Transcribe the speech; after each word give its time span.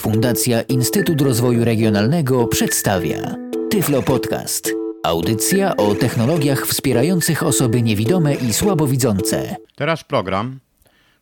Fundacja 0.00 0.62
Instytut 0.62 1.20
Rozwoju 1.20 1.64
Regionalnego 1.64 2.46
przedstawia 2.46 3.34
Tyflo 3.70 4.02
Podcast. 4.02 4.72
Audycja 5.04 5.76
o 5.76 5.94
technologiach 5.94 6.66
wspierających 6.66 7.42
osoby 7.42 7.82
niewidome 7.82 8.34
i 8.34 8.52
słabowidzące. 8.52 9.56
Teraz 9.76 10.04
program 10.04 10.58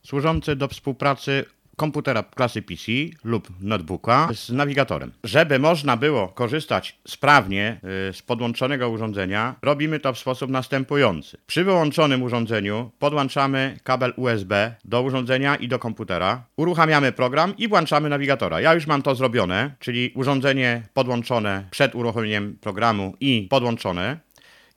służący 0.03 0.55
do 0.55 0.67
współpracy 0.67 1.45
komputera 1.77 2.23
klasy 2.23 2.61
PC 2.61 2.91
lub 3.23 3.47
notebooka 3.61 4.29
z 4.33 4.49
nawigatorem. 4.49 5.11
Żeby 5.23 5.59
można 5.59 5.97
było 5.97 6.27
korzystać 6.27 6.97
sprawnie 7.07 7.79
y, 8.09 8.13
z 8.13 8.21
podłączonego 8.21 8.89
urządzenia, 8.89 9.55
robimy 9.61 9.99
to 9.99 10.13
w 10.13 10.19
sposób 10.19 10.51
następujący. 10.51 11.37
Przy 11.47 11.63
wyłączonym 11.63 12.23
urządzeniu 12.23 12.91
podłączamy 12.99 13.79
kabel 13.83 14.13
USB 14.15 14.75
do 14.85 15.01
urządzenia 15.01 15.55
i 15.55 15.67
do 15.67 15.79
komputera, 15.79 16.43
uruchamiamy 16.55 17.11
program 17.11 17.53
i 17.57 17.67
włączamy 17.67 18.09
nawigatora. 18.09 18.61
Ja 18.61 18.73
już 18.73 18.87
mam 18.87 19.01
to 19.01 19.15
zrobione, 19.15 19.75
czyli 19.79 20.11
urządzenie 20.15 20.83
podłączone 20.93 21.67
przed 21.71 21.95
uruchomieniem 21.95 22.57
programu 22.61 23.13
i 23.19 23.47
podłączone. 23.49 24.17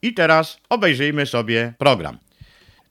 I 0.02 0.14
teraz 0.14 0.60
obejrzyjmy 0.68 1.26
sobie 1.26 1.74
program. 1.78 2.18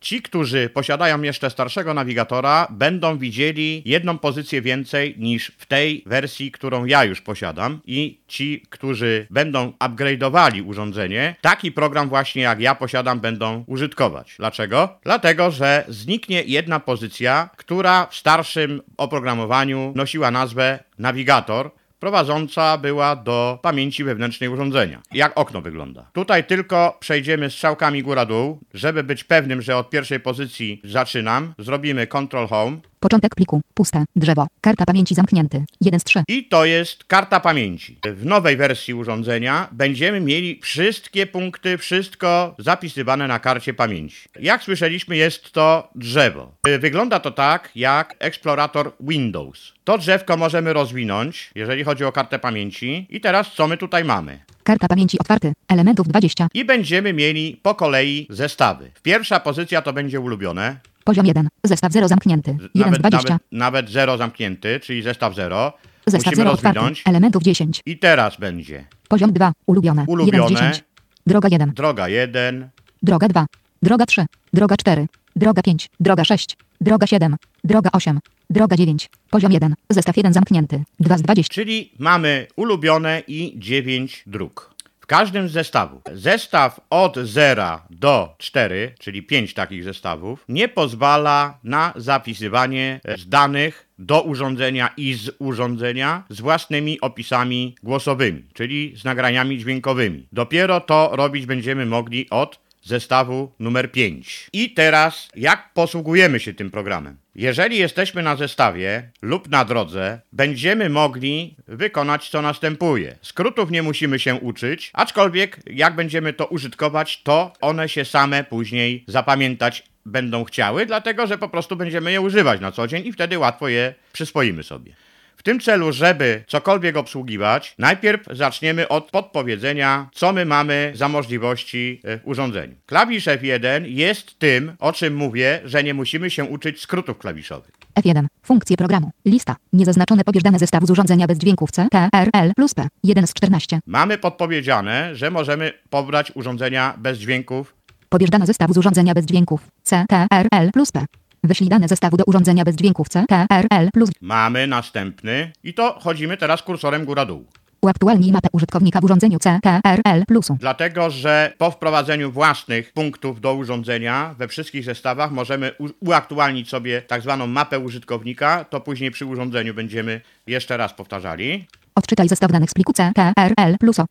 Ci, 0.02 0.22
którzy 0.22 0.70
posiadają 0.70 1.22
jeszcze 1.22 1.50
starszego 1.50 1.94
nawigatora, 1.94 2.68
będą 2.70 3.18
widzieli 3.18 3.82
jedną 3.86 4.18
pozycję 4.18 4.62
więcej 4.62 5.16
niż 5.18 5.52
w 5.58 5.66
tej 5.66 6.04
wersji, 6.06 6.52
którą 6.52 6.86
ja 6.86 7.04
już 7.04 7.22
posiadam. 7.22 7.82
I 7.86 8.20
ci, 8.28 8.64
którzy 8.70 9.28
będą 9.30 9.74
upgrade'owali 9.80 10.68
urządzenie, 10.68 11.36
taki 11.42 11.72
program 11.72 12.10
właśnie 12.10 12.42
jak 12.42 12.60
ja 12.60 12.76
posiadam, 12.76 13.20
będą 13.20 13.64
użytkować. 13.68 14.36
Dlaczego? 14.38 15.00
Dlatego, 15.04 15.52
że 15.52 15.86
zniknie 15.88 16.44
jedna 16.44 16.80
pozycja, 16.80 17.50
która 17.58 18.06
w 18.06 18.16
starszym 18.16 18.82
oprogramowaniu 18.98 19.94
nosiła 19.96 20.32
nazwę 20.32 20.80
nawigator, 21.00 21.72
prowadząca 22.00 22.78
była 22.78 23.16
do 23.16 23.60
pamięci 23.62 24.04
wewnętrznej 24.04 24.50
urządzenia. 24.50 25.02
Jak 25.12 25.40
okno 25.40 25.62
wygląda. 25.62 26.10
Tutaj 26.14 26.44
tylko 26.44 26.98
przejdziemy 27.00 27.50
strzałkami 27.50 28.04
góra-dół, 28.04 28.60
żeby 28.74 29.04
być 29.04 29.24
pewnym, 29.24 29.62
że 29.62 29.78
od 29.78 29.90
pierwszej 29.90 30.20
pozycji 30.20 30.82
zaczynam. 30.84 31.54
Zrobimy 31.58 32.08
Control 32.08 32.48
Home. 32.48 32.78
Początek 33.00 33.36
pliku. 33.36 33.62
Puste. 33.74 34.04
Drzewo. 34.16 34.48
Karta 34.62 34.86
pamięci 34.86 35.16
zamknięty. 35.16 35.66
1 35.82 36.00
z 36.00 36.04
3. 36.04 36.24
I 36.28 36.44
to 36.44 36.66
jest 36.66 37.04
karta 37.04 37.40
pamięci. 37.40 38.00
W 38.16 38.26
nowej 38.26 38.58
wersji 38.58 38.94
urządzenia 38.94 39.68
będziemy 39.72 40.20
mieli 40.20 40.60
wszystkie 40.64 41.28
punkty, 41.28 41.78
wszystko 41.78 42.56
zapisywane 42.60 43.28
na 43.28 43.40
karcie 43.40 43.74
pamięci. 43.74 44.30
Jak 44.40 44.64
słyszeliśmy, 44.64 45.18
jest 45.18 45.52
to 45.52 45.90
drzewo. 45.96 46.52
Wygląda 46.80 47.20
to 47.20 47.32
tak 47.32 47.72
jak 47.76 48.16
eksplorator 48.20 48.92
Windows. 49.00 49.74
To 49.90 49.98
drzewko 49.98 50.38
możemy 50.38 50.74
rozwinąć, 50.74 51.52
jeżeli 51.56 51.84
chodzi 51.84 52.06
o 52.06 52.12
kartę 52.12 52.40
pamięci. 52.40 53.08
I 53.10 53.22
teraz 53.22 53.52
co 53.54 53.68
my 53.68 53.78
tutaj 53.78 54.04
mamy? 54.06 54.40
Karta 54.64 54.88
pamięci 54.88 55.20
otwarty. 55.20 55.54
Elementów 55.68 56.08
20. 56.08 56.48
I 56.54 56.66
będziemy 56.66 57.14
mieli 57.14 57.60
po 57.64 57.76
kolei 57.76 58.28
zestawy. 58.30 58.92
Pierwsza 59.04 59.40
pozycja 59.40 59.82
to 59.82 59.94
będzie 59.94 60.20
ulubione. 60.20 60.80
Poziom 61.04 61.26
1. 61.26 61.48
Zestaw 61.64 61.92
0 61.92 62.08
zamknięty. 62.08 62.52
1 62.52 62.70
z 62.74 62.80
Nawet, 62.80 63.00
20. 63.00 63.30
nawet, 63.30 63.44
nawet 63.52 63.90
0 63.90 64.18
zamknięty, 64.18 64.80
czyli 64.80 65.02
zestaw 65.02 65.36
0. 65.36 65.74
Zestaw 66.06 66.26
Musimy 66.26 66.36
0 66.36 66.52
otwarty. 66.52 66.80
rozwinąć. 66.80 67.04
Elementów 67.06 67.44
10. 67.44 67.82
I 67.86 67.98
teraz 67.98 68.38
będzie 68.38 68.86
Poziom 69.08 69.34
2. 69.34 69.52
Ulubione. 69.66 70.02
1 70.02 70.14
Ulubione. 70.14 70.48
z 70.58 70.60
10. 70.60 70.84
Droga 71.28 71.50
1. 71.52 71.72
droga 71.74 72.08
1, 72.08 72.70
Droga 73.04 73.28
2. 73.28 73.46
Droga 73.84 74.06
3. 74.06 74.26
Droga 74.54 74.78
4. 74.78 75.08
Droga 75.36 75.62
5. 75.62 75.90
Droga 76.00 76.24
6. 76.24 76.58
Droga 76.82 77.08
7. 77.08 77.36
Droga 77.64 77.90
8. 77.94 78.20
Droga 78.52 78.76
9. 78.76 79.10
Poziom 79.30 79.52
1. 79.52 79.76
Zestaw 79.90 80.18
1 80.18 80.34
zamknięty. 80.34 80.84
2 81.00 81.18
z 81.18 81.22
20. 81.22 81.54
czyli 81.54 81.92
mamy 82.00 82.48
ulubione 82.56 83.24
i 83.28 83.54
9 83.58 84.24
dróg. 84.28 84.76
W 85.00 85.06
każdym 85.06 85.50
z 85.50 85.52
zestawów. 85.52 86.02
Zestaw 86.14 86.80
od 86.90 87.18
0 87.18 87.82
do 87.90 88.36
4, 88.38 88.96
czyli 89.00 89.24
5 89.24 89.54
takich 89.54 89.84
zestawów, 89.84 90.46
nie 90.50 90.68
pozwala 90.68 91.58
na 91.64 91.94
zapisywanie 91.96 93.02
e, 93.06 93.18
z 93.18 93.30
danych 93.30 93.88
do 94.00 94.22
urządzenia 94.22 94.90
i 94.98 95.14
z 95.14 95.30
urządzenia 95.40 96.24
z 96.30 96.42
własnymi 96.42 97.02
opisami 97.02 97.76
głosowymi, 97.84 98.44
czyli 98.54 98.94
z 98.96 99.04
nagraniami 99.04 99.58
dźwiękowymi. 99.58 100.28
Dopiero 100.32 100.82
to 100.82 101.10
robić 101.14 101.46
będziemy 101.46 101.86
mogli 101.86 102.30
od 102.30 102.69
zestawu 102.82 103.52
numer 103.60 103.92
5. 103.92 104.48
I 104.54 104.74
teraz, 104.74 105.30
jak 105.36 105.74
posługujemy 105.74 106.40
się 106.40 106.54
tym 106.54 106.72
programem? 106.72 107.18
Jeżeli 107.36 107.78
jesteśmy 107.78 108.24
na 108.24 108.36
zestawie 108.36 109.12
lub 109.22 109.50
na 109.50 109.66
drodze, 109.66 110.22
będziemy 110.32 110.90
mogli 110.90 111.56
wykonać 111.68 112.30
co 112.30 112.42
następuje. 112.42 113.16
Skrótów 113.22 113.72
nie 113.72 113.84
musimy 113.84 114.20
się 114.20 114.36
uczyć, 114.36 114.92
aczkolwiek 114.94 115.60
jak 115.66 115.96
będziemy 115.96 116.34
to 116.34 116.46
użytkować, 116.46 117.22
to 117.24 117.54
one 117.62 117.90
się 117.90 118.06
same 118.06 118.44
później 118.44 119.04
zapamiętać 119.08 119.84
będą 120.06 120.44
chciały, 120.44 120.86
dlatego 120.86 121.28
że 121.28 121.38
po 121.38 121.50
prostu 121.50 121.76
będziemy 121.76 122.12
je 122.12 122.22
używać 122.22 122.62
na 122.62 122.72
co 122.72 122.88
dzień 122.88 123.08
i 123.08 123.14
wtedy 123.14 123.40
łatwo 123.40 123.68
je 123.68 123.94
przyswoimy 124.14 124.64
sobie. 124.64 124.94
W 125.40 125.44
tym 125.44 125.60
celu, 125.60 125.92
żeby 125.92 126.44
cokolwiek 126.48 126.98
obsługiwać, 126.98 127.76
najpierw 127.78 128.22
zaczniemy 128.32 128.88
od 128.88 129.12
podpowiedzenia, 129.12 130.10
co 130.14 130.34
my 130.34 130.46
mamy 130.46 130.92
za 130.96 131.10
możliwości 131.10 132.02
e, 132.04 132.18
w 132.18 132.28
urządzeniu. 132.28 132.76
Klawisz 132.86 133.26
F1 133.26 133.86
jest 133.86 134.40
tym, 134.40 134.76
o 134.80 134.94
czym 134.94 135.16
mówię, 135.16 135.62
że 135.66 135.84
nie 135.84 135.94
musimy 135.94 136.30
się 136.30 136.44
uczyć 136.44 136.82
skrótów 136.82 137.18
klawiszowych. 137.18 137.72
F1. 138.00 138.26
Funkcje 138.44 138.78
programu. 138.78 139.12
Lista. 139.26 139.56
Niezaznaczone 139.74 140.24
pobieżdane 140.24 140.60
zestawu 140.60 140.86
z 140.88 140.90
urządzenia 140.90 141.28
bez 141.28 141.38
dźwięków 141.38 141.72
C, 141.72 141.88
T, 141.92 142.10
R, 142.14 142.30
L 142.34 142.52
plus 142.56 142.74
P. 142.74 142.88
1 143.04 143.28
z 143.28 143.34
14. 143.34 143.80
Mamy 143.86 144.18
podpowiedziane, 144.18 145.16
że 145.16 145.32
możemy 145.32 145.74
pobrać 145.90 146.32
urządzenia 146.36 146.94
bez 146.98 147.18
dźwięków. 147.18 147.76
Pobieżdane 148.10 148.46
zestawu 148.46 148.74
z 148.74 148.78
urządzenia 148.78 149.14
bez 149.14 149.26
dźwięków 149.26 149.62
C, 149.84 150.06
T, 150.10 150.28
R, 150.32 150.48
L 150.52 150.72
plus 150.72 150.92
P. 150.92 151.06
Wyślij 151.44 151.70
dane 151.70 151.88
zestawu 151.88 152.18
do 152.18 152.24
urządzenia 152.24 152.64
bez 152.64 152.76
dźwięków 152.76 153.10
C, 153.10 153.26
T, 153.30 153.46
R, 153.52 153.66
L 153.72 153.90
plus 153.94 154.10
Mamy 154.22 154.68
następny 154.68 155.52
i 155.64 155.74
to 155.74 156.00
chodzimy 156.00 156.38
teraz 156.38 156.64
kursorem 156.64 157.06
góra-dół. 157.06 157.46
Uaktualnij 157.82 158.32
mapę 158.32 158.48
użytkownika 158.52 159.02
w 159.02 159.04
urządzeniu 159.04 159.40
C, 159.40 159.60
T, 159.64 159.82
R, 159.86 160.02
L 160.06 160.24
plusu. 160.28 160.58
Dlatego, 160.60 161.10
że 161.10 161.54
po 161.58 161.72
wprowadzeniu 161.72 162.32
własnych 162.32 162.94
punktów 162.94 163.42
do 163.42 163.54
urządzenia 163.54 164.36
we 164.38 164.48
wszystkich 164.48 164.84
zestawach 164.84 165.32
możemy 165.32 165.72
uaktualnić 166.00 166.70
sobie 166.70 167.02
tak 167.02 167.22
zwaną 167.22 167.48
mapę 167.48 167.80
użytkownika, 167.80 168.64
to 168.64 168.82
później 168.82 169.12
przy 169.12 169.26
urządzeniu 169.26 169.74
będziemy 169.74 170.22
jeszcze 170.48 170.78
raz 170.78 170.94
powtarzali. 170.94 171.68
Odczytaj 171.96 172.30
zestaw 172.30 172.52
danych 172.52 172.70
z 172.70 172.74
pliku 172.74 172.94
C, 172.94 173.12
T, 173.16 173.34
R, 173.38 173.54
L 173.58 173.78
pluso. 173.80 174.06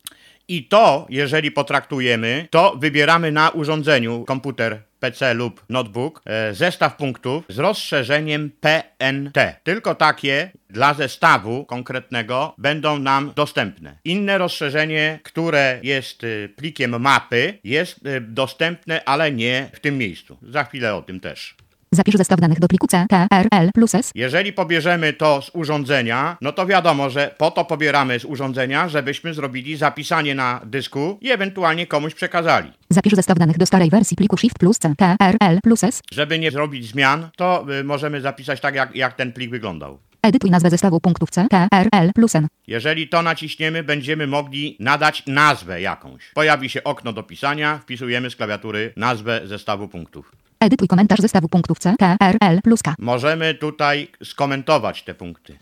I 0.47 0.63
to, 0.63 1.05
jeżeli 1.09 1.51
potraktujemy, 1.51 2.47
to 2.49 2.75
wybieramy 2.79 3.31
na 3.31 3.49
urządzeniu 3.49 4.23
komputer, 4.23 4.81
PC 4.99 5.33
lub 5.33 5.65
notebook 5.69 6.21
e, 6.25 6.53
zestaw 6.53 6.95
punktów 6.95 7.43
z 7.49 7.59
rozszerzeniem 7.59 8.51
PNT. 8.61 9.55
Tylko 9.63 9.95
takie 9.95 10.51
dla 10.69 10.93
zestawu 10.93 11.65
konkretnego 11.65 12.55
będą 12.57 12.99
nam 12.99 13.33
dostępne. 13.35 13.97
Inne 14.03 14.37
rozszerzenie, 14.37 15.19
które 15.23 15.79
jest 15.83 16.23
y, 16.23 16.53
plikiem 16.55 17.01
mapy, 17.01 17.59
jest 17.63 18.05
y, 18.05 18.21
dostępne, 18.21 19.03
ale 19.05 19.31
nie 19.31 19.69
w 19.73 19.79
tym 19.79 19.97
miejscu. 19.97 20.37
Za 20.41 20.63
chwilę 20.63 20.95
o 20.95 21.01
tym 21.01 21.19
też. 21.19 21.55
Zapisz 21.91 22.15
zestaw 22.15 22.39
danych 22.39 22.59
do 22.59 22.67
pliku 22.67 22.87
C, 22.87 23.05
T, 23.09 23.27
R, 23.31 23.47
L 23.51 23.69
plus 23.73 23.95
S. 23.95 24.11
Jeżeli 24.15 24.53
pobierzemy 24.53 25.13
to 25.13 25.41
z 25.41 25.51
urządzenia, 25.53 26.37
no 26.41 26.51
to 26.51 26.65
wiadomo, 26.65 27.09
że 27.09 27.35
po 27.37 27.51
to 27.51 27.65
pobieramy 27.65 28.19
z 28.19 28.25
urządzenia, 28.25 28.89
żebyśmy 28.89 29.33
zrobili 29.33 29.77
zapisanie 29.77 30.35
na 30.35 30.61
dysku 30.65 31.17
i 31.21 31.31
ewentualnie 31.31 31.87
komuś 31.87 32.13
przekazali. 32.13 32.71
Zapisz 32.89 33.13
zestaw 33.13 33.39
danych 33.39 33.57
do 33.57 33.65
starej 33.65 33.89
wersji 33.89 34.17
pliku 34.17 34.37
Shift 34.37 34.59
plus 34.59 34.77
C, 34.77 34.93
T, 34.97 35.15
R, 35.19 35.35
L 35.39 35.59
plus 35.63 35.83
S. 35.83 36.01
Żeby 36.11 36.39
nie 36.39 36.51
zrobić 36.51 36.87
zmian, 36.87 37.29
to 37.35 37.65
y, 37.79 37.83
możemy 37.83 38.21
zapisać 38.21 38.61
tak, 38.61 38.75
jak, 38.75 38.95
jak 38.95 39.13
ten 39.13 39.33
plik 39.33 39.49
wyglądał. 39.51 39.99
Edytuj 40.21 40.51
nazwę 40.51 40.69
zestawu 40.69 40.99
punktów 40.99 41.29
C, 41.29 41.47
T, 41.49 41.67
R, 41.71 41.87
L 41.91 42.11
plus 42.15 42.35
N. 42.35 42.47
Jeżeli 42.67 43.07
to 43.07 43.21
naciśniemy, 43.21 43.83
będziemy 43.83 44.27
mogli 44.27 44.77
nadać 44.79 45.23
nazwę 45.27 45.81
jakąś. 45.81 46.31
Pojawi 46.33 46.69
się 46.69 46.83
okno 46.83 47.13
do 47.13 47.23
pisania, 47.23 47.77
wpisujemy 47.77 48.29
z 48.29 48.35
klawiatury 48.35 48.93
nazwę 48.95 49.41
zestawu 49.45 49.87
punktów. 49.87 50.31
Edytuj 50.61 50.87
komentarz 50.87 51.19
zestawu 51.19 51.47
punktów 51.49 51.79
C, 51.79 51.95
T, 51.99 52.17
R, 52.19 52.37
L 52.41 52.61
plus 52.63 52.83
K. 52.83 52.95
Możemy 52.99 53.53
tutaj 53.53 54.07
skomentować 54.23 55.03
te 55.03 55.13
punkty. 55.13 55.57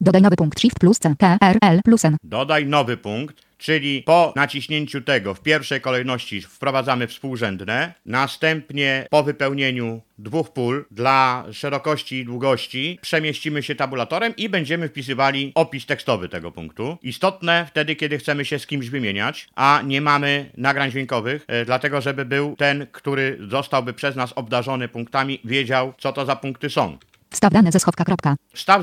Dodaj 0.00 0.22
nowy 0.22 0.36
punkt 0.36 0.60
Shift 0.60 0.78
plus 0.78 0.98
C, 0.98 1.14
T, 1.18 1.38
R, 1.40 1.56
L 1.62 1.80
plus 1.84 2.04
N. 2.04 2.16
Dodaj 2.24 2.66
nowy 2.66 2.96
punkt, 2.96 3.45
czyli 3.58 4.02
po 4.02 4.32
naciśnięciu 4.36 5.00
tego 5.00 5.34
w 5.34 5.40
pierwszej 5.40 5.80
kolejności 5.80 6.40
wprowadzamy 6.40 7.06
współrzędne, 7.06 7.94
następnie 8.06 9.06
po 9.10 9.22
wypełnieniu 9.22 10.00
dwóch 10.18 10.52
pól 10.52 10.84
dla 10.90 11.44
szerokości 11.52 12.16
i 12.16 12.24
długości 12.24 12.98
przemieścimy 13.02 13.62
się 13.62 13.74
tabulatorem 13.74 14.36
i 14.36 14.48
będziemy 14.48 14.88
wpisywali 14.88 15.52
opis 15.54 15.86
tekstowy 15.86 16.28
tego 16.28 16.52
punktu. 16.52 16.98
Istotne 17.02 17.66
wtedy, 17.70 17.96
kiedy 17.96 18.18
chcemy 18.18 18.44
się 18.44 18.58
z 18.58 18.66
kimś 18.66 18.88
wymieniać, 18.88 19.48
a 19.54 19.82
nie 19.84 20.00
mamy 20.00 20.50
nagrań 20.56 20.90
dźwiękowych, 20.90 21.44
e, 21.48 21.64
dlatego 21.64 22.00
żeby 22.00 22.24
był 22.24 22.56
ten, 22.56 22.86
który 22.92 23.38
zostałby 23.48 23.92
przez 23.92 24.16
nas 24.16 24.32
obdarzony 24.32 24.88
punktami, 24.88 25.40
wiedział, 25.44 25.94
co 25.98 26.12
to 26.12 26.26
za 26.26 26.36
punkty 26.36 26.70
są. 26.70 26.98
Wstaw 27.30 27.52
dane 27.52 27.72
ze 27.72 27.80
schowka. 27.80 28.04
Kropka. 28.04 28.36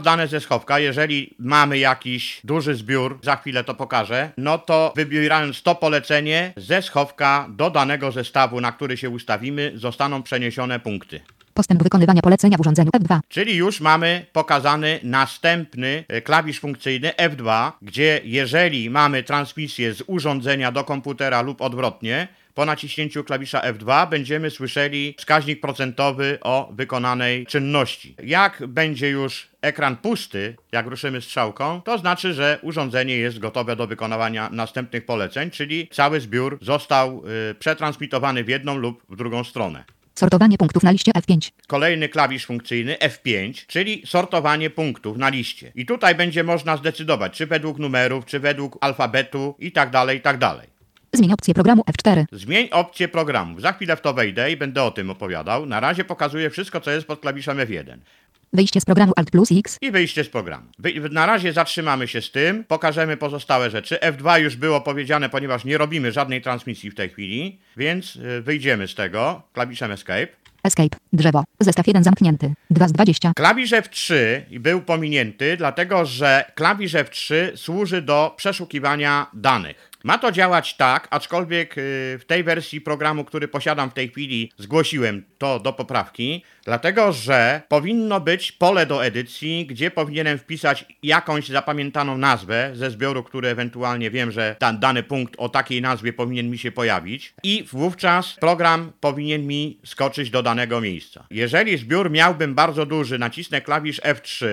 Dane 0.04 0.28
ze 0.28 0.40
schowka, 0.40 0.80
jeżeli 0.80 1.36
mamy 1.40 1.78
jakiś 1.78 2.42
duży 2.44 2.76
zbiór, 2.76 3.20
za 3.24 3.36
chwilę 3.36 3.64
to 3.64 3.76
pokażę, 3.76 4.32
no 4.38 4.58
to 4.58 4.94
wybierając 4.96 5.64
to 5.64 5.76
polecenie 5.76 6.54
ze 6.58 6.82
schowka 6.82 7.48
do 7.50 7.70
danego 7.70 8.12
zestawu, 8.12 8.62
na 8.62 8.72
który 8.72 8.98
się 8.98 9.10
ustawimy, 9.10 9.72
zostaną 9.76 10.24
przeniesione 10.24 10.80
punkty. 10.80 11.20
Postęp 11.54 11.84
wykonywania 11.84 12.22
polecenia 12.22 12.58
w 12.58 12.62
urządzeniu 12.62 12.90
F2. 12.92 13.20
Czyli 13.30 13.56
już 13.56 13.82
mamy 13.82 14.26
pokazany 14.34 15.00
następny 15.04 16.04
e, 16.08 16.22
klawisz 16.22 16.60
funkcyjny 16.60 17.10
F2, 17.10 17.72
gdzie 17.82 18.22
jeżeli 18.24 18.90
mamy 18.90 19.24
transmisję 19.24 19.94
z 19.94 20.04
urządzenia 20.08 20.72
do 20.72 20.84
komputera 20.84 21.42
lub 21.42 21.62
odwrotnie, 21.62 22.28
po 22.54 22.66
naciśnięciu 22.66 23.24
klawisza 23.24 23.60
F2 23.60 24.10
będziemy 24.10 24.50
słyszeli 24.50 25.16
wskaźnik 25.18 25.62
procentowy 25.62 26.38
o 26.42 26.70
wykonanej 26.74 27.46
czynności. 27.46 28.16
Jak 28.24 28.68
będzie 28.68 29.10
już 29.10 29.48
ekran 29.62 29.98
pusty, 29.98 30.56
jak 30.72 30.88
ruszymy 30.88 31.22
strzałką, 31.22 31.82
to 31.82 31.98
znaczy, 31.98 32.34
że 32.34 32.60
urządzenie 32.62 33.18
jest 33.18 33.40
gotowe 33.40 33.76
do 33.76 33.88
wykonywania 33.88 34.50
następnych 34.50 35.06
poleceń, 35.06 35.52
czyli 35.52 35.88
cały 35.92 36.20
zbiór 36.20 36.58
został 36.62 37.24
y, 37.52 37.56
przetransmitowany 37.56 38.44
w 38.44 38.50
jedną 38.50 38.78
lub 38.78 39.04
w 39.10 39.16
drugą 39.16 39.44
stronę. 39.44 39.84
Sortowanie 40.16 40.58
punktów 40.58 40.84
na 40.84 40.92
liście 40.92 41.12
F5. 41.12 41.52
Kolejny 41.68 42.10
klawisz 42.10 42.46
funkcyjny 42.46 42.96
F5, 42.96 43.66
czyli 43.68 44.04
sortowanie 44.06 44.70
punktów 44.70 45.18
na 45.18 45.30
liście. 45.30 45.72
I 45.76 45.86
tutaj 45.86 46.16
będzie 46.16 46.44
można 46.44 46.78
zdecydować, 46.78 47.38
czy 47.38 47.48
według 47.48 47.80
numerów, 47.80 48.26
czy 48.26 48.40
według 48.40 48.78
alfabetu 48.82 49.56
i 49.60 49.72
tak 49.72 49.90
dalej, 49.90 50.18
i 50.18 50.22
tak 50.22 50.38
dalej. 50.38 50.73
Zmień 51.16 51.34
opcję 51.34 51.54
programu 51.54 51.84
F4. 51.84 52.26
Zmień 52.32 52.70
opcję 52.72 53.08
programów. 53.08 53.62
Za 53.62 53.74
chwilę 53.74 53.96
w 53.96 54.02
to 54.02 54.14
wejdę 54.14 54.52
i 54.52 54.58
będę 54.58 54.84
o 54.84 54.92
tym 54.92 55.10
opowiadał. 55.10 55.66
Na 55.66 55.80
razie 55.80 56.04
pokazuję 56.04 56.50
wszystko, 56.50 56.82
co 56.82 56.92
jest 56.92 57.08
pod 57.08 57.20
klawiszem 57.20 57.58
F1. 57.58 57.98
Wyjście 58.54 58.82
z 58.82 58.86
programu 58.86 59.14
Alt 59.16 59.32
plus 59.32 59.50
X. 59.52 59.78
I 59.82 59.92
wyjście 59.92 60.24
z 60.24 60.30
programu. 60.30 60.68
Wy, 60.80 61.10
na 61.10 61.26
razie 61.26 61.54
zatrzymamy 61.54 62.08
się 62.08 62.22
z 62.22 62.32
tym, 62.32 62.64
pokażemy 62.64 63.18
pozostałe 63.18 63.70
rzeczy. 63.70 63.98
F2 64.02 64.40
już 64.40 64.56
było 64.56 64.82
powiedziane, 64.82 65.30
ponieważ 65.30 65.66
nie 65.66 65.78
robimy 65.78 66.12
żadnej 66.12 66.42
transmisji 66.42 66.92
w 66.92 66.96
tej 66.96 67.10
chwili, 67.10 67.60
więc 67.78 68.16
y, 68.16 68.42
wyjdziemy 68.42 68.88
z 68.88 68.96
tego 68.96 69.42
klawiszem 69.54 69.92
Escape. 69.92 70.28
Escape. 70.64 70.98
Drzewo. 71.14 71.44
Zestaw 71.60 71.88
1 71.88 72.04
zamknięty. 72.04 72.54
2 72.70 72.88
z 72.88 72.92
20. 72.92 73.32
Klawisz 73.36 73.72
F3 73.72 74.14
był 74.60 74.82
pominięty, 74.82 75.58
dlatego 75.58 76.06
że 76.06 76.52
klawisz 76.56 76.94
F3 76.94 77.36
służy 77.56 78.02
do 78.02 78.34
przeszukiwania 78.38 79.28
danych. 79.34 79.92
Ma 80.06 80.18
to 80.18 80.32
działać 80.32 80.76
tak, 80.76 81.08
aczkolwiek 81.12 81.78
y, 81.78 82.18
w 82.20 82.26
tej 82.28 82.44
wersji 82.44 82.82
programu, 82.82 83.26
który 83.26 83.48
posiadam 83.48 83.90
w 83.90 83.94
tej 83.94 84.10
chwili, 84.10 84.52
zgłosiłem 84.58 85.24
to 85.38 85.60
do 85.60 85.74
poprawki, 85.74 86.44
dlatego 86.66 87.12
że 87.12 87.62
powinno 87.68 88.20
być 88.20 88.52
pole 88.52 88.86
do 88.86 89.06
edycji, 89.06 89.66
gdzie 89.66 89.92
powinienem 89.92 90.38
wpisać 90.38 90.86
jakąś 91.04 91.48
zapamiętaną 91.48 92.18
nazwę 92.18 92.72
ze 92.74 92.92
zbioru, 92.92 93.24
który 93.24 93.48
ewentualnie 93.48 94.12
wiem, 94.12 94.32
że 94.32 94.56
ten 94.60 94.80
dany 94.80 95.04
punkt 95.04 95.36
o 95.38 95.50
takiej 95.50 95.82
nazwie 95.82 96.14
powinien 96.14 96.50
mi 96.50 96.58
się 96.58 96.72
pojawić 96.72 97.34
i 97.44 97.66
wówczas 97.72 98.34
program 98.34 98.92
powinien 99.00 99.48
mi 99.48 99.80
skoczyć 99.86 100.30
do 100.30 100.44
danego 100.44 100.82
miejsca. 100.82 101.28
Jeżeli 101.32 101.78
zbiór 101.78 102.12
miałbym 102.12 102.56
bardzo 102.56 102.86
duży, 102.86 103.20
nacisnę 103.20 103.62
klawisz 103.62 104.02
F3, 104.02 104.46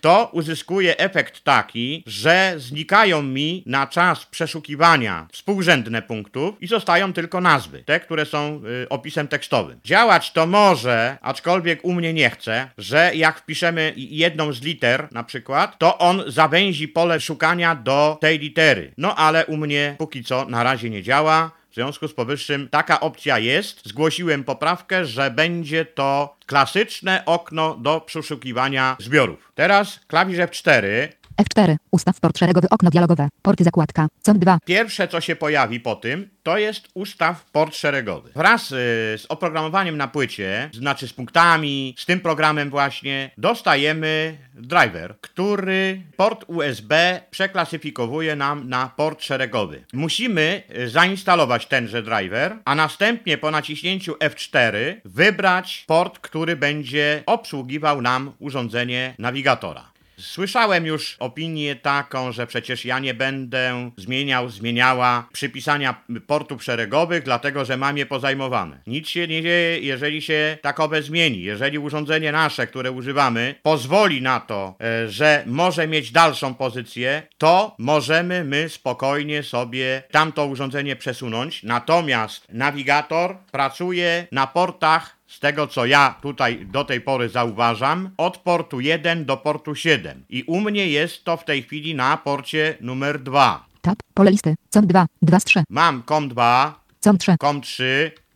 to 0.00 0.30
uzyskuje 0.32 0.98
efekt 0.98 1.44
taki, 1.44 2.02
że 2.06 2.54
znikają 2.56 3.22
mi 3.22 3.62
na 3.66 3.86
czas 3.86 4.26
przeszukiwania 4.26 5.26
współrzędne 5.32 6.02
punktów 6.02 6.54
i 6.60 6.66
zostają 6.66 7.12
tylko 7.12 7.40
nazwy, 7.40 7.82
te, 7.84 8.00
które 8.00 8.26
są 8.26 8.62
y, 8.84 8.88
opisem 8.88 9.28
tekstowym. 9.28 9.80
Działać 9.84 10.32
to 10.32 10.46
może, 10.46 11.18
aczkolwiek 11.20 11.84
u 11.84 11.92
mnie 11.92 12.12
nie 12.12 12.30
chce, 12.30 12.70
że 12.78 13.10
jak 13.14 13.38
wpiszemy 13.38 13.92
jedną 13.96 14.52
z 14.52 14.62
liter 14.62 15.08
na 15.12 15.24
przykład, 15.24 15.78
to 15.78 15.98
on 15.98 16.22
zawęzi 16.26 16.88
pole 16.88 17.20
szukania 17.20 17.74
do 17.74 18.18
tej 18.20 18.38
litery. 18.38 18.92
No 18.98 19.16
ale 19.16 19.46
u 19.46 19.56
mnie 19.56 19.94
póki 19.98 20.24
co 20.24 20.44
na 20.48 20.62
razie 20.62 20.90
nie 20.90 21.02
działa. 21.02 21.50
W 21.76 21.78
związku 21.78 22.08
z 22.08 22.14
powyższym 22.14 22.68
taka 22.68 23.00
opcja 23.00 23.38
jest. 23.38 23.80
Zgłosiłem 23.88 24.44
poprawkę, 24.44 25.04
że 25.04 25.30
będzie 25.30 25.84
to 25.84 26.36
klasyczne 26.46 27.22
okno 27.26 27.74
do 27.74 28.00
przeszukiwania 28.00 28.96
zbiorów. 29.00 29.52
Teraz 29.54 30.00
klawisz 30.06 30.38
F4 30.38 31.08
F4. 31.42 31.76
Ustaw 31.90 32.20
port 32.20 32.38
szeregowy 32.38 32.68
okno 32.70 32.90
dialogowe. 32.90 33.28
Porty 33.42 33.64
zakładka. 33.64 34.06
COM 34.22 34.38
2. 34.38 34.58
Pierwsze, 34.64 35.08
co 35.08 35.20
się 35.20 35.36
pojawi 35.36 35.80
po 35.80 35.96
tym, 35.96 36.28
to 36.42 36.58
jest 36.58 36.88
ustaw 36.94 37.44
port 37.50 37.74
szeregowy. 37.74 38.30
Wraz 38.34 38.72
y, 38.72 38.74
z 39.18 39.26
oprogramowaniem 39.28 39.96
na 39.96 40.08
płycie, 40.08 40.70
znaczy 40.72 41.08
z 41.08 41.12
punktami, 41.12 41.94
z 41.98 42.06
tym 42.06 42.20
programem 42.20 42.70
właśnie, 42.70 43.30
dostajemy 43.38 44.38
driver, 44.54 45.14
który 45.20 46.02
port 46.16 46.44
USB 46.46 47.20
przeklasyfikowuje 47.30 48.36
nam 48.36 48.68
na 48.68 48.88
port 48.96 49.22
szeregowy. 49.22 49.84
Musimy 49.92 50.62
y, 50.78 50.88
zainstalować 50.88 51.66
tenże 51.66 52.02
driver, 52.02 52.56
a 52.64 52.74
następnie 52.74 53.38
po 53.38 53.50
naciśnięciu 53.50 54.12
F4 54.12 54.74
wybrać 55.04 55.84
port, 55.86 56.18
który 56.18 56.56
będzie 56.56 57.22
obsługiwał 57.26 58.02
nam 58.02 58.32
urządzenie 58.38 59.14
nawigatora. 59.18 59.95
Słyszałem 60.20 60.86
już 60.86 61.16
opinię 61.18 61.76
taką, 61.76 62.32
że 62.32 62.46
przecież 62.46 62.84
ja 62.84 62.98
nie 62.98 63.14
będę 63.14 63.90
zmieniał, 63.96 64.48
zmieniała 64.48 65.28
przypisania 65.32 66.02
portów 66.26 66.64
szeregowych, 66.64 67.22
dlatego 67.22 67.64
że 67.64 67.76
mam 67.76 67.98
je 67.98 68.06
pozajmowane. 68.06 68.80
Nic 68.86 69.08
się 69.08 69.28
nie 69.28 69.42
dzieje, 69.42 69.80
jeżeli 69.80 70.22
się 70.22 70.58
takowe 70.62 71.02
zmieni. 71.02 71.42
Jeżeli 71.42 71.78
urządzenie 71.78 72.32
nasze, 72.32 72.66
które 72.66 72.90
używamy, 72.90 73.54
pozwoli 73.62 74.22
na 74.22 74.40
to, 74.40 74.74
e, 74.80 75.08
że 75.08 75.42
może 75.46 75.88
mieć 75.88 76.12
dalszą 76.12 76.54
pozycję, 76.54 77.22
to 77.38 77.74
możemy 77.78 78.44
my 78.44 78.68
spokojnie 78.68 79.42
sobie 79.42 80.02
tamto 80.10 80.46
urządzenie 80.46 80.96
przesunąć. 80.96 81.62
Natomiast 81.62 82.46
nawigator 82.52 83.36
pracuje 83.52 84.26
na 84.32 84.46
portach 84.46 85.16
z 85.26 85.40
tego 85.40 85.66
co 85.66 85.86
ja 85.86 86.14
tutaj 86.22 86.66
do 86.66 86.84
tej 86.84 87.00
pory 87.00 87.28
zauważam, 87.28 88.10
od 88.16 88.38
portu 88.38 88.80
1 88.80 89.24
do 89.24 89.36
portu 89.36 89.74
7. 89.74 90.24
I 90.28 90.42
u 90.42 90.60
mnie 90.60 90.88
jest 90.88 91.24
to 91.24 91.36
w 91.36 91.44
tej 91.44 91.62
chwili 91.62 91.94
na 91.94 92.16
porcie 92.16 92.76
numer 92.80 93.22
2. 93.22 93.66
Tab. 93.80 93.98
Pole 94.14 94.30
listy. 94.30 94.54
COM 94.70 94.86
2. 94.86 95.06
2 95.22 95.40
z 95.40 95.44
3. 95.44 95.64
Mam 95.70 96.02
COM2, 96.02 96.72
COM 97.00 97.18
3. 97.18 97.32
COM3 97.32 97.82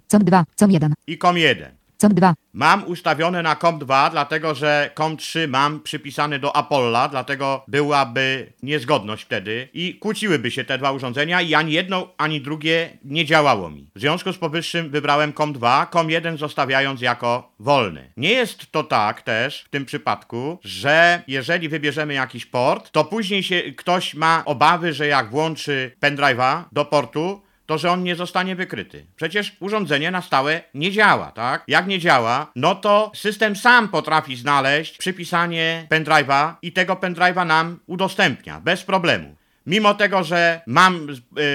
COM 0.09 0.25
2. 0.25 0.45
COM 0.57 0.71
1. 0.71 0.95
i 1.07 1.19
COM1. 1.19 1.80
COM 2.00 2.14
2. 2.14 2.35
Mam 2.52 2.85
ustawione 2.85 3.43
na 3.43 3.55
COM2, 3.55 4.11
dlatego 4.11 4.55
że 4.55 4.91
COM3 4.94 5.49
mam 5.49 5.81
przypisany 5.81 6.38
do 6.38 6.56
Apolla, 6.56 7.08
dlatego 7.08 7.64
byłaby 7.69 8.52
niezgodność 8.62 9.25
wtedy 9.25 9.69
i 9.73 9.94
kłóciłyby 9.94 10.51
się 10.51 10.65
te 10.65 10.79
dwa 10.79 10.93
urządzenia 10.93 11.41
i 11.43 11.55
ani 11.55 11.72
jedno, 11.72 12.08
ani 12.19 12.41
drugie 12.41 12.98
nie 13.05 13.25
działało 13.25 13.70
mi. 13.70 13.91
W 13.96 14.01
związku 14.01 14.32
z 14.32 14.39
powyższym 14.39 14.91
wybrałem 14.91 15.32
COM2, 15.32 15.86
COM1 15.86 16.39
zostawiając 16.39 17.01
jako 17.01 17.53
wolny. 17.58 18.13
Nie 18.17 18.31
jest 18.31 18.72
to 18.72 18.84
tak 18.84 19.22
też 19.22 19.63
w 19.63 19.69
tym 19.69 19.84
przypadku, 19.84 20.58
że 20.65 21.22
jeżeli 21.27 21.69
wybierzemy 21.69 22.15
jakiś 22.15 22.46
port, 22.46 22.91
to 22.91 23.05
później 23.05 23.43
się 23.43 23.63
ktoś 23.63 24.15
ma 24.15 24.43
obawy, 24.44 24.93
że 24.93 25.06
jak 25.06 25.31
włączy 25.31 25.96
pendrive'a 26.03 26.63
do 26.72 26.84
portu, 26.84 27.43
to 27.70 27.79
że 27.79 27.91
on 27.91 28.03
nie 28.03 28.17
zostanie 28.17 28.56
wykryty. 28.56 29.06
Przecież 29.17 29.56
urządzenie 29.60 30.10
na 30.10 30.22
stałe 30.22 30.62
nie 30.74 30.91
działa, 30.93 31.32
tak? 31.32 31.65
Jak 31.69 31.86
nie 31.86 31.98
działa, 31.98 32.50
no 32.56 32.74
to 32.74 33.12
system 33.15 33.56
sam 33.56 33.89
potrafi 33.89 34.36
znaleźć 34.36 34.98
przypisanie 34.98 35.86
pendrive'a 35.91 36.55
i 36.62 36.72
tego 36.72 36.94
pendrive'a 36.94 37.46
nam 37.46 37.79
udostępnia 37.86 38.60
bez 38.60 38.82
problemu. 38.82 39.36
Mimo 39.67 39.94
tego, 39.94 40.24
że 40.24 40.60
mam 40.67 41.06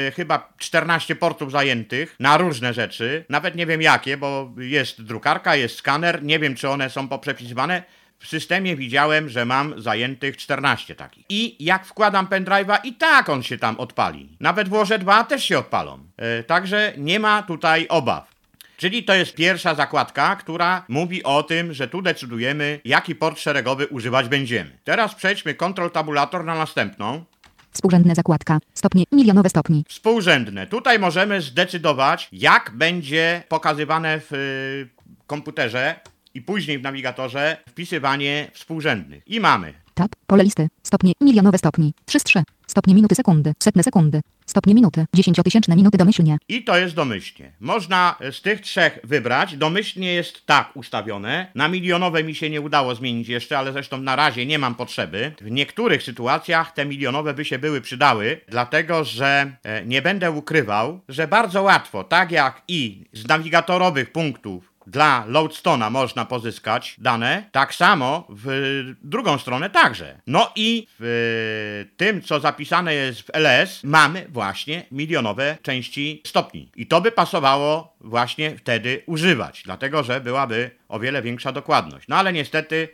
y, 0.07 0.11
chyba 0.11 0.53
14 0.57 1.15
portów 1.15 1.51
zajętych 1.51 2.15
na 2.19 2.37
różne 2.37 2.73
rzeczy, 2.73 3.25
nawet 3.29 3.55
nie 3.55 3.65
wiem 3.65 3.81
jakie, 3.81 4.17
bo 4.17 4.51
jest 4.57 5.01
drukarka, 5.01 5.55
jest 5.55 5.77
skaner, 5.77 6.23
nie 6.23 6.39
wiem 6.39 6.55
czy 6.55 6.69
one 6.69 6.89
są 6.89 7.07
poprzepisywane, 7.07 7.83
w 8.19 8.27
systemie 8.27 8.75
widziałem, 8.75 9.29
że 9.29 9.45
mam 9.45 9.81
zajętych 9.81 10.37
14 10.37 10.95
takich. 10.95 11.25
I 11.29 11.65
jak 11.65 11.85
wkładam 11.85 12.27
pendrive'a, 12.27 12.77
i 12.83 12.93
tak 12.93 13.29
on 13.29 13.43
się 13.43 13.57
tam 13.57 13.79
odpali. 13.79 14.37
Nawet 14.39 14.69
włożę 14.69 14.99
dwa, 14.99 15.23
też 15.23 15.43
się 15.43 15.59
odpalą. 15.59 15.99
E, 16.17 16.43
także 16.43 16.93
nie 16.97 17.19
ma 17.19 17.43
tutaj 17.43 17.87
obaw. 17.89 18.35
Czyli 18.77 19.03
to 19.03 19.13
jest 19.13 19.35
pierwsza 19.35 19.75
zakładka, 19.75 20.35
która 20.35 20.85
mówi 20.87 21.23
o 21.23 21.43
tym, 21.43 21.73
że 21.73 21.87
tu 21.87 22.01
decydujemy, 22.01 22.79
jaki 22.85 23.15
port 23.15 23.39
szeregowy 23.39 23.87
używać 23.87 24.29
będziemy. 24.29 24.77
Teraz 24.83 25.15
przejdźmy 25.15 25.55
Ctrl 25.55 25.89
Tabulator 25.89 26.45
na 26.45 26.55
następną. 26.55 27.25
Współrzędne 27.71 28.15
zakładka. 28.15 28.59
Stopnie. 28.73 29.03
Milionowe 29.11 29.49
stopni. 29.49 29.85
Współrzędne. 29.87 30.67
Tutaj 30.67 30.99
możemy 30.99 31.41
zdecydować, 31.41 32.29
jak 32.31 32.71
będzie 32.75 33.43
pokazywane 33.49 34.19
w 34.19 34.33
y, 34.33 34.89
komputerze 35.27 35.95
i 36.35 36.41
później 36.41 36.79
w 36.79 36.81
nawigatorze 36.81 37.57
wpisywanie 37.69 38.51
współrzędnych. 38.53 39.23
I 39.27 39.39
mamy 39.39 39.73
Tab. 39.95 40.15
Pole 40.27 40.43
listy. 40.43 40.67
Stopnie. 40.83 41.13
Milionowe 41.21 41.57
stopni. 41.57 41.93
3 42.05 42.19
z 42.19 42.23
3. 42.23 42.43
Stopnie 42.67 42.95
minuty 42.95 43.15
sekundy. 43.15 43.53
Setne 43.63 43.83
sekundy. 43.83 44.21
Stopnie 44.45 44.73
minuty. 44.73 45.05
Dziesięciotysięczne 45.13 45.75
minuty 45.75 45.97
domyślnie. 45.97 46.37
I 46.49 46.63
to 46.63 46.77
jest 46.77 46.95
domyślnie. 46.95 47.51
Można 47.59 48.15
z 48.31 48.41
tych 48.41 48.61
trzech 48.61 48.99
wybrać. 49.03 49.57
Domyślnie 49.57 50.13
jest 50.13 50.45
tak 50.45 50.71
ustawione. 50.75 51.51
Na 51.55 51.67
milionowe 51.67 52.23
mi 52.23 52.35
się 52.35 52.49
nie 52.49 52.61
udało 52.61 52.95
zmienić 52.95 53.27
jeszcze, 53.27 53.57
ale 53.57 53.73
zresztą 53.73 53.97
na 53.97 54.15
razie 54.15 54.45
nie 54.45 54.59
mam 54.59 54.75
potrzeby. 54.75 55.31
W 55.41 55.51
niektórych 55.51 56.03
sytuacjach 56.03 56.73
te 56.73 56.85
milionowe 56.85 57.33
by 57.33 57.45
się 57.45 57.59
były 57.59 57.81
przydały, 57.81 58.41
dlatego 58.47 59.03
że 59.03 59.57
e, 59.63 59.85
nie 59.85 60.01
będę 60.01 60.31
ukrywał, 60.31 60.99
że 61.09 61.27
bardzo 61.27 61.63
łatwo, 61.63 62.03
tak 62.03 62.31
jak 62.31 62.61
i 62.67 63.05
z 63.13 63.27
nawigatorowych 63.27 64.11
punktów 64.11 64.74
dla 64.87 65.25
Loadstona 65.27 65.89
można 65.89 66.25
pozyskać 66.25 66.95
dane, 66.97 67.49
tak 67.51 67.75
samo 67.75 68.27
w 68.29 68.83
drugą 69.03 69.37
stronę 69.37 69.69
także. 69.69 70.21
No 70.27 70.51
i 70.55 70.87
w 70.99 71.85
tym, 71.97 72.21
co 72.21 72.39
zapisane 72.39 72.93
jest 72.93 73.21
w 73.21 73.29
LS, 73.33 73.83
mamy 73.83 74.25
właśnie 74.29 74.85
milionowe 74.91 75.57
części 75.61 76.21
stopni. 76.25 76.71
I 76.75 76.87
to 76.87 77.01
by 77.01 77.11
pasowało 77.11 77.95
właśnie 78.01 78.57
wtedy 78.57 79.03
używać, 79.05 79.63
dlatego 79.65 80.03
że 80.03 80.21
byłaby 80.21 80.71
o 80.89 80.99
wiele 80.99 81.21
większa 81.21 81.51
dokładność. 81.51 82.07
No 82.07 82.15
ale 82.15 82.33
niestety 82.33 82.89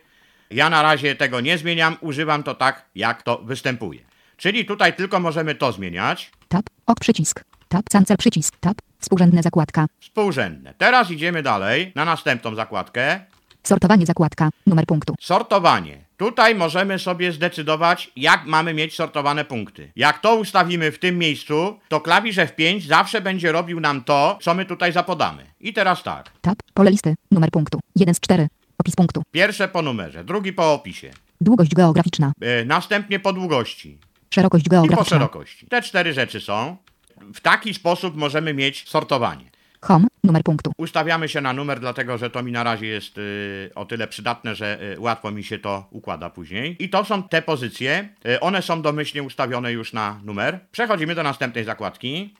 ja 0.51 0.69
na 0.69 0.81
razie 0.81 1.15
tego 1.15 1.41
nie 1.41 1.57
zmieniam, 1.57 1.97
używam 2.01 2.43
to 2.43 2.55
tak, 2.55 2.85
jak 2.95 3.23
to 3.23 3.37
występuje. 3.37 3.99
Czyli 4.37 4.65
tutaj 4.65 4.93
tylko 4.93 5.19
możemy 5.19 5.55
to 5.55 5.71
zmieniać. 5.71 6.31
Tab. 6.47 6.65
Ok 6.85 6.99
przycisk. 6.99 7.50
Tab. 7.71 7.89
Cancel 7.89 8.17
przycisk. 8.17 8.55
Tab. 8.59 8.77
Współrzędne 8.99 9.43
zakładka. 9.43 9.85
Współrzędne. 9.99 10.73
Teraz 10.77 11.11
idziemy 11.11 11.43
dalej 11.43 11.91
na 11.95 12.05
następną 12.05 12.55
zakładkę. 12.55 13.19
Sortowanie 13.63 14.05
zakładka. 14.05 14.49
Numer 14.67 14.85
punktu. 14.85 15.15
Sortowanie. 15.19 15.97
Tutaj 16.17 16.55
możemy 16.55 16.99
sobie 16.99 17.31
zdecydować, 17.31 18.11
jak 18.15 18.45
mamy 18.45 18.73
mieć 18.73 18.95
sortowane 18.95 19.45
punkty. 19.45 19.91
Jak 19.95 20.19
to 20.19 20.35
ustawimy 20.35 20.91
w 20.91 20.99
tym 20.99 21.17
miejscu, 21.17 21.79
to 21.87 22.01
klawisz 22.01 22.37
F5 22.37 22.81
zawsze 22.87 23.21
będzie 23.21 23.51
robił 23.51 23.79
nam 23.79 24.03
to, 24.03 24.37
co 24.41 24.53
my 24.53 24.65
tutaj 24.65 24.91
zapodamy. 24.91 25.45
I 25.59 25.73
teraz 25.73 26.03
tak. 26.03 26.31
Tab. 26.41 26.57
Pole 26.73 26.91
listy. 26.91 27.15
Numer 27.31 27.51
punktu. 27.51 27.79
1 27.95 28.15
z 28.15 28.19
4. 28.19 28.47
Opis 28.77 28.95
punktu. 28.95 29.21
Pierwsze 29.31 29.67
po 29.67 29.81
numerze, 29.81 30.23
drugi 30.23 30.53
po 30.53 30.73
opisie. 30.73 31.11
Długość 31.41 31.75
geograficzna. 31.75 32.31
Yy, 32.41 32.65
następnie 32.65 33.19
po 33.19 33.33
długości 33.33 33.97
Szerokość 34.33 34.65
i 34.65 34.69
po 34.69 34.71
geograficzna. 34.75 35.17
szerokości. 35.17 35.67
Te 35.67 35.81
cztery 35.81 36.13
rzeczy 36.13 36.39
są. 36.41 36.77
W 37.33 37.41
taki 37.41 37.73
sposób 37.73 38.15
możemy 38.15 38.53
mieć 38.53 38.89
sortowanie. 38.89 39.51
Home. 39.81 40.07
Numer 40.23 40.43
punktu. 40.43 40.71
Ustawiamy 40.77 41.29
się 41.29 41.41
na 41.41 41.53
numer, 41.53 41.79
dlatego 41.79 42.17
że 42.17 42.29
to 42.29 42.43
mi 42.43 42.51
na 42.51 42.63
razie 42.63 42.87
jest 42.87 43.17
y, 43.17 43.71
o 43.75 43.85
tyle 43.85 44.07
przydatne, 44.07 44.55
że 44.55 44.93
y, 44.93 44.99
łatwo 44.99 45.31
mi 45.31 45.43
się 45.43 45.59
to 45.59 45.87
układa 45.91 46.29
później. 46.29 46.75
I 46.83 46.89
to 46.89 47.05
są 47.05 47.23
te 47.23 47.41
pozycje. 47.41 48.09
Y, 48.25 48.39
one 48.39 48.61
są 48.61 48.81
domyślnie 48.81 49.23
ustawione 49.23 49.71
już 49.71 49.93
na 49.93 50.19
numer. 50.23 50.59
Przechodzimy 50.71 51.15
do 51.15 51.23
następnej 51.23 51.63
zakładki. 51.63 52.33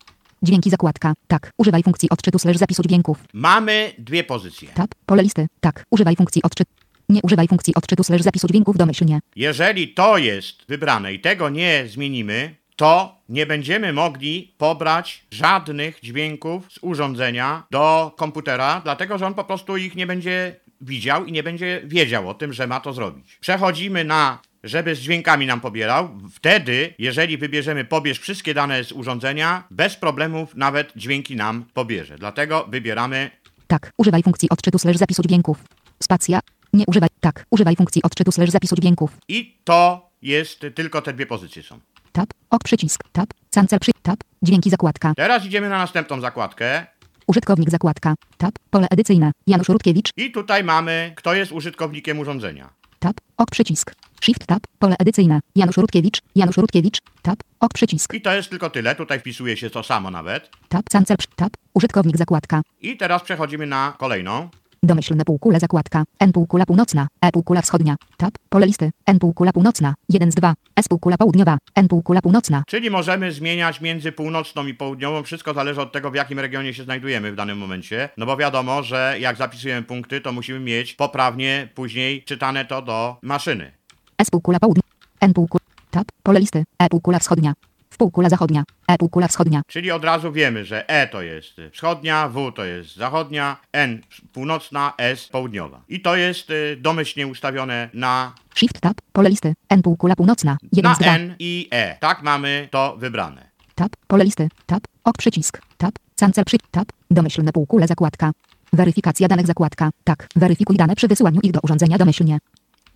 Dźwięki 0.43 0.69
zakładka. 0.69 1.13
Tak. 1.27 1.51
Używaj 1.57 1.83
funkcji 1.83 2.09
odczytu 2.09 2.39
slash 2.39 2.57
zapisu 2.57 2.83
dźwięków. 2.83 3.17
Mamy 3.33 3.93
dwie 3.97 4.23
pozycje. 4.23 4.69
Tab. 4.69 4.95
Pole 5.05 5.23
listy. 5.23 5.47
Tak. 5.59 5.85
Używaj 5.89 6.15
funkcji 6.15 6.41
odczyt. 6.43 6.67
Nie 7.09 7.19
używaj 7.23 7.47
funkcji 7.47 7.75
odczytu 7.75 8.03
slash 8.03 8.21
zapisu 8.21 8.47
dźwięków 8.47 8.77
domyślnie. 8.77 9.19
Jeżeli 9.35 9.87
to 9.87 10.17
jest 10.17 10.55
wybrane 10.67 11.13
i 11.13 11.19
tego 11.19 11.49
nie 11.49 11.83
zmienimy, 11.87 12.55
to 12.81 13.15
nie 13.29 13.45
będziemy 13.45 13.93
mogli 13.93 14.53
pobrać 14.57 15.25
żadnych 15.31 15.99
dźwięków 15.99 16.71
z 16.71 16.79
urządzenia 16.81 17.63
do 17.71 18.13
komputera, 18.17 18.81
dlatego 18.83 19.17
że 19.17 19.27
on 19.27 19.33
po 19.33 19.43
prostu 19.43 19.77
ich 19.77 19.95
nie 19.95 20.07
będzie 20.07 20.55
widział 20.81 21.25
i 21.25 21.31
nie 21.31 21.43
będzie 21.43 21.81
wiedział 21.85 22.29
o 22.29 22.33
tym, 22.33 22.53
że 22.53 22.67
ma 22.67 22.79
to 22.79 22.93
zrobić. 22.93 23.37
Przechodzimy 23.41 24.03
na 24.03 24.39
żeby 24.63 24.95
z 24.95 24.99
dźwiękami 24.99 25.45
nam 25.45 25.61
pobierał. 25.61 26.09
Wtedy, 26.33 26.93
jeżeli 26.99 27.37
wybierzemy 27.37 27.85
pobierz 27.85 28.19
wszystkie 28.19 28.53
dane 28.53 28.83
z 28.83 28.91
urządzenia, 28.91 29.63
bez 29.71 29.95
problemów 29.95 30.55
nawet 30.55 30.93
dźwięki 30.95 31.35
nam 31.35 31.65
pobierze. 31.73 32.15
Dlatego 32.17 32.65
wybieramy 32.69 33.31
Tak. 33.67 33.91
Używaj 33.97 34.23
funkcji 34.23 34.49
odczytu 34.49 34.79
slash 34.79 34.97
zapisu 34.97 35.21
dźwięków. 35.21 35.57
Spacja. 36.03 36.39
Nie 36.73 36.83
używaj. 36.87 37.09
Tak. 37.19 37.45
Używaj 37.49 37.75
funkcji 37.75 38.01
odczytu 38.03 38.31
slash 38.31 38.49
zapisu 38.49 38.75
dźwięków. 38.75 39.17
i 39.27 39.57
to 39.63 40.11
jest 40.21 40.65
tylko 40.75 41.01
te 41.01 41.13
dwie 41.13 41.25
pozycje 41.25 41.63
są. 41.63 41.79
Tab. 42.11 42.29
Ok 42.49 42.63
przycisk. 42.63 43.03
Tab. 43.11 43.29
Cancel 43.55 43.79
przy. 43.79 43.91
Tab. 44.01 44.19
Dźwięki 44.43 44.69
zakładka. 44.69 45.13
Teraz 45.15 45.45
idziemy 45.45 45.69
na 45.69 45.77
następną 45.77 46.21
zakładkę 46.21 46.85
Użytkownik 47.27 47.69
zakładka. 47.69 48.15
Tab. 48.37 48.51
Pole 48.69 48.87
edycyjne. 48.91 49.31
Janusz 49.47 49.69
Rutkiewicz. 49.69 50.09
i 50.17 50.31
tutaj 50.31 50.63
mamy, 50.63 51.13
kto 51.15 51.33
jest 51.33 51.51
użytkownikiem 51.51 52.19
urządzenia. 52.19 52.69
Tab. 52.99 53.13
Ok 53.37 53.51
przycisk. 53.51 53.93
Shift 54.23 54.45
tab. 54.45 54.63
Pole 54.79 54.95
edycyjne. 54.99 55.39
Janusz 55.55 55.77
Rutkiewicz. 55.77 56.21
Janusz 56.35 56.57
Rutkiewicz. 56.57 56.99
Tab. 57.21 57.39
Ok 57.59 57.73
przycisk. 57.73 58.13
I 58.13 58.21
to 58.21 58.33
jest 58.33 58.49
tylko 58.49 58.69
tyle, 58.69 58.95
tutaj 58.95 59.19
wpisuje 59.19 59.57
się 59.57 59.69
to 59.69 59.83
samo 59.83 60.11
nawet. 60.11 60.49
Tab. 60.69 60.89
Cancel. 60.89 61.17
Tab. 61.35 61.53
Użytkownik 61.73 62.17
zakładka. 62.17 62.61
I 62.81 62.97
teraz 62.97 63.21
przechodzimy 63.23 63.65
na 63.67 63.93
kolejną. 63.97 64.49
Domyślne 64.83 65.25
półkule 65.25 65.59
zakładka. 65.59 66.03
N 66.19 66.31
półkula 66.31 66.65
północna. 66.65 67.07
E 67.21 67.31
półkula 67.31 67.61
wschodnia. 67.61 67.95
Tab. 68.17 68.33
Pole 68.49 68.65
listy. 68.65 68.91
N 69.05 69.19
półkula 69.19 69.53
północna. 69.53 69.93
1 70.09 70.31
z 70.31 70.35
2. 70.35 70.53
S 70.75 70.87
półkula 70.87 71.17
południowa. 71.17 71.57
N 71.75 71.87
półkula 71.87 72.21
północna. 72.21 72.63
Czyli 72.67 72.89
możemy 72.89 73.31
zmieniać 73.31 73.81
między 73.81 74.11
północną 74.11 74.67
i 74.67 74.73
południową. 74.73 75.23
Wszystko 75.23 75.53
zależy 75.53 75.81
od 75.81 75.91
tego, 75.91 76.11
w 76.11 76.15
jakim 76.15 76.39
regionie 76.39 76.73
się 76.73 76.83
znajdujemy 76.83 77.31
w 77.31 77.35
danym 77.35 77.57
momencie. 77.57 78.09
No 78.17 78.25
bo 78.25 78.37
wiadomo, 78.37 78.83
że 78.83 79.15
jak 79.19 79.37
zapisujemy 79.37 79.83
punkty, 79.83 80.21
to 80.21 80.31
musimy 80.31 80.59
mieć 80.59 80.93
poprawnie 80.93 81.69
później 81.75 82.23
czytane 82.23 82.65
to 82.65 82.81
do 82.81 83.17
maszyny. 83.21 83.71
S 84.17 84.29
półkula 84.29 84.59
południa. 84.59 84.83
N 85.19 85.33
półkula. 85.33 85.61
Tab. 85.91 86.07
Pole 86.23 86.39
listy. 86.39 86.63
E 86.79 86.89
półkula 86.89 87.19
wschodnia. 87.19 87.53
W 87.91 87.97
półkula 87.97 88.29
zachodnia. 88.29 88.63
E 88.87 88.97
półkula 88.97 89.27
wschodnia. 89.27 89.61
Czyli 89.67 89.91
od 89.91 90.05
razu 90.05 90.31
wiemy, 90.31 90.65
że 90.65 90.89
E 90.89 91.07
to 91.07 91.21
jest 91.21 91.61
wschodnia, 91.73 92.29
W 92.29 92.51
to 92.51 92.65
jest 92.65 92.95
zachodnia, 92.95 93.57
N 93.73 94.01
północna, 94.33 94.93
S 94.97 95.27
południowa. 95.27 95.81
I 95.89 96.01
to 96.01 96.15
jest 96.15 96.49
y, 96.49 96.77
domyślnie 96.79 97.27
ustawione 97.27 97.89
na, 97.93 98.33
Shift 98.55 98.79
tab. 98.81 99.01
Pole 99.13 99.29
listy. 99.29 99.53
N 99.69 99.81
półkula 99.81 100.15
północna. 100.15 100.57
1 100.71 100.83
na 100.83 100.95
z 100.95 100.99
2. 100.99 101.15
N 101.15 101.35
i 101.39 101.67
E. 101.71 101.97
Tak 101.99 102.23
mamy 102.23 102.67
to 102.71 102.95
wybrane. 102.97 103.51
Tab. 103.75 103.91
Pole 104.07 104.23
listy. 104.23 104.49
Tab. 104.65 104.83
Ok 105.03 105.17
przycisk. 105.17 105.61
Tab. 105.77 105.91
Cancel 106.19 106.45
przy. 106.45 106.57
Tab. 106.71 106.87
Domyślne 107.11 107.51
półkule 107.51 107.87
zakładka. 107.87 108.31
Weryfikacja 108.73 109.27
danych 109.27 109.47
zakładka. 109.47 109.89
Tak. 110.03 110.27
Weryfikuj 110.35 110.77
dane 110.77 110.95
przy 110.95 111.07
wysyłaniu 111.07 111.39
ich 111.43 111.51
do 111.51 111.59
urządzenia 111.63 111.97
domyślnie. 111.97 112.37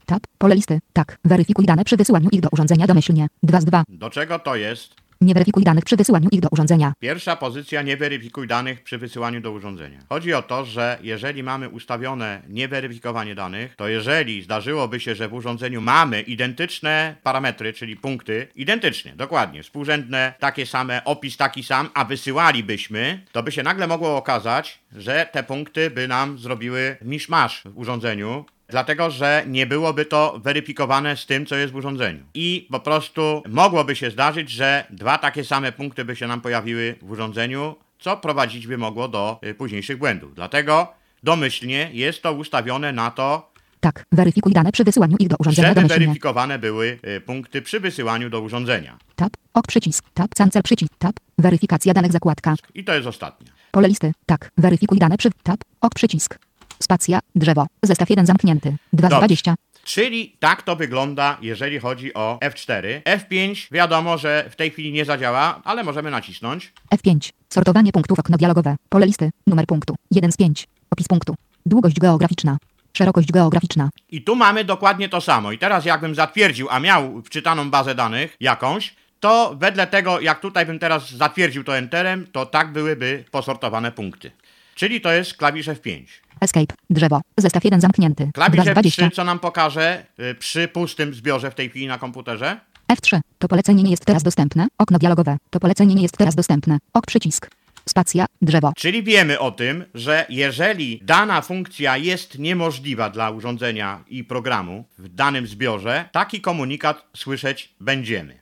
Tab. 0.06 0.28
Pole 0.38 0.56
listy. 0.56 0.80
Tak. 0.94 1.18
Weryfikuj 1.26 1.66
dane 1.66 1.86
przy 1.86 1.98
wysyłaniu 1.98 2.30
ich 2.32 2.42
do 2.42 2.50
urządzenia 2.52 2.88
domyślnie. 2.88 3.28
2 3.44 3.62
z 3.62 3.66
2. 3.66 3.84
Do 3.90 4.10
czego 4.10 4.40
to 4.40 4.56
jest? 4.56 5.06
Nie 5.22 5.34
weryfikuj 5.34 5.64
danych 5.64 5.86
przy 5.86 5.96
wysyłaniu 5.96 6.30
ich 6.32 6.42
do 6.42 6.50
urządzenia. 6.52 6.94
Pierwsza 7.00 7.36
pozycja 7.36 7.82
nie 7.82 7.98
weryfikuj 7.98 8.48
danych 8.48 8.84
przy 8.84 8.98
wysyłaniu 8.98 9.42
do 9.42 9.52
urządzenia. 9.52 10.00
Chodzi 10.10 10.34
o 10.34 10.42
to, 10.42 10.66
że 10.66 10.98
jeżeli 11.02 11.44
mamy 11.44 11.70
ustawione 11.70 12.42
nieweryfikowanie 12.50 13.36
danych, 13.36 13.76
to 13.76 13.88
jeżeli 13.88 14.42
zdarzyłoby 14.42 15.00
się, 15.00 15.16
że 15.16 15.28
w 15.28 15.34
urządzeniu 15.34 15.82
mamy 15.82 16.22
identyczne 16.22 17.16
parametry, 17.24 17.74
czyli 17.74 17.96
punkty, 17.96 18.48
identycznie, 18.56 19.14
dokładnie, 19.16 19.64
współrzędne, 19.64 20.34
takie 20.40 20.66
same, 20.66 21.06
opis 21.06 21.38
taki 21.38 21.64
sam, 21.64 21.90
a 21.94 22.06
wysyłalibyśmy, 22.06 23.26
to 23.32 23.44
by 23.44 23.52
się 23.52 23.64
nagle 23.64 23.88
mogło 23.88 24.18
okazać, 24.18 24.80
że 24.92 25.30
te 25.32 25.44
punkty 25.44 25.90
by 25.90 26.08
nam 26.08 26.38
zrobiły 26.38 26.98
miszmasz 27.02 27.62
w 27.66 27.78
urządzeniu, 27.78 28.46
Dlatego, 28.68 29.12
że 29.12 29.44
nie 29.48 29.66
byłoby 29.66 30.06
to 30.06 30.40
weryfikowane 30.44 31.18
z 31.18 31.26
tym, 31.26 31.46
co 31.46 31.56
jest 31.56 31.74
w 31.74 31.76
urządzeniu. 31.76 32.24
I 32.34 32.68
po 32.72 32.80
prostu 32.80 33.44
mogłoby 33.50 33.96
się 33.96 34.12
zdarzyć, 34.12 34.50
że 34.50 34.86
dwa 34.90 35.18
takie 35.18 35.44
same 35.44 35.72
punkty 35.72 36.06
by 36.06 36.16
się 36.16 36.28
nam 36.28 36.42
pojawiły 36.42 36.96
w 37.02 37.12
urządzeniu, 37.12 37.76
co 38.00 38.18
prowadzić 38.18 38.68
by 38.68 38.78
mogło 38.78 39.08
do 39.08 39.40
y, 39.46 39.54
późniejszych 39.54 39.98
błędów. 39.98 40.36
Dlatego 40.36 40.94
domyślnie 41.24 41.90
jest 41.94 42.22
to 42.22 42.34
ustawione 42.34 42.92
na 42.94 43.12
to, 43.12 43.52
Tak. 43.80 44.06
Weryfikuj 44.12 44.54
dane 44.54 44.72
przy 44.72 44.84
wysyłaniu 44.84 45.18
ich 45.20 45.28
do 45.28 45.36
urządzenia 45.40 45.68
żeby 45.68 45.82
domyślnie. 45.82 46.06
weryfikowane 46.06 46.60
były 46.60 47.00
y, 47.18 47.22
punkty 47.22 47.62
przy 47.62 47.80
wysyłaniu 47.80 48.30
do 48.30 48.42
urządzenia. 48.42 48.98
Tab. 49.16 49.34
Ok 49.54 49.68
przycisk. 49.68 50.06
Tab. 50.14 50.36
Cancel 50.36 50.64
przycisk. 50.64 50.94
Tab. 50.98 51.16
Weryfikacja 51.38 51.94
danych 51.94 52.12
zakładka. 52.12 52.56
I 52.76 52.84
to 52.84 52.94
jest 52.94 53.08
ostatnia. 53.08 53.52
Pole 53.72 53.88
listy. 53.88 54.12
Tak. 54.26 54.52
Weryfikuj 54.58 55.00
dane 55.00 55.18
przy. 55.18 55.30
Tab. 55.44 55.60
Ok 55.82 55.94
przycisk. 55.96 56.40
Spacja. 56.84 57.20
Drzewo. 57.36 57.66
Zestaw 57.84 58.10
1 58.10 58.26
zamknięty. 58.26 58.76
2 58.94 59.08
z 59.08 59.12
Dobrze. 59.12 59.20
20. 59.28 59.56
Czyli 59.84 60.36
tak 60.40 60.62
to 60.62 60.76
wygląda, 60.76 61.38
jeżeli 61.42 61.80
chodzi 61.80 62.14
o 62.14 62.40
F4. 62.42 63.02
F5 63.02 63.68
wiadomo, 63.72 64.18
że 64.18 64.46
w 64.50 64.56
tej 64.56 64.72
chwili 64.72 64.92
nie 64.92 65.06
zadziała, 65.06 65.62
ale 65.64 65.84
możemy 65.84 66.12
nacisnąć. 66.12 66.74
F5. 66.96 67.32
Sortowanie 67.50 67.92
punktów 67.92 68.20
okno 68.20 68.38
dialogowe. 68.38 68.76
Pole 68.90 69.06
listy. 69.06 69.30
Numer 69.48 69.66
punktu. 69.66 69.96
1 70.12 70.32
z 70.32 70.38
5. 70.38 70.68
Opis 70.92 71.08
punktu. 71.08 71.36
Długość 71.66 72.00
geograficzna. 72.00 72.58
Szerokość 72.94 73.32
geograficzna. 73.32 73.90
I 74.10 74.22
tu 74.22 74.36
mamy 74.36 74.64
dokładnie 74.64 75.10
to 75.10 75.22
samo. 75.22 75.52
I 75.52 75.58
teraz 75.58 75.86
jakbym 75.86 76.16
zatwierdził, 76.16 76.68
a 76.70 76.80
miał 76.80 77.22
wczytaną 77.22 77.70
bazę 77.70 77.96
danych 77.96 78.36
jakąś, 78.40 78.96
to 79.20 79.56
wedle 79.60 79.88
tego, 79.88 80.20
jak 80.20 80.40
tutaj 80.40 80.66
bym 80.66 80.80
teraz 80.80 81.12
zatwierdził 81.12 81.64
to 81.64 81.78
Enterem, 81.78 82.28
to 82.32 82.46
tak 82.46 82.72
byłyby 82.72 83.24
posortowane 83.32 83.92
punkty. 83.92 84.32
Czyli 84.76 85.02
to 85.02 85.12
jest 85.12 85.34
klawisz 85.34 85.68
F5. 85.68 86.04
Escape. 86.42 86.76
Drzewo. 86.90 87.22
Zestaw 87.38 87.64
1 87.64 87.82
zamknięty. 87.82 88.24
2 88.24 88.32
Klawisz 88.34 88.62
z 88.62 88.74
20. 88.74 89.08
F3, 89.08 89.12
co 89.12 89.24
nam 89.24 89.40
pokaże 89.40 90.06
y, 90.20 90.36
przy 90.36 90.68
pustym 90.68 91.14
zbiorze 91.14 91.52
w 91.52 91.56
tej 91.56 91.70
chwili 91.70 91.88
na 91.88 91.98
komputerze. 91.98 92.60
F3. 92.88 93.20
To 93.40 93.48
polecenie 93.48 93.84
nie 93.84 93.92
jest 93.92 94.06
teraz 94.06 94.24
dostępne. 94.24 94.68
Okno 94.78 95.00
dialogowe. 95.00 95.38
To 95.50 95.60
polecenie 95.60 95.96
nie 95.96 96.02
jest 96.02 96.18
teraz 96.18 96.36
dostępne. 96.36 96.78
Ok 96.94 97.06
przycisk. 97.06 97.50
Spacja. 97.90 98.26
Drzewo. 98.42 98.74
Czyli 98.76 99.04
wiemy 99.04 99.40
o 99.40 99.52
tym, 99.52 99.86
że 99.94 100.26
jeżeli 100.30 101.00
dana 101.04 101.42
funkcja 101.42 101.98
jest 101.98 102.40
niemożliwa 102.40 103.10
dla 103.10 103.30
urządzenia 103.30 104.04
i 104.08 104.24
programu 104.24 104.86
w 104.98 105.10
danym 105.10 105.48
zbiorze, 105.48 106.10
taki 106.12 106.42
komunikat 106.42 107.06
słyszeć 107.18 107.74
będziemy. 107.80 108.40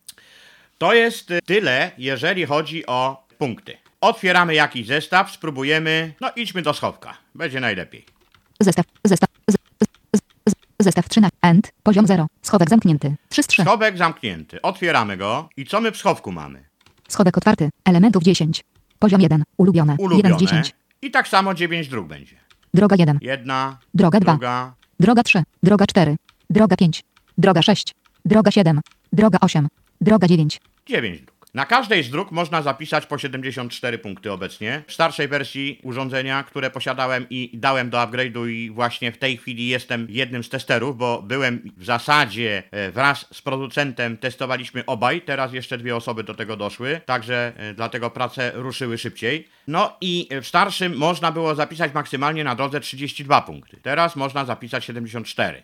To 0.78 0.94
jest 0.94 1.32
y, 1.32 1.40
tyle, 1.46 1.92
jeżeli 1.98 2.46
chodzi 2.46 2.86
o 2.86 3.28
punkty. 3.38 3.83
Otwieramy 4.04 4.56
jakiś 4.56 4.88
zestaw, 4.88 5.32
spróbujemy, 5.32 6.14
no 6.22 6.32
idźmy 6.36 6.62
do 6.62 6.74
schowka, 6.74 7.18
będzie 7.36 7.60
najlepiej. 7.60 8.06
Zestaw. 8.60 8.86
Zestaw. 9.04 9.30
Z, 9.48 9.56
z, 10.16 10.20
z, 10.50 10.54
zestaw 10.80 11.10
13. 11.10 11.38
End. 11.42 11.72
Poziom 11.84 12.08
0. 12.08 12.28
Schowek 12.42 12.70
zamknięty. 12.70 13.16
3 13.30 13.44
z 13.44 13.48
3. 13.48 13.62
Schowek 13.62 13.98
zamknięty, 13.98 14.62
otwieramy 14.62 15.18
go 15.18 15.50
i 15.58 15.66
co 15.66 15.82
my 15.82 15.92
w 15.92 15.98
schowku 15.98 16.32
mamy? 16.32 16.64
Schowek 17.08 17.38
otwarty. 17.38 17.70
Elementów 17.86 18.24
10. 18.24 18.64
Poziom 19.00 19.22
1. 19.22 19.44
Ulubione. 19.58 19.94
1 19.94 20.06
Ulubione. 20.06 20.36
z 20.36 20.40
10. 20.40 20.74
I 21.02 21.12
tak 21.12 21.28
samo 21.28 21.54
9 21.54 21.88
dróg 21.88 22.08
będzie. 22.08 22.36
Droga 22.74 22.96
1. 23.00 23.20
Jedna, 23.22 23.78
Droga 23.94 24.20
2. 24.20 24.32
druga, 24.32 24.74
Droga 25.00 25.24
3. 25.24 25.44
Droga 25.64 25.86
4. 25.86 26.16
Droga 26.50 26.76
5. 26.76 27.04
Droga 27.38 27.62
6. 27.62 27.94
Droga 28.26 28.52
7. 28.52 28.82
Droga 29.14 29.38
8. 29.42 29.68
Droga 30.02 30.28
9. 30.28 30.60
9 30.88 31.22
dróg. 31.22 31.33
Na 31.54 31.66
każdej 31.66 32.04
z 32.04 32.10
dróg 32.10 32.32
można 32.32 32.62
zapisać 32.62 33.06
po 33.06 33.18
74 33.18 33.98
punkty 33.98 34.32
obecnie. 34.32 34.84
W 34.88 34.94
starszej 34.94 35.28
wersji 35.28 35.80
urządzenia, 35.84 36.44
które 36.44 36.70
posiadałem 36.70 37.26
i 37.30 37.50
dałem 37.54 37.90
do 37.90 37.98
upgrade'u 37.98 38.48
i 38.50 38.72
właśnie 38.72 39.12
w 39.12 39.18
tej 39.18 39.38
chwili 39.38 39.68
jestem 39.68 40.08
jednym 40.10 40.44
z 40.44 40.50
testerów, 40.50 40.98
bo 40.98 41.22
byłem 41.22 41.72
w 41.78 41.86
zasadzie 41.86 42.64
e, 42.72 42.92
wraz 42.92 43.28
z 43.34 43.42
producentem, 43.42 44.18
testowaliśmy 44.18 44.86
obaj, 44.86 45.22
teraz 45.22 45.54
jeszcze 45.54 45.78
dwie 45.78 45.96
osoby 45.96 46.24
do 46.24 46.34
tego 46.34 46.58
doszły, 46.58 47.02
także 47.06 47.54
e, 47.58 47.74
dlatego 47.74 48.10
prace 48.10 48.52
ruszyły 48.56 48.98
szybciej. 48.98 49.48
No 49.68 49.98
i 50.02 50.30
w 50.42 50.48
starszym 50.48 50.98
można 50.98 51.32
było 51.32 51.56
zapisać 51.56 51.94
maksymalnie 51.94 52.44
na 52.44 52.56
drodze 52.56 52.80
32 52.80 53.42
punkty. 53.42 53.78
Teraz 53.82 54.16
można 54.16 54.46
zapisać 54.46 54.86
74. 54.86 55.64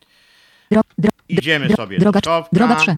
Dro, 0.71 0.81
dro, 0.97 1.11
Idziemy 1.29 1.67
dro, 1.67 1.75
sobie 1.75 1.97
droga, 1.97 2.19
do 2.21 2.45
droga 2.53 2.75
3. 2.75 2.95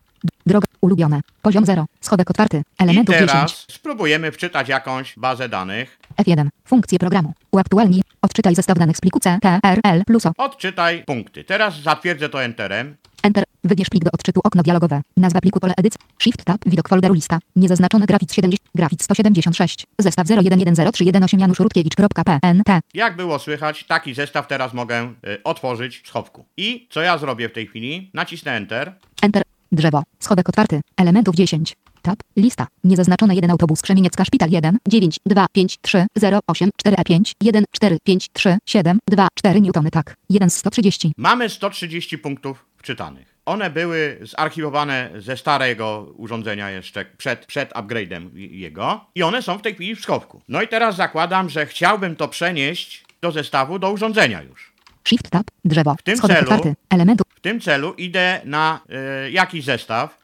Droga 0.51 0.67
ulubione. 0.81 1.21
Poziom 1.41 1.65
0. 1.65 1.85
Schowek 2.01 2.29
otwarty. 2.29 2.57
I 2.57 2.83
Elementów 2.83 3.15
teraz 3.15 3.51
10. 3.51 3.65
spróbujemy 3.75 4.31
wczytać 4.31 4.69
jakąś 4.69 5.13
bazę 5.17 5.49
danych. 5.49 5.99
F1. 6.17 6.47
Funkcje 6.65 6.99
programu. 6.99 7.33
Uaktualnij. 7.51 8.01
Odczytaj 8.21 8.55
zestaw 8.55 8.77
danych 8.77 8.97
z 8.97 9.01
pliku 9.01 9.19
C, 9.19 9.39
T, 9.41 9.59
R, 9.63 9.79
L, 9.83 10.03
plus 10.05 10.25
O. 10.25 10.31
Odczytaj 10.37 11.03
punkty. 11.05 11.43
Teraz 11.43 11.81
zatwierdzę 11.81 12.29
to 12.29 12.43
Enterem. 12.43 12.95
Enter. 13.23 13.43
Wybierz 13.63 13.89
plik 13.89 14.03
do 14.03 14.11
odczytu 14.11 14.41
okno 14.43 14.63
dialogowe. 14.63 15.01
Nazwa 15.17 15.41
pliku 15.41 15.59
pole 15.59 15.73
edycji. 15.77 15.99
Shift 16.19 16.43
tab. 16.43 16.57
Widok 16.65 16.89
folderu 16.89 17.13
lista. 17.13 17.39
Niezaznaczony 17.55 18.05
grafit 18.05 18.33
70. 18.33 18.69
Grafit 18.75 19.03
176. 19.03 19.85
Zestaw 19.99 20.27
0110318 20.27 21.39
Janusz 21.39 21.59
Rutkiewicz.pnt. 21.59 22.69
Jak 22.93 23.15
było 23.15 23.39
słychać, 23.39 23.83
taki 23.83 24.13
zestaw 24.13 24.47
teraz 24.47 24.73
mogę 24.73 25.13
y, 25.27 25.43
otworzyć 25.43 25.97
w 25.99 26.07
schowku. 26.07 26.45
I 26.57 26.87
co 26.89 27.01
ja 27.01 27.17
zrobię 27.17 27.49
w 27.49 27.51
tej 27.53 27.67
chwili? 27.67 28.09
Nacisnę 28.13 28.51
Enter. 28.51 28.93
Enter. 29.21 29.43
Drzewo. 29.71 30.03
Schowek 30.19 30.49
otwarty. 30.49 30.81
Elementów 30.97 31.35
10. 31.35 31.75
Tab. 32.01 32.19
Lista. 32.35 32.67
Niezaznaczone 32.83 33.35
1 33.35 33.51
autobus 33.51 33.81
Krzemieniecka 33.81 34.25
Szpital 34.25 34.49
1 34.49 34.77
9 34.87 35.19
2 35.25 35.45
5 35.51 35.77
3 35.81 36.05
0 36.17 36.39
8 36.47 36.69
4 36.77 36.95
E 36.97 37.03
5 37.03 37.33
1 37.41 37.63
4 37.71 37.97
5 38.03 38.29
3 38.33 38.57
7 38.65 38.99
2 39.09 39.27
4 39.35 39.61
Newtony 39.61 39.91
tak. 39.91 40.15
1 40.29 40.49
z 40.49 40.55
130. 40.57 41.13
Mamy 41.17 41.49
130 41.49 42.17
punktów 42.17 42.65
wczytanych. 42.77 43.31
One 43.45 43.69
były 43.69 44.19
zarchiwowane 44.21 45.09
ze 45.19 45.37
starego 45.37 46.13
urządzenia 46.17 46.69
jeszcze 46.69 47.05
przed, 47.05 47.45
przed 47.45 47.73
upgrade'em 47.73 48.29
jego 48.35 49.05
i 49.15 49.23
one 49.23 49.41
są 49.41 49.57
w 49.57 49.61
tej 49.61 49.73
chwili 49.75 49.95
w 49.95 50.01
schowku. 50.01 50.41
No 50.47 50.61
i 50.61 50.67
teraz 50.67 50.95
zakładam, 50.95 51.49
że 51.49 51.65
chciałbym 51.65 52.15
to 52.15 52.27
przenieść 52.27 53.05
do 53.21 53.31
zestawu, 53.31 53.79
do 53.79 53.91
urządzenia 53.91 54.41
już. 54.41 54.71
Shift 55.07 55.29
tab. 55.29 55.43
Drzewo. 55.65 55.95
tym 56.03 56.17
Schowek 56.17 56.37
celu- 56.37 56.43
otwarty. 56.47 56.73
Elementów. 56.89 57.27
W 57.41 57.43
tym 57.43 57.61
celu 57.61 57.93
idę 57.93 58.41
na 58.45 58.79
y, 59.27 59.31
jakiś 59.31 59.65
zestaw. 59.65 60.17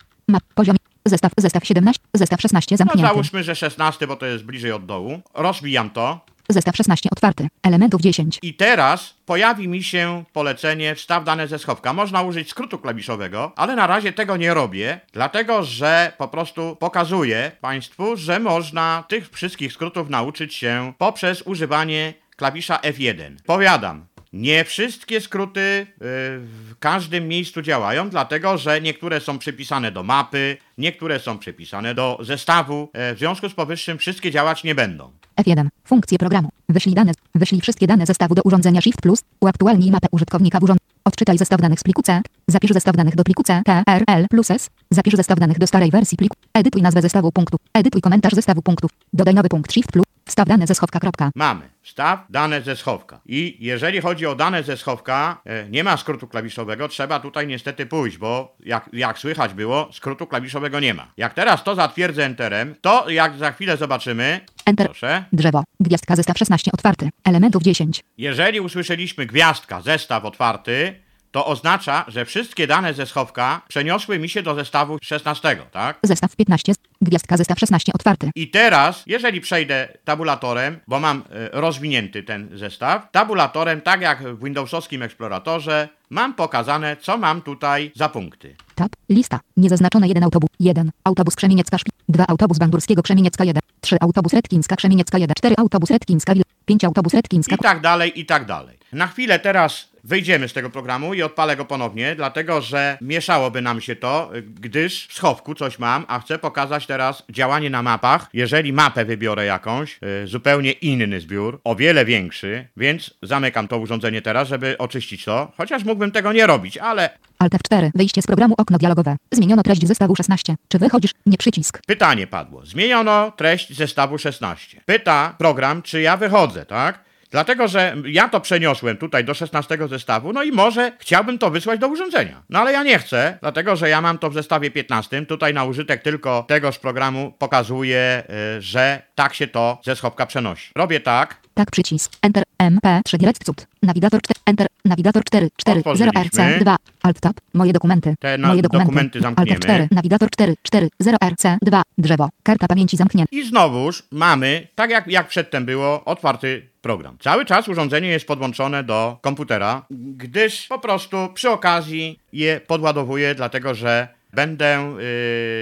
Poziom. 0.56 0.76
Zestaw. 1.06 1.32
Zestaw 1.38 1.66
17. 1.68 2.04
Zestaw 2.14 2.42
16 2.42 2.74
No 2.74 2.78
zamknięty. 2.78 3.08
załóżmy, 3.08 3.44
że 3.44 3.56
16, 3.56 4.08
bo 4.08 4.16
to 4.16 4.26
jest 4.26 4.44
bliżej 4.44 4.72
od 4.72 4.86
dołu. 4.86 5.22
Rozwijam 5.34 5.90
to. 5.90 6.20
Zestaw 6.50 6.76
16 6.76 7.10
otwarty. 7.12 7.48
Elementów 7.64 8.02
10. 8.02 8.40
I 8.42 8.54
teraz 8.54 9.14
pojawi 9.26 9.68
mi 9.68 9.84
się 9.84 10.24
polecenie 10.34 10.96
wstaw 10.96 11.24
dane 11.24 11.48
ze 11.48 11.60
schowka. 11.60 11.94
Można 11.94 12.22
użyć 12.22 12.50
skrótu 12.50 12.78
klawiszowego, 12.80 13.52
ale 13.56 13.76
na 13.76 13.88
razie 13.88 14.14
tego 14.14 14.38
nie 14.38 14.54
robię, 14.54 15.00
dlatego 15.14 15.64
że 15.64 16.14
po 16.18 16.28
prostu 16.28 16.76
pokazuję 16.80 17.52
Państwu, 17.62 18.18
że 18.18 18.40
można 18.40 19.04
tych 19.08 19.30
wszystkich 19.30 19.74
skrótów 19.74 20.10
nauczyć 20.10 20.56
się 20.56 20.94
poprzez 20.98 21.42
używanie 21.42 22.14
klawisza 22.36 22.78
F1. 22.78 23.36
Powiadam, 23.46 24.06
nie 24.38 24.66
wszystkie 24.66 25.22
skróty 25.22 25.60
y, 25.60 25.86
w 26.00 26.74
każdym 26.80 27.28
miejscu 27.28 27.62
działają, 27.62 28.10
dlatego 28.10 28.58
że 28.58 28.82
niektóre 28.82 29.20
są 29.20 29.40
przypisane 29.40 29.92
do 29.92 30.04
mapy, 30.04 30.58
niektóre 30.78 31.20
są 31.20 31.40
przypisane 31.40 31.96
do 31.96 32.18
zestawu. 32.22 32.90
E, 32.94 33.16
W 33.16 33.20
związku 33.20 33.50
z 33.50 33.54
powyższym 33.54 33.98
wszystkie 33.98 34.32
działać 34.32 34.64
nie 34.64 34.76
będą. 34.76 35.12
F1. 35.42 35.68
Funkcje 35.86 36.18
programu. 36.18 36.50
Wyślij 36.70 36.96
dane. 36.96 37.12
Wyślij 37.36 37.62
wszystkie 37.62 37.88
dane 37.88 38.06
zestawu 38.06 38.36
do 38.36 38.42
urządzenia 38.42 38.82
Shift 38.82 39.02
plus. 39.02 39.20
Uaktualnij 39.40 39.92
mapę 39.92 40.08
użytkownika 40.12 40.60
w 40.60 40.64
urządzeniu. 40.64 40.88
Odczytaj 41.06 41.38
zestaw 41.38 41.62
danych 41.62 41.80
z 41.80 41.84
pliku 41.84 42.02
C. 42.02 42.22
Zapisz 42.48 42.72
zestaw 42.72 42.96
danych 42.96 43.16
do 43.16 43.24
pliku 43.24 43.44
C, 43.44 43.62
T, 43.66 43.84
R, 43.88 44.04
L 44.08 44.26
plus 44.30 44.52
S. 44.52 44.70
Zapisz 44.92 45.14
zestaw 45.14 45.40
danych 45.40 45.60
do 45.60 45.68
starej 45.68 45.92
wersji 45.92 46.18
pliku. 46.18 46.36
Edytuj 46.54 46.82
nazwę 46.82 47.02
zestawu 47.02 47.32
punktów. 47.32 47.60
Edytuj 47.74 48.02
komentarz 48.02 48.34
zestawu 48.34 48.62
punktów. 48.62 48.92
Dodaj 49.14 49.34
nowy 49.34 49.50
punkt 49.50 49.74
Shift 49.74 49.92
plus. 49.92 50.06
Wstaw 50.28 50.48
dane 50.48 50.68
ze 50.68 50.76
schowka. 50.76 51.00
Kropka. 51.00 51.32
Mamy 51.36 51.70
wstaw 51.82 52.20
dane 52.30 52.62
ze 52.62 52.76
schowka. 52.76 53.20
I 53.26 53.58
jeżeli 53.60 54.02
chodzi 54.02 54.26
o 54.26 54.36
dane 54.36 54.64
ze 54.64 54.78
schowka, 54.78 55.42
e, 55.46 55.70
nie 55.70 55.84
ma 55.84 55.98
skrótu 55.98 56.28
klawiszowego, 56.28 56.88
trzeba 56.88 57.20
tutaj 57.20 57.48
niestety 57.48 57.86
pójść, 57.86 58.18
bo 58.18 58.56
jak, 58.60 58.90
jak 58.94 59.20
słychać 59.20 59.54
było, 59.54 59.90
skrótu 59.94 60.28
klawiszowego 60.28 60.80
nie 60.80 60.94
ma. 60.94 61.08
Jak 61.18 61.34
teraz 61.34 61.64
to 61.64 61.76
zatwierdzę 61.76 62.26
Enterem, 62.26 62.76
to 62.82 63.10
jak 63.10 63.38
za 63.38 63.52
chwilę 63.52 63.78
zobaczymy, 63.78 64.40
Enter. 64.66 64.86
proszę, 64.88 65.24
Drzewo. 65.34 65.64
Gwiazdka 65.80 66.16
zestaw 66.16 66.38
16 66.38 66.72
otwarty. 66.74 67.10
Elementów 67.24 67.64
10. 67.64 68.04
jeżeli 68.18 68.60
usłyszeliśmy 68.60 69.26
gwiazdka, 69.26 69.82
zestaw 69.82 70.26
otwarty, 70.26 70.96
to 71.38 71.46
oznacza, 71.46 72.06
że 72.08 72.26
wszystkie 72.26 72.68
dane 72.68 72.94
ze 72.94 73.06
schowka 73.06 73.62
przeniosły 73.68 74.20
mi 74.20 74.30
się 74.30 74.44
do 74.44 74.56
zestawu 74.56 74.98
16, 75.02 75.58
tak? 75.72 76.00
Zestaw 76.04 76.36
15. 76.36 76.74
Gwiazdka 77.02 77.38
zestaw 77.38 77.60
16 77.60 77.94
otwarty. 77.94 78.30
I 78.36 78.48
teraz, 78.48 79.04
jeżeli 79.08 79.42
przejdę 79.42 79.88
tabulatorem, 80.04 80.80
bo 80.88 81.00
mam 81.00 81.18
e, 81.18 81.50
rozwinięty 81.52 82.24
ten 82.24 82.50
zestaw, 82.54 83.12
tabulatorem, 83.12 83.82
tak 83.82 84.02
jak 84.02 84.24
w 84.24 84.44
Windowsowskim 84.44 85.04
Exploratorze, 85.04 85.90
mam 86.10 86.34
pokazane, 86.34 86.98
co 86.98 87.18
mam 87.18 87.42
tutaj 87.42 87.92
za 87.96 88.10
punkty. 88.10 88.56
Tab. 88.76 88.92
Lista. 89.10 89.40
Niezaznaczone 89.58 90.08
1 90.08 90.24
autobus. 90.24 90.50
1. 90.60 90.92
Autobus 91.04 91.36
Krzemieniecka 91.36 91.78
Szpi. 91.78 91.92
2 92.10 92.26
autobus 92.28 92.58
Bandurskiego 92.58 93.04
Krzemieniecka 93.04 93.44
1. 93.44 93.62
3 93.82 93.98
autobus 94.02 94.34
Redkińska 94.34 94.76
Krzemieniecka 94.76 95.18
1. 95.18 95.34
4 95.36 95.56
autobus 95.58 95.90
Redkińska 95.90 96.34
5 96.66 96.84
autobus 96.84 97.14
Redkińska. 97.14 97.56
I 97.56 97.58
tak 97.58 97.82
dalej, 97.82 98.20
i 98.20 98.26
tak 98.26 98.46
dalej. 98.46 98.78
Na 98.94 99.08
chwilę 99.08 99.40
teraz 99.40 99.90
wyjdziemy 100.08 100.50
z 100.50 100.54
tego 100.54 100.70
programu 100.70 101.14
i 101.14 101.24
odpalę 101.24 101.56
go 101.56 101.66
ponownie, 101.66 102.16
dlatego 102.16 102.62
że 102.62 102.98
mieszałoby 103.02 103.62
nam 103.62 103.82
się 103.82 103.96
to, 103.96 104.32
gdyż 104.62 105.08
w 105.08 105.14
schowku 105.14 105.56
coś 105.56 105.80
mam, 105.80 106.06
a 106.08 106.20
chcę 106.20 106.40
pokazać 106.40 106.86
teraz 106.86 107.24
działanie 107.30 107.70
na 107.70 107.84
mapach. 107.84 108.30
Jeżeli 108.34 108.74
mapę 108.74 109.06
wybiorę 109.06 109.46
jakąś, 109.46 110.00
y, 110.24 110.28
zupełnie 110.28 110.72
inny 110.72 111.20
zbiór, 111.20 111.62
o 111.64 111.76
wiele 111.76 112.06
większy, 112.06 112.68
więc 112.78 113.14
zamykam 113.22 113.68
to 113.68 113.78
urządzenie 113.78 114.22
teraz, 114.22 114.48
żeby 114.48 114.78
oczyścić 114.78 115.26
to, 115.26 115.52
chociaż 115.58 115.84
mógłbym 115.84 116.12
tego 116.12 116.34
nie 116.34 116.48
robić, 116.48 116.78
ale 116.78 117.10
Alt 117.40 117.54
F4. 117.54 117.90
Wyjście 117.96 118.22
z 118.22 118.28
programu 118.28 118.56
okno 118.58 118.78
dialogowe. 118.78 119.18
Zmieniono 119.32 119.64
treść 119.64 119.88
zestawu 119.88 120.16
16. 120.16 120.56
Czy 120.68 120.80
wychodzisz? 120.80 121.12
Nie 121.26 121.38
przycisk. 121.38 121.82
Pytanie 121.88 122.28
padło. 122.28 122.66
Zmieniono 122.66 123.32
treść 123.32 123.76
zestawu 123.76 124.18
16. 124.18 124.82
Pyta 124.86 125.36
program, 125.38 125.82
czy 125.82 126.02
ja 126.02 126.18
wychodzę, 126.18 126.66
tak? 126.66 127.07
Dlatego, 127.32 127.68
że 127.68 127.96
ja 128.06 128.30
to 128.30 128.42
przeniosłem 128.42 128.98
tutaj 128.98 129.24
do 129.26 129.34
16 129.34 129.78
zestawu, 129.90 130.34
no 130.34 130.44
i 130.44 130.52
może 130.52 130.92
chciałbym 131.00 131.38
to 131.38 131.50
wysłać 131.52 131.80
do 131.80 131.88
urządzenia. 131.88 132.44
No 132.50 132.60
ale 132.60 132.72
ja 132.74 132.84
nie 132.84 133.00
chcę, 133.00 133.38
dlatego 133.42 133.76
że 133.76 133.90
ja 133.90 134.02
mam 134.02 134.18
to 134.18 134.30
w 134.30 134.34
zestawie 134.34 134.72
15. 134.72 135.26
Tutaj 135.26 135.54
na 135.54 135.64
użytek 135.64 136.02
tylko 136.04 136.46
tegoż 136.48 136.80
programu 136.80 137.34
pokazuje, 137.40 138.24
y, 138.58 138.62
że 138.62 139.02
tak 139.16 139.34
się 139.34 139.48
to 139.48 139.82
ze 139.86 139.96
schowka 139.96 140.26
przenosi. 140.26 140.72
Robię 140.76 141.00
tak, 141.00 141.38
Tak 141.54 141.72
przycisk. 141.72 142.12
Enter. 142.22 142.44
MP3 142.64 143.18
Direct 143.18 143.44
Cud. 143.44 143.68
Nawigator 143.84 144.22
4. 144.22 144.40
Enter. 144.46 144.68
Nawigator 144.86 145.24
4. 145.24 145.48
4. 145.58 145.82
0 145.82 145.92
Otworzyliśmy. 145.92 146.24
RC 146.24 146.60
2. 146.60 146.76
Alt 147.04 147.20
Tab. 147.20 147.34
Moje 147.54 147.74
dokumenty. 147.74 148.16
Te 148.20 148.38
na- 148.38 148.48
Moje 148.48 148.62
dokumenty. 148.62 148.88
dokumenty 148.88 149.22
zamkniemy. 149.22 149.52
Alt 149.52 149.64
4. 149.64 149.88
Nawigator 149.92 150.30
4. 150.30 150.56
4. 150.64 150.88
0 151.00 151.18
RC 151.22 151.58
2. 151.62 151.82
Drzewo. 151.98 152.30
Karta 152.44 152.68
pamięci 152.68 152.98
zamknięta. 152.98 153.30
I 153.36 153.44
znowuż 153.48 154.04
mamy, 154.12 154.68
tak 154.76 154.90
jak, 154.90 155.08
jak 155.08 155.28
przedtem 155.28 155.66
było, 155.66 156.06
otwarty 156.06 156.70
program. 156.88 157.18
Cały 157.20 157.46
czas 157.46 157.68
urządzenie 157.68 158.08
jest 158.08 158.28
podłączone 158.28 158.84
do 158.84 159.18
komputera, 159.22 159.86
gdyż 159.92 160.68
po 160.68 160.80
prostu 160.80 161.18
przy 161.34 161.50
okazji 161.50 162.20
je 162.34 162.62
podładowuję, 162.68 163.36
dlatego 163.36 163.76
że 163.76 164.08
będę 164.34 164.94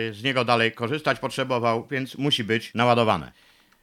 yy, 0.07 0.13
z 0.13 0.23
niego 0.23 0.45
dalej 0.45 0.71
korzystać, 0.71 1.19
potrzebował, 1.19 1.87
więc 1.91 2.17
musi 2.17 2.43
być 2.43 2.73
naładowane. 2.73 3.31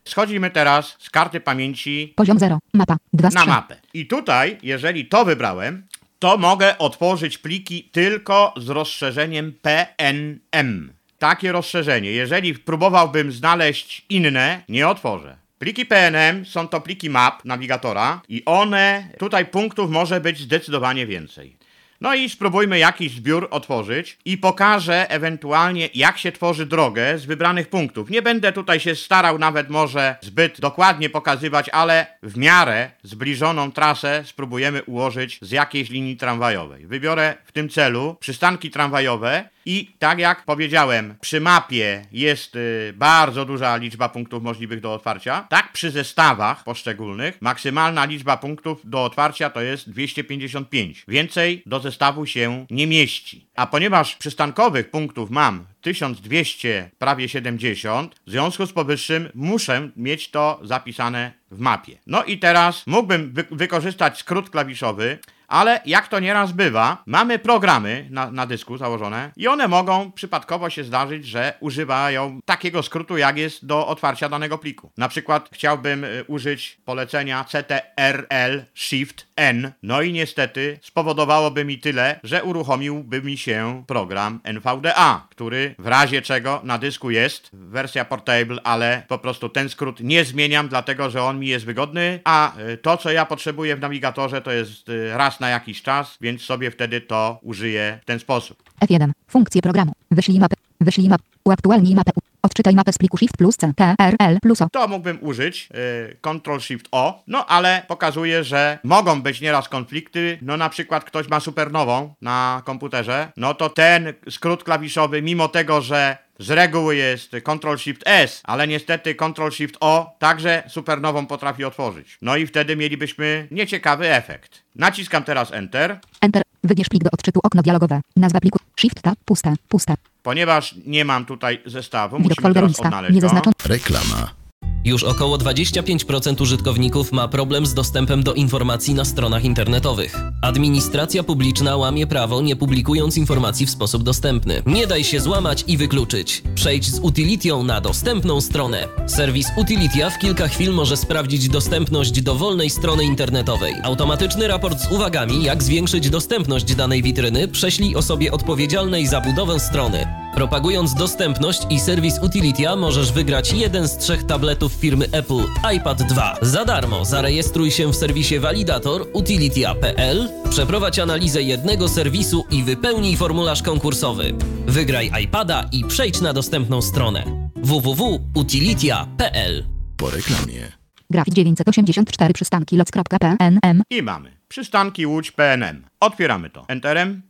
Schodzimy 0.05 0.50
teraz 0.50 0.96
z 0.98 1.11
karty 1.11 1.40
pamięci 1.40 2.12
Poziom 2.16 2.38
0. 2.38 2.59
Mapa. 2.74 2.96
2 3.12 3.31
z 3.31 3.35
na 3.35 3.40
3. 3.40 3.50
mapę. 3.50 3.76
I 3.94 4.07
tutaj, 4.07 4.59
jeżeli 4.62 5.07
to 5.07 5.24
wybrałem, 5.24 5.87
to 6.18 6.38
mogę 6.38 6.78
otworzyć 6.78 7.38
pliki 7.38 7.88
tylko 7.92 8.55
z 8.57 8.68
rozszerzeniem 8.68 9.52
PNM. 9.62 10.92
Takie 11.18 11.52
rozszerzenie. 11.52 12.11
Jeżeli 12.11 12.55
próbowałbym 12.55 13.33
znaleźć 13.33 14.05
inne, 14.09 14.62
nie 14.68 14.88
otworzę. 14.88 15.41
Pliki 15.62 15.87
PNM 15.87 16.46
są 16.46 16.68
to 16.68 16.81
pliki 16.81 17.11
map 17.11 17.44
nawigatora 17.44 18.20
i 18.29 18.42
one, 18.44 19.09
tutaj 19.18 19.46
punktów 19.46 19.90
może 19.90 20.20
być 20.20 20.40
zdecydowanie 20.40 21.07
więcej. 21.07 21.57
No 22.01 22.14
i 22.14 22.29
spróbujmy 22.29 22.79
jakiś 22.79 23.12
zbiór 23.12 23.48
otworzyć 23.51 24.18
i 24.25 24.38
pokażę 24.38 25.11
ewentualnie 25.11 25.88
jak 25.94 26.18
się 26.18 26.33
tworzy 26.33 26.66
drogę 26.66 27.18
z 27.18 27.25
wybranych 27.25 27.68
punktów. 27.68 28.11
Nie 28.11 28.22
będę 28.22 28.53
tutaj 28.53 28.81
się 28.81 28.94
starał 28.94 29.38
nawet 29.38 29.70
może 29.70 30.16
zbyt 30.20 30.61
dokładnie 30.61 31.11
pokazywać, 31.11 31.68
ale 31.68 32.07
w 32.22 32.37
miarę 32.37 32.90
zbliżoną 33.03 33.72
trasę 33.72 34.22
spróbujemy 34.27 34.83
ułożyć 34.83 35.38
z 35.42 35.51
jakiejś 35.51 35.90
linii 35.90 36.16
tramwajowej. 36.16 36.87
Wybiorę 36.87 37.35
w 37.44 37.53
tym 37.53 37.68
celu 37.68 38.16
przystanki 38.20 38.70
tramwajowe 38.70 39.48
i 39.66 39.90
tak 39.98 40.18
jak 40.18 40.44
powiedziałem, 40.44 41.14
przy 41.20 41.40
mapie 41.40 42.05
jest 42.12 42.57
y, 42.57 42.92
bardzo 42.96 43.44
duża 43.44 43.77
liczba 43.77 44.09
punktów 44.09 44.42
możliwych 44.42 44.81
do 44.81 44.94
otwarcia. 44.94 45.46
Tak 45.51 45.72
przy 45.72 45.90
zestawach 45.90 46.64
poszczególnych 46.64 47.42
maksymalna 47.42 48.05
liczba 48.05 48.37
punktów 48.37 48.81
do 48.85 49.05
otwarcia 49.05 49.51
to 49.51 49.61
jest 49.61 49.90
255. 49.90 51.05
Więcej 51.09 51.62
do 51.66 51.81
zestawu 51.81 52.27
się 52.27 52.66
nie 52.70 52.87
mieści. 52.87 53.46
A 53.57 53.66
ponieważ 53.66 54.16
przystankowych 54.16 54.90
punktów 54.90 55.31
mam 55.31 55.64
1200, 55.81 56.90
prawie 56.98 57.29
70, 57.29 58.14
w 58.27 58.31
związku 58.31 58.66
z 58.66 58.72
powyższym 58.72 59.29
muszę 59.35 59.90
mieć 59.96 60.31
to 60.31 60.61
zapisane 60.62 61.33
w 61.51 61.59
mapie. 61.59 61.98
No 62.07 62.25
i 62.25 62.38
teraz 62.38 62.87
mógłbym 62.87 63.33
wy- 63.33 63.46
wykorzystać 63.51 64.18
skrót 64.18 64.51
klawiszowy, 64.51 65.18
ale 65.52 65.80
jak 65.86 66.08
to 66.08 66.20
nieraz 66.20 66.52
bywa, 66.52 67.02
mamy 67.06 67.38
programy 67.38 68.06
na, 68.10 68.30
na 68.30 68.46
dysku 68.46 68.76
założone 68.76 69.30
i 69.36 69.48
one 69.48 69.68
mogą 69.68 70.12
przypadkowo 70.12 70.70
się 70.70 70.84
zdarzyć, 70.84 71.26
że 71.26 71.54
używają 71.60 72.40
takiego 72.44 72.82
skrótu, 72.82 73.16
jak 73.16 73.38
jest 73.38 73.66
do 73.66 73.86
otwarcia 73.86 74.28
danego 74.28 74.58
pliku. 74.58 74.92
Na 74.96 75.08
przykład 75.08 75.48
chciałbym 75.52 76.04
y, 76.04 76.24
użyć 76.28 76.78
polecenia 76.84 77.44
CTRL 77.44 78.62
Shift 78.74 79.26
N, 79.36 79.72
no 79.82 80.02
i 80.02 80.12
niestety 80.12 80.78
spowodowałoby 80.82 81.64
mi 81.64 81.78
tyle, 81.78 82.20
że 82.24 82.44
uruchomiłby 82.44 83.22
mi 83.22 83.38
się 83.38 83.84
program 83.86 84.40
NVDA, 84.44 85.26
który 85.30 85.74
w 85.78 85.86
razie 85.86 86.22
czego 86.22 86.60
na 86.64 86.78
dysku 86.78 87.10
jest, 87.10 87.50
wersja 87.52 88.04
portable, 88.04 88.62
ale 88.64 89.02
po 89.08 89.18
prostu 89.18 89.48
ten 89.48 89.68
skrót 89.68 90.00
nie 90.00 90.24
zmieniam, 90.24 90.68
dlatego 90.68 91.10
że 91.10 91.22
on 91.22 91.38
mi 91.38 91.46
jest 91.46 91.64
wygodny, 91.64 92.20
a 92.24 92.58
y, 92.58 92.76
to, 92.76 92.96
co 92.96 93.10
ja 93.10 93.26
potrzebuję 93.26 93.76
w 93.76 93.80
nawigatorze, 93.80 94.42
to 94.42 94.52
jest 94.52 94.88
y, 94.88 95.16
raz 95.16 95.41
na 95.42 95.48
jakiś 95.48 95.83
czas, 95.83 96.18
więc 96.20 96.42
sobie 96.42 96.70
wtedy 96.70 97.00
to 97.00 97.38
użyję 97.42 97.98
w 98.02 98.05
ten 98.05 98.18
sposób. 98.18 98.62
F1. 98.85 99.11
Funkcje 99.28 99.62
programu. 99.62 99.92
Wyślij 100.11 100.40
mapę. 100.40 100.57
Wyślij 100.81 101.09
mapę. 101.09 101.24
Uaktualnij 101.44 101.94
mapę. 101.94 102.12
Odczytaj 102.42 102.74
mapę 102.74 102.92
z 102.92 102.98
pliku 102.98 103.16
Shift 103.16 103.37
plus 103.37 103.57
C. 103.57 103.72
T, 103.76 103.94
R, 103.98 104.14
L 104.18 104.38
plus 104.42 104.62
O. 104.62 104.68
To 104.72 104.88
mógłbym 104.88 105.18
użyć, 105.20 105.68
y, 106.11 106.16
Ctrl 106.20 106.59
Shift 106.61 106.88
O, 106.92 107.22
no 107.26 107.46
ale 107.46 107.83
pokazuje, 107.88 108.44
że 108.44 108.78
mogą 108.85 109.22
być 109.22 109.40
nieraz 109.40 109.68
konflikty, 109.68 110.38
no 110.42 110.57
na 110.57 110.68
przykład 110.68 111.05
ktoś 111.05 111.28
ma 111.28 111.40
supernową 111.40 112.14
na 112.22 112.62
komputerze, 112.64 113.33
no 113.37 113.55
to 113.55 113.68
ten 113.68 114.12
skrót 114.31 114.64
klawiszowy, 114.64 115.22
mimo 115.22 115.48
tego, 115.48 115.81
że 115.81 116.16
z 116.42 116.50
reguły 116.50 116.96
jest 116.96 117.31
Ctrl 117.31 117.76
Shift 117.76 118.02
S, 118.07 118.40
ale 118.44 118.68
niestety 118.68 119.14
Ctrl 119.14 119.50
Shift 119.50 119.76
O 119.81 120.16
także 120.18 120.62
supernową 120.68 121.26
potrafi 121.26 121.64
otworzyć. 121.64 122.18
No 122.22 122.37
i 122.37 122.46
wtedy 122.46 122.76
mielibyśmy 122.76 123.48
nieciekawy 123.50 124.14
efekt. 124.14 124.62
Naciskam 124.76 125.24
teraz 125.24 125.52
Enter. 125.52 126.00
Enter. 126.20 126.42
Wybierz 126.64 126.88
plik 126.88 127.02
do 127.05 127.11
odczytu. 127.12 127.40
Okno 127.42 127.62
dialogowe. 127.62 128.00
Nazwa 128.16 128.40
pliku. 128.40 128.59
Shift 128.81 129.02
tab. 129.02 129.18
Puste. 129.24 129.55
Puste. 129.68 129.94
Ponieważ 130.22 130.74
nie 130.87 131.05
mam 131.05 131.24
tutaj 131.26 131.62
zestawu, 131.66 132.16
Widok 132.18 132.31
musimy 132.31 132.55
teraz 132.55 132.81
odnaleźć. 132.81 133.20
Reklama. 133.64 134.41
Już 134.84 135.04
około 135.04 135.38
25% 135.38 136.42
użytkowników 136.42 137.12
ma 137.12 137.28
problem 137.28 137.66
z 137.66 137.74
dostępem 137.74 138.22
do 138.22 138.34
informacji 138.34 138.94
na 138.94 139.04
stronach 139.04 139.44
internetowych. 139.44 140.16
Administracja 140.42 141.22
publiczna 141.22 141.76
łamie 141.76 142.06
prawo, 142.06 142.40
nie 142.40 142.56
publikując 142.56 143.16
informacji 143.16 143.66
w 143.66 143.70
sposób 143.70 144.02
dostępny. 144.02 144.62
Nie 144.66 144.86
daj 144.86 145.04
się 145.04 145.20
złamać 145.20 145.64
i 145.66 145.76
wykluczyć. 145.76 146.42
Przejdź 146.54 146.90
z 146.90 146.98
Utilitią 146.98 147.62
na 147.62 147.80
dostępną 147.80 148.40
stronę. 148.40 148.88
Serwis 149.06 149.46
Utilitia 149.56 150.10
w 150.10 150.18
kilka 150.18 150.48
chwil 150.48 150.72
może 150.72 150.96
sprawdzić 150.96 151.48
dostępność 151.48 152.22
dowolnej 152.22 152.70
strony 152.70 153.04
internetowej. 153.04 153.74
Automatyczny 153.82 154.48
raport 154.48 154.80
z 154.80 154.92
uwagami, 154.92 155.44
jak 155.44 155.62
zwiększyć 155.62 156.10
dostępność 156.10 156.74
danej 156.74 157.02
witryny, 157.02 157.48
prześlij 157.48 157.96
osobie 157.96 158.32
odpowiedzialnej 158.32 159.06
za 159.06 159.20
budowę 159.20 159.60
strony. 159.60 160.06
Propagując 160.34 160.94
dostępność 160.94 161.62
i 161.70 161.80
serwis 161.80 162.18
Utilitia 162.22 162.76
możesz 162.76 163.12
wygrać 163.12 163.52
jeden 163.52 163.88
z 163.88 163.96
trzech 163.96 164.26
tabletów 164.26 164.72
firmy 164.72 165.06
Apple 165.12 165.44
iPad 165.76 166.02
2. 166.02 166.36
Za 166.42 166.64
darmo 166.64 167.04
zarejestruj 167.04 167.70
się 167.70 167.92
w 167.92 167.96
serwisie 167.96 168.38
Validator 168.38 169.06
utilitia.pl, 169.12 170.28
przeprowadź 170.50 170.98
analizę 170.98 171.42
jednego 171.42 171.88
serwisu 171.88 172.44
i 172.50 172.62
wypełnij 172.62 173.16
formularz 173.16 173.62
konkursowy. 173.62 174.34
Wygraj 174.66 175.10
iPada 175.24 175.68
i 175.72 175.84
przejdź 175.84 176.20
na 176.20 176.32
dostępną 176.32 176.82
stronę 176.82 177.24
www.utilitia.pl. 177.56 179.64
Po 179.96 180.10
reklamie. 180.10 180.72
Grafik 181.10 181.34
984 181.34 182.34
przystanki 182.34 182.76
loc.pnm. 182.76 183.82
I 183.90 184.02
mamy 184.02 184.32
przystanki 184.48 185.06
Łódź 185.06 185.30
PNM. 185.30 185.84
Otwieramy 186.00 186.50
to. 186.50 186.64
Enterem. 186.68 187.22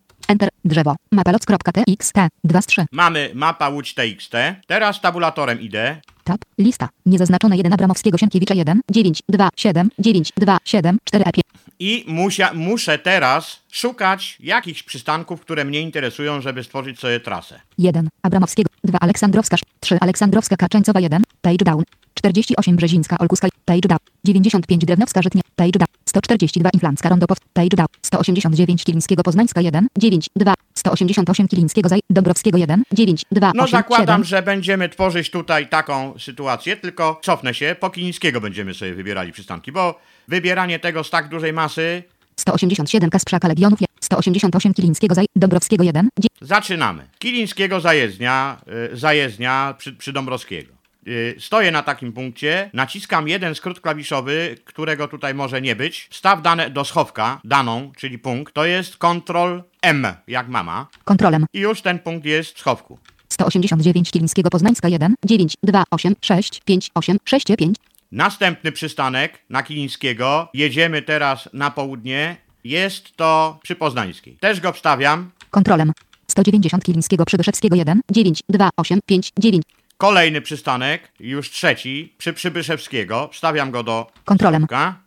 Drzewo. 0.64 0.96
Mapa 1.12 1.32
loc.txt. 1.32 2.12
2 2.44 2.62
z 2.62 2.66
3. 2.66 2.84
Mamy 2.92 3.30
mapa 3.34 3.68
Łódź 3.68 3.94
TXT. 3.94 4.34
Teraz 4.66 5.00
tabulatorem 5.00 5.60
idę. 5.60 6.00
Tab. 6.24 6.40
Lista. 6.58 6.88
Niezaznaczone 7.06 7.56
1 7.56 7.72
Abramowskiego 7.72 8.18
Sienkiewicza 8.18 8.54
1. 8.54 8.80
9, 8.90 9.22
2, 9.28 9.48
7, 9.56 9.90
9, 9.98 10.32
2, 10.36 10.58
7, 10.64 10.98
4 11.04 11.24
E5. 11.24 11.40
I 11.78 12.04
musia, 12.08 12.52
muszę 12.54 12.98
teraz 12.98 13.60
szukać 13.70 14.36
jakichś 14.40 14.82
przystanków, 14.82 15.40
które 15.40 15.64
mnie 15.64 15.80
interesują, 15.80 16.40
żeby 16.40 16.64
stworzyć 16.64 17.00
sobie 17.00 17.20
trasę. 17.20 17.60
1. 17.78 18.08
Abramowskiego. 18.22 18.70
2. 18.84 18.98
Aleksandrowska. 18.98 19.56
3. 19.80 19.98
Aleksandrowska 20.00 20.56
Kaczeńcowa 20.56 21.00
1. 21.00 21.22
Page 21.42 21.64
down. 21.64 21.82
48 22.14 22.76
Brzezińska 22.76 23.18
Olkuska. 23.18 23.48
Page 23.64 23.88
down. 23.88 23.98
95 24.24 24.84
Drewnowska 24.84 25.22
Żytnia. 25.22 25.42
Page 25.56 25.78
down. 25.78 25.86
142 26.08 26.70
Inflancka 26.72 27.08
Rondopow. 27.08 27.38
Page 27.52 27.76
down. 27.76 27.86
189 28.02 28.84
Kilińskiego 28.84 29.22
Poznańska 29.22 29.60
1. 29.60 29.86
9, 29.98 30.26
2. 30.36 30.54
188 30.74 31.48
Kilińskiego 31.48 31.88
Zaj. 31.88 32.00
Dąbrowskiego 32.10 32.58
1. 32.58 32.82
9, 32.92 33.24
2, 33.32 33.52
No 33.54 33.62
8, 33.62 33.70
zakładam, 33.78 34.06
7. 34.06 34.24
że 34.24 34.42
będziemy 34.42 34.88
tworzyć 34.88 35.30
tutaj 35.30 35.68
taką 35.68 36.14
sytuację, 36.18 36.76
tylko 36.76 37.20
cofnę 37.22 37.54
się, 37.54 37.76
po 37.80 37.90
Kilińskiego 37.90 38.40
będziemy 38.40 38.74
sobie 38.74 38.94
wybierali 38.94 39.32
przystanki, 39.32 39.72
bo 39.72 40.00
wybieranie 40.28 40.78
tego 40.78 41.04
z 41.04 41.10
tak 41.10 41.28
dużej 41.28 41.52
masy 41.52 42.02
187 42.36 43.10
Kasprzaka 43.10 43.48
Legionów. 43.48 43.78
188 44.00 44.74
Kilińskiego 44.74 45.14
Zaj. 45.14 45.26
Dąbrowskiego 45.36 45.84
1. 45.84 46.08
Zaczynamy. 46.40 47.08
Kilińskiego 47.18 47.80
zajezdnia, 47.80 48.60
y, 48.92 48.96
zajezdnia 48.96 49.74
przy, 49.78 49.92
przy 49.92 50.12
Dąbrowskiego. 50.12 50.72
Y, 51.08 51.36
stoję 51.38 51.70
na 51.70 51.82
takim 51.82 52.12
punkcie, 52.12 52.70
naciskam 52.72 53.28
jeden 53.28 53.54
skrót 53.54 53.80
klawiszowy, 53.80 54.56
którego 54.64 55.08
tutaj 55.08 55.34
może 55.34 55.62
nie 55.62 55.76
być. 55.76 56.08
Wstaw 56.10 56.42
dane 56.42 56.70
do 56.70 56.84
schowka, 56.84 57.40
daną, 57.44 57.92
czyli 57.96 58.18
punkt. 58.18 58.54
To 58.54 58.64
jest 58.64 58.96
Ctrl 58.96 59.62
M, 59.82 60.06
jak 60.26 60.48
mama. 60.48 60.86
Kontrolem. 61.04 61.46
I 61.52 61.60
już 61.60 61.82
ten 61.82 61.98
punkt 61.98 62.26
jest 62.26 62.56
w 62.56 62.58
schowku. 62.58 62.98
189 63.28 64.10
Kilińskiego 64.10 64.50
Poznańska 64.50 64.88
1. 64.88 65.14
9, 65.24 65.54
2, 65.62 65.84
8, 65.90 66.14
6, 66.20 66.60
5, 66.64 66.90
8, 66.94 67.16
6, 67.24 67.46
5. 67.58 67.76
Następny 68.12 68.72
przystanek 68.72 69.38
na 69.50 69.62
Kilińskiego. 69.62 70.48
Jedziemy 70.54 71.02
teraz 71.02 71.48
na 71.52 71.70
południe. 71.70 72.36
Jest 72.64 73.16
to 73.16 73.58
przy 73.62 73.76
Poznańskiej. 73.76 74.36
Też 74.40 74.60
go 74.60 74.72
wstawiam. 74.72 75.30
Kontrolem. 75.50 75.92
190 76.28 76.84
Kilińskiego 76.84 77.24
Przybyszewskiego 77.24 77.76
1. 77.76 78.00
9, 78.10 78.40
2, 78.48 78.70
8, 78.76 79.00
5, 79.06 79.32
9. 79.38 79.62
Kolejny 80.02 80.40
przystanek, 80.40 81.12
już 81.20 81.50
trzeci, 81.50 82.14
przy 82.18 82.32
Przybyszewskiego. 82.32 83.28
Wstawiam 83.32 83.70
go 83.70 83.82
do 83.82 84.06
Kontrolem. 84.24 84.62
schowka. 84.62 84.98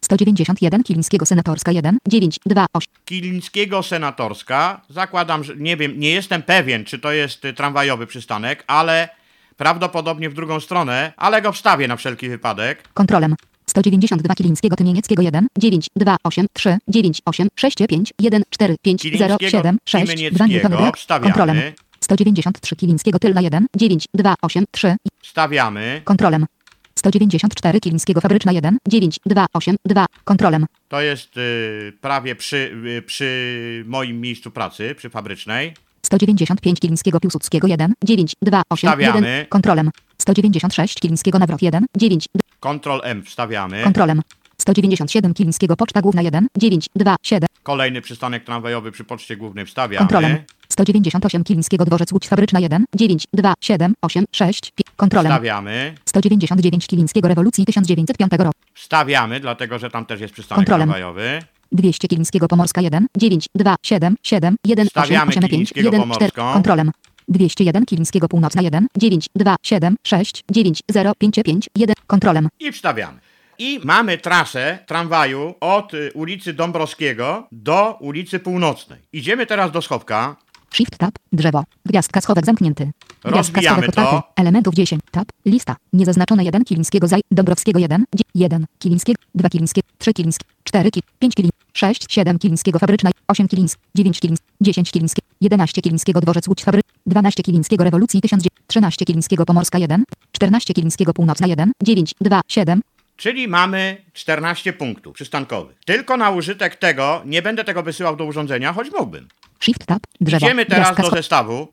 191 0.00 0.82
Kilińskiego 0.82 1.26
Senatorska 1.26 1.72
1. 1.72 1.98
9, 2.08 2.38
2, 2.46 2.66
8. 2.72 2.88
Kilińskiego 3.04 3.82
Senatorska. 3.82 4.80
Zakładam, 4.88 5.44
że 5.44 5.56
nie 5.56 5.76
wiem, 5.76 6.00
nie 6.00 6.10
jestem 6.10 6.42
pewien, 6.42 6.84
czy 6.84 6.98
to 6.98 7.12
jest 7.12 7.44
y, 7.44 7.52
tramwajowy 7.52 8.06
przystanek, 8.06 8.64
ale 8.66 9.08
prawdopodobnie 9.56 10.30
w 10.30 10.34
drugą 10.34 10.60
stronę, 10.60 11.12
ale 11.16 11.42
go 11.42 11.52
wstawię 11.52 11.88
na 11.88 11.96
wszelki 11.96 12.28
wypadek. 12.28 12.88
Kontrolem. 12.94 13.34
192 13.66 14.34
Kilińskiego 14.34 14.76
Tymienieckiego 14.76 15.22
1. 15.22 15.46
9, 15.58 15.86
2, 15.96 16.16
8, 16.24 16.46
3, 16.52 16.78
9, 16.88 17.20
8, 17.24 17.48
6, 17.56 17.76
5, 17.88 18.12
1, 18.18 18.42
4, 18.50 18.76
5, 18.82 19.02
0, 19.02 19.38
Kilińskiego 19.38 19.50
7, 19.50 19.78
6, 19.84 20.06
2 20.06 20.14
Tymienieckiego 20.14 20.68
Newton 20.68 21.22
Kontrolem. 21.22 21.56
Wstawiamy. 22.04 22.14
193 22.24 22.76
Kilińskiego 22.76 23.18
Tylna 23.18 23.40
1, 23.40 23.66
9, 23.76 24.06
2, 24.14 24.34
8, 24.42 24.64
3. 24.70 24.96
Wstawiamy. 25.22 26.00
Kontrolem. 26.04 26.46
194 26.94 27.80
Kilińskiego 27.80 28.20
Fabryczna 28.20 28.52
1, 28.52 28.78
9, 28.88 29.20
2, 29.26 29.46
8, 29.52 29.76
2. 29.84 30.06
Kontrolem. 30.24 30.66
To 30.88 31.00
jest 31.00 31.36
y, 31.36 31.92
prawie 32.00 32.34
przy, 32.36 32.56
y, 32.98 33.02
przy 33.02 33.84
moim 33.86 34.20
miejscu 34.20 34.50
pracy, 34.50 34.94
przy 34.94 35.10
fabrycznej. 35.10 35.74
195 36.02 36.80
Kilińskiego 36.80 37.20
Piłsudskiego 37.20 37.68
1, 37.68 37.94
9, 38.04 38.32
2, 38.42 38.62
8, 38.70 38.90
Stawiamy. 38.90 39.28
1. 39.28 39.46
Kontrolem. 39.46 39.90
196 40.18 40.94
Kilińskiego 41.00 41.38
Nawrot 41.38 41.62
1, 41.62 41.86
9, 41.96 42.28
Ctrl 42.60 43.00
M 43.02 43.22
wstawiamy. 43.22 43.82
Kontrolem. 43.82 44.22
197 44.58 45.34
Kilińskiego 45.34 45.76
Poczta 45.76 46.02
Główna 46.02 46.22
1, 46.22 46.46
9, 46.58 46.86
2, 46.96 47.16
7. 47.22 47.48
Kolejny 47.62 48.00
przystanek 48.00 48.44
tramwajowy 48.44 48.92
przy 48.92 49.04
poczcie 49.04 49.36
głównej 49.36 49.66
wstawiamy. 49.66 49.98
Kontrolem. 49.98 50.38
198 50.74 51.44
Kilińskiego 51.44 51.84
Dworzec 51.84 52.12
Łódź 52.12 52.28
Fabryczna 52.28 52.60
1, 52.60 52.84
9, 52.94 53.24
2, 53.32 53.54
7, 53.60 53.94
8, 54.02 54.24
6, 54.32 54.60
5. 54.60 54.96
Kontrolem. 54.96 55.32
Wstawiamy. 55.32 55.94
199 56.04 56.86
Kilińskiego 56.86 57.28
Rewolucji 57.28 57.64
1905 57.64 58.32
roku. 58.38 58.58
Wstawiamy, 58.74 59.40
dlatego 59.40 59.78
że 59.78 59.90
tam 59.90 60.06
też 60.06 60.20
jest 60.20 60.34
przystanek 60.34 60.58
Kontrolem. 60.58 60.88
tramwajowy. 60.88 61.42
200 61.72 62.08
Kilińskiego 62.08 62.48
Pomorska 62.48 62.80
1, 62.80 63.06
9, 63.16 63.46
2, 63.54 63.76
7, 63.82 64.16
7, 64.22 64.56
1, 64.64 64.86
8, 64.86 64.90
Stawiamy 64.90 65.30
8, 65.30 65.40
5, 65.42 65.50
Kilińskiego 65.50 65.86
1, 65.86 66.00
4. 66.00 66.18
Pomorską. 66.18 66.52
Kontrolem. 66.52 66.90
201 67.28 67.86
Kilińskiego 67.86 68.28
Północna 68.28 68.62
1, 68.62 68.86
9, 68.96 69.26
2, 69.34 69.56
7, 69.62 69.96
6, 70.06 70.44
9, 70.50 70.80
0, 70.90 71.12
5, 71.18 71.40
5, 71.44 71.68
1. 71.76 71.94
Kontrolem. 72.06 72.48
I 72.60 72.72
wstawiamy. 72.72 73.18
I 73.58 73.80
mamy 73.84 74.18
trasę 74.18 74.78
tramwaju 74.86 75.54
od 75.60 75.94
y, 75.94 76.10
ulicy 76.14 76.52
Dąbrowskiego 76.54 77.48
do 77.52 77.96
ulicy 78.00 78.38
Północnej. 78.38 78.98
Idziemy 79.12 79.46
teraz 79.46 79.72
do 79.72 79.82
schowka. 79.82 80.36
Shift 80.74 80.98
tab, 80.98 81.14
drzewo, 81.32 81.64
gwiazdka 81.86 82.20
schowek 82.20 82.46
zamknięty. 82.46 82.90
Gwiazdka 83.24 83.36
Rozbijamy 83.36 83.76
schowek 83.76 83.94
to. 83.94 84.02
otwarty, 84.02 84.28
elementów 84.36 84.74
10, 84.74 85.02
tab, 85.10 85.28
lista, 85.44 85.76
niezaznaczone 85.92 86.44
1 86.44 86.64
Kilińskiego 86.64 87.08
Zaj, 87.08 87.20
Dąbrowskiego 87.30 87.78
1, 87.78 88.04
1 88.34 88.66
Kilińskiego, 88.78 89.20
2 89.34 89.48
Kilińskiego, 89.48 89.88
3 89.98 90.12
Kilińskiego, 90.12 90.50
4 90.64 90.90
Kil, 90.90 91.02
5 91.18 91.34
Kiliń, 91.34 91.50
6, 91.72 92.06
7 92.08 92.38
Kilińskiego 92.38 92.78
Fabryczna, 92.78 93.10
8 93.28 93.48
Kilińsk, 93.48 93.78
9 93.94 94.20
Kilińsk, 94.20 94.42
10 94.60 94.90
Kilińskiego, 94.90 95.28
11 95.40 95.82
Kilińskiego 95.82 96.20
Dworzec 96.20 96.48
Łódź 96.48 96.64
Fabry, 96.64 96.80
12 97.06 97.42
Kilińskiego 97.42 97.84
Rewolucji 97.84 98.20
1000, 98.20 98.44
13 98.66 99.04
Kilińskiego 99.04 99.46
Pomorska 99.46 99.78
1, 99.78 100.04
14 100.32 100.74
Kilińskiego 100.74 101.14
Północna 101.14 101.46
1, 101.46 101.72
9, 101.82 102.14
2, 102.20 102.40
7, 102.48 102.80
Czyli 103.16 103.48
mamy 103.48 104.04
14 104.12 104.72
punktów 104.72 105.14
przystankowych. 105.14 105.76
Tylko 105.86 106.16
na 106.16 106.30
użytek 106.30 106.76
tego 106.76 107.22
nie 107.24 107.42
będę 107.42 107.64
tego 107.64 107.82
wysyłał 107.82 108.16
do 108.16 108.24
urządzenia, 108.24 108.72
choć 108.72 108.90
mógłbym. 108.90 109.28
Shift 109.60 109.86
tab, 109.86 110.02
drzewo, 110.20 110.46
Idziemy 110.46 110.66
teraz 110.66 110.96
do 110.96 111.10
zestawu 111.10 111.68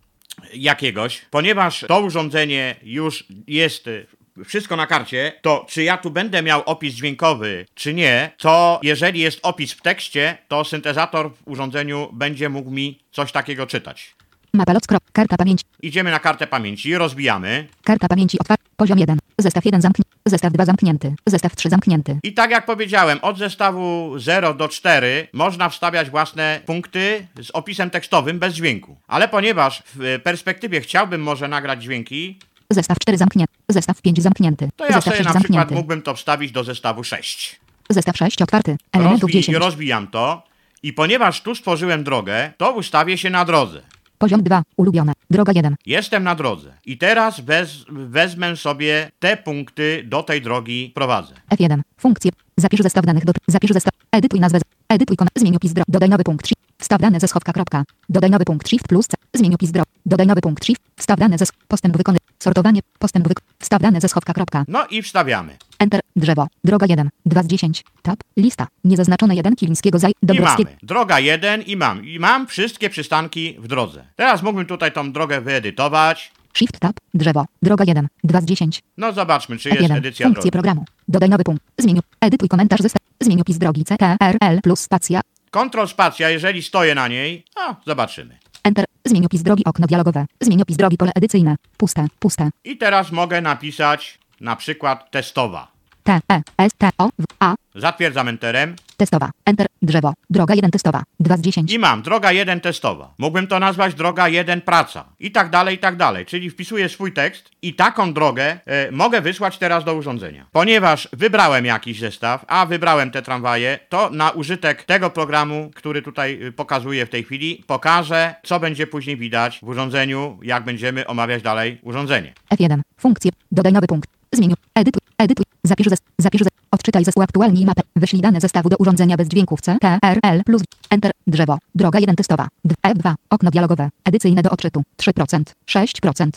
jakiegoś, 0.54 1.22
ponieważ 1.32 1.86
to 1.88 2.00
urządzenie 2.00 2.76
już 2.84 3.24
jest 3.48 3.88
y, 3.88 4.08
wszystko 4.46 4.76
na 4.76 4.88
karcie, 4.88 5.34
to 5.42 5.66
czy 5.70 5.84
ja 5.84 5.98
tu 5.98 6.12
będę 6.12 6.42
miał 6.44 6.62
opis 6.66 6.94
dźwiękowy, 6.94 7.66
czy 7.76 7.94
nie, 7.94 8.32
to 8.38 8.80
jeżeli 8.84 9.20
jest 9.20 9.40
opis 9.44 9.74
w 9.74 9.82
tekście, 9.82 10.38
to 10.48 10.64
syntezator 10.66 11.32
w 11.34 11.48
urządzeniu 11.48 12.10
będzie 12.14 12.50
mógł 12.50 12.72
mi 12.72 13.00
coś 13.12 13.32
takiego 13.32 13.68
czytać. 13.68 14.16
mapa 14.54 14.74
loc, 14.74 14.88
krop, 14.88 15.04
karta 15.14 15.38
pamięci, 15.38 15.66
Idziemy 15.82 16.12
na 16.12 16.20
kartę 16.20 16.48
pamięci, 16.48 16.96
rozbijamy. 16.98 17.68
karta 17.84 18.08
pamięci 18.08 18.40
otwarta, 18.40 18.64
poziom 18.78 19.00
1, 19.00 19.18
zestaw 19.38 19.66
1 19.66 19.82
zamknięty, 19.82 20.12
zestaw 20.26 20.54
2 20.54 20.66
zamknięty, 20.66 21.16
zestaw 21.26 21.56
3 21.56 21.70
zamknięty. 21.70 22.20
I 22.24 22.34
tak 22.34 22.52
jak 22.52 22.66
powiedziałem, 22.66 23.20
od 23.22 23.38
zestawu 23.38 24.14
0 24.20 24.54
do 24.54 24.68
4 24.70 25.28
można 25.34 25.70
wstawiać 25.70 26.10
własne 26.10 26.60
punkty 26.66 27.28
z 27.42 27.52
opisem 27.52 27.90
tekstowym 27.90 28.40
bez 28.40 28.54
dźwięku. 28.54 28.98
Ale 29.08 29.28
ponieważ 29.28 29.84
w 29.96 30.20
perspektywie 30.24 30.82
chciałbym 30.82 31.22
może 31.22 31.48
nagrać 31.48 31.84
dźwięki, 31.84 32.40
Zestaw 32.70 33.00
4 33.00 33.18
zamknięty. 33.18 33.54
Zestaw 33.70 34.02
5 34.02 34.22
zamknięty. 34.24 34.70
to 34.76 34.86
ja 34.86 34.92
Zestaw 34.92 35.04
sobie 35.04 35.16
6 35.18 35.26
na 35.26 35.32
przykład 35.32 35.44
zamknięty. 35.52 35.74
mógłbym 35.76 36.02
to 36.02 36.16
wstawić 36.16 36.52
do 36.52 36.64
zestawu 36.64 37.04
6. 37.04 37.60
Zestaw 37.90 38.18
6 38.18 38.42
otwarty. 38.42 38.78
Elementów 38.92 39.30
Rozbi- 39.30 39.34
10. 39.34 39.58
rozbijam 39.58 40.08
to 40.08 40.44
i 40.84 40.94
ponieważ 40.94 41.42
tu 41.42 41.56
stworzyłem 41.56 42.04
drogę, 42.04 42.52
to 42.58 42.72
ustawię 42.72 43.18
się 43.18 43.30
na 43.30 43.46
drodze. 43.46 43.82
Poziom 44.22 44.44
2. 44.44 44.62
Ulubione. 44.78 45.14
Droga 45.30 45.52
1. 45.56 45.76
Jestem 45.86 46.24
na 46.24 46.36
drodze. 46.36 46.74
I 46.86 46.98
teraz 46.98 47.40
wez, 47.40 47.86
wezmę 47.90 48.58
sobie 48.58 49.12
te 49.20 49.38
punkty 49.38 50.04
do 50.06 50.24
tej 50.24 50.42
drogi 50.42 50.92
prowadzę. 50.96 51.34
F1. 51.50 51.82
Funkcje. 52.02 52.32
Zapisz 52.58 52.82
zestaw 52.82 53.06
danych 53.06 53.26
do... 53.26 53.34
Zapisz 53.48 53.72
zestaw... 53.72 53.94
Edytuj 54.12 54.40
nazwę... 54.40 54.60
Edytuj 54.90 55.18
kon... 55.18 55.28
Zmień 55.36 55.56
opis 55.56 55.74
dro... 55.74 55.84
Dodaj 55.88 56.10
nowy 56.10 56.24
punkt. 56.24 56.48
Shift. 56.48 56.62
Wstaw 56.78 57.02
dane 57.02 57.20
ze 57.20 57.28
schowka. 57.28 57.54
Kropka. 57.54 57.84
Dodaj 58.10 58.30
nowy 58.30 58.46
punkt. 58.46 58.70
Shift 58.70 58.88
plus 58.88 59.08
C. 59.08 59.18
Zmień 59.34 59.54
opis 59.54 59.72
dro... 59.72 59.84
Dodaj 60.06 60.28
nowy 60.28 60.42
punkt. 60.42 60.66
Shift. 60.66 60.82
Wstaw 60.98 61.20
dane 61.20 61.38
ze... 61.38 61.46
Postęp 61.68 61.98
wykony... 61.98 62.18
Sortowanie. 62.40 62.82
Postęp 63.00 63.28
wyk... 63.28 63.40
Wstaw 63.60 63.82
dane 63.82 64.02
ze 64.02 64.10
schowka. 64.10 64.34
Kropka. 64.34 64.66
No 64.68 64.88
i 64.88 65.02
wstawiamy. 65.02 65.58
Enter. 65.80 66.02
Drzewo. 66.16 66.48
Droga 66.64 66.86
1. 66.90 67.10
2 67.26 67.44
z 67.44 67.48
10. 67.48 67.84
Tab. 68.02 68.20
Lista. 68.38 68.68
Niezaznaczone 68.84 69.36
1 69.36 69.56
Kilińskiego 69.56 70.00
Zaj... 70.00 70.12
I 70.12 70.26
Dąbrowskiego... 70.26 70.70
mamy. 70.70 70.78
Droga 70.84 71.20
1 71.20 71.62
i 71.62 71.76
mam. 71.76 72.06
I 72.06 72.20
mam 72.20 72.48
wszystkie 72.48 72.90
przystanki 72.90 73.56
w 73.60 73.68
drodze. 73.68 74.06
Teraz 74.16 74.44
mógłbym 74.44 74.66
tutaj 74.66 74.92
tą 74.92 75.12
drogę 75.12 75.42
wyedytować. 75.42 76.32
Shift 76.54 76.80
tab. 76.80 76.94
Drzewo. 77.14 77.46
Droga 77.62 77.84
1. 77.88 78.08
2 78.24 78.42
z 78.42 78.46
10. 78.46 78.82
No 78.98 79.12
zobaczmy, 79.14 79.58
czy 79.58 79.70
jest 79.70 79.82
F1. 79.82 79.98
edycja 79.98 80.26
Funkcje 80.26 80.42
drogi. 80.42 80.52
programu. 80.52 80.86
Dodaj 81.08 81.30
nowy 81.30 81.44
punkt. 81.44 81.64
Zmień. 81.78 82.00
Edytuj 82.22 82.50
komentarz 82.50 82.80
zestaw. 82.82 83.02
Zmień 83.20 83.42
opis 83.42 83.58
drogi 83.58 83.84
C, 83.86 83.98
T, 83.98 84.18
R, 84.22 84.38
L 84.42 84.60
plus 84.64 84.80
spacja. 84.80 85.22
Kontrol 85.52 85.88
spacja, 85.88 86.30
jeżeli 86.30 86.64
stoję 86.64 86.96
na 86.96 87.08
niej, 87.08 87.46
a 87.56 87.76
zobaczymy. 87.86 88.38
Enter. 88.64 88.86
Zmień 89.06 89.26
opis 89.26 89.44
drogi 89.44 89.66
okno 89.66 89.88
dialogowe. 89.88 90.26
Zmień 90.42 90.62
opis 90.62 90.78
drogi 90.78 90.98
pole 90.98 91.12
edycyjne. 91.16 91.56
Puste. 91.78 92.08
Puste. 92.20 92.50
I 92.64 92.78
teraz 92.78 93.12
mogę 93.12 93.42
napisać 93.42 94.20
na 94.42 94.56
przykład 94.56 95.12
testowa. 95.12 95.72
T, 96.04 96.20
E, 96.32 96.42
S, 96.58 96.72
T, 96.78 96.90
O, 96.98 97.10
W, 97.20 97.26
A. 97.40 97.56
Zatwierdzam 97.76 98.28
enterem 98.28 98.76
Testowa. 99.02 99.32
Enter. 99.46 99.68
Drzewo. 99.82 100.14
Droga 100.30 100.56
1 100.56 100.72
testowa. 100.72 101.04
2 101.20 101.38
z 101.38 101.42
10. 101.42 101.72
i 101.72 101.80
mam 101.80 102.02
droga 102.02 102.32
1 102.32 102.62
testowa. 102.62 103.14
Mógłbym 103.18 103.48
to 103.48 103.60
nazwać 103.60 103.94
droga 103.94 104.28
1 104.28 104.62
praca. 104.62 105.06
I 105.20 105.32
tak 105.32 105.50
dalej, 105.50 105.76
i 105.76 105.80
tak 105.80 105.96
dalej. 105.96 106.26
Czyli 106.26 106.50
wpisuję 106.50 106.90
swój 106.90 107.14
tekst 107.14 107.52
i 107.62 107.74
taką 107.74 108.14
drogę 108.14 108.60
e, 108.66 108.92
mogę 108.92 109.22
wysłać 109.22 109.58
teraz 109.58 109.84
do 109.84 109.96
urządzenia. 109.96 110.46
Ponieważ 110.52 111.10
wybrałem 111.14 111.66
jakiś 111.66 112.00
zestaw, 112.00 112.46
a 112.48 112.66
wybrałem 112.66 113.12
te 113.12 113.22
tramwaje, 113.22 113.80
to 113.90 114.10
na 114.10 114.30
użytek 114.30 114.84
tego 114.84 115.10
programu, 115.10 115.72
który 115.76 116.02
tutaj 116.02 116.44
y, 116.44 116.52
pokazuję 116.52 117.06
w 117.06 117.10
tej 117.10 117.24
chwili, 117.24 117.64
pokażę, 117.68 118.36
co 118.44 118.60
będzie 118.60 118.88
później 118.88 119.18
widać 119.18 119.60
w 119.60 119.68
urządzeniu, 119.68 120.40
jak 120.44 120.64
będziemy 120.64 121.08
omawiać 121.08 121.42
dalej 121.42 121.80
urządzenie. 121.84 122.34
F1. 122.54 122.82
Funkcje. 122.98 123.32
Dodaj 123.52 123.74
nowy 123.74 123.88
punkt. 123.88 124.21
Zmień. 124.34 124.54
Edytuj. 124.76 125.02
Edytuj. 125.18 125.46
Zapisz 125.64 125.88
zestaw. 125.88 126.10
Zapisz 126.18 126.42
zestaw. 126.42 126.62
Odczytaj 126.72 127.06
zespół 127.06 127.24
aktualnij 127.24 127.66
mapę. 127.66 127.82
Wyślij 127.96 128.22
dane 128.22 128.42
zestawu 128.42 128.70
do 128.70 128.78
urządzenia 128.78 129.18
bez 129.18 129.28
dźwięków 129.28 129.62
C, 129.62 129.78
T, 129.82 130.00
R, 130.04 130.20
L 130.24 130.44
plus. 130.44 130.62
Enter. 130.90 131.12
Drzewo. 131.28 131.58
Droga 131.76 132.00
1 132.00 132.16
testowa. 132.16 132.48
D- 132.66 132.76
F2. 132.88 133.14
Okno 133.30 133.52
dialogowe. 133.52 133.90
Edycyjne 134.06 134.42
do 134.42 134.50
odczytu. 134.50 134.84
3%. 134.98 135.44
6%. 135.66 136.30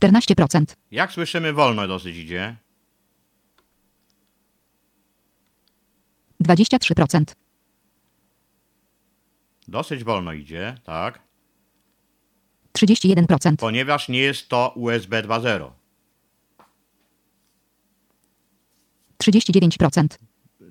14%. 0.00 0.64
Jak 0.90 1.12
słyszymy, 1.12 1.52
wolno 1.52 1.88
dosyć 1.88 2.16
idzie. 2.16 2.56
23%. 6.44 7.24
Dosyć 9.68 10.04
wolno 10.04 10.32
idzie, 10.32 10.74
tak? 10.84 11.20
31%. 12.78 13.56
Ponieważ 13.56 14.08
nie 14.08 14.18
jest 14.18 14.48
to 14.48 14.72
USB 14.76 15.22
2.0. 15.22 15.70
39%. 19.18 20.06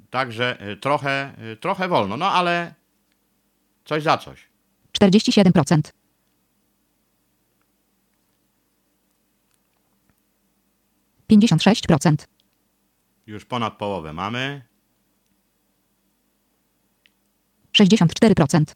Także 0.09 0.67
y, 0.71 0.77
trochę, 0.77 1.33
y, 1.53 1.57
trochę 1.57 1.87
wolno, 1.87 2.17
no 2.17 2.31
ale 2.31 2.73
coś 3.85 4.03
za 4.03 4.17
coś. 4.17 4.49
47%. 4.99 5.81
Pięćdziesiąt 11.27 11.63
sześć 11.63 11.87
procent, 11.87 12.27
Już 13.27 13.45
ponad 13.45 13.77
połowę 13.77 14.13
mamy. 14.13 14.61
sześćdziesiąt 17.73 18.13
cztery 18.13 18.35
procent, 18.35 18.75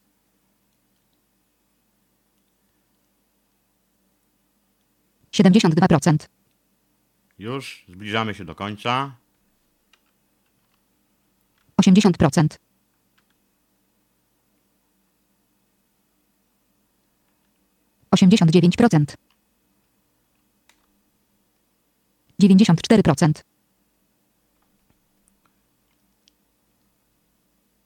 siedemdziesiąt 5.38 5.76
dwa 5.76 5.88
procent, 5.88 6.30
Już 7.39 7.86
zbliżamy 7.89 8.34
się 8.34 8.45
do 8.45 8.56
końca. 8.56 9.15
osiemdziesiąt 11.78 12.17
procent, 12.17 12.60
osiemdziesiąt 18.12 18.52
dziewięć 18.52 18.78
procent, 18.78 19.17
dziewięćdziesiąt 22.39 22.82
cztery 22.82 23.04
procent, 23.04 23.43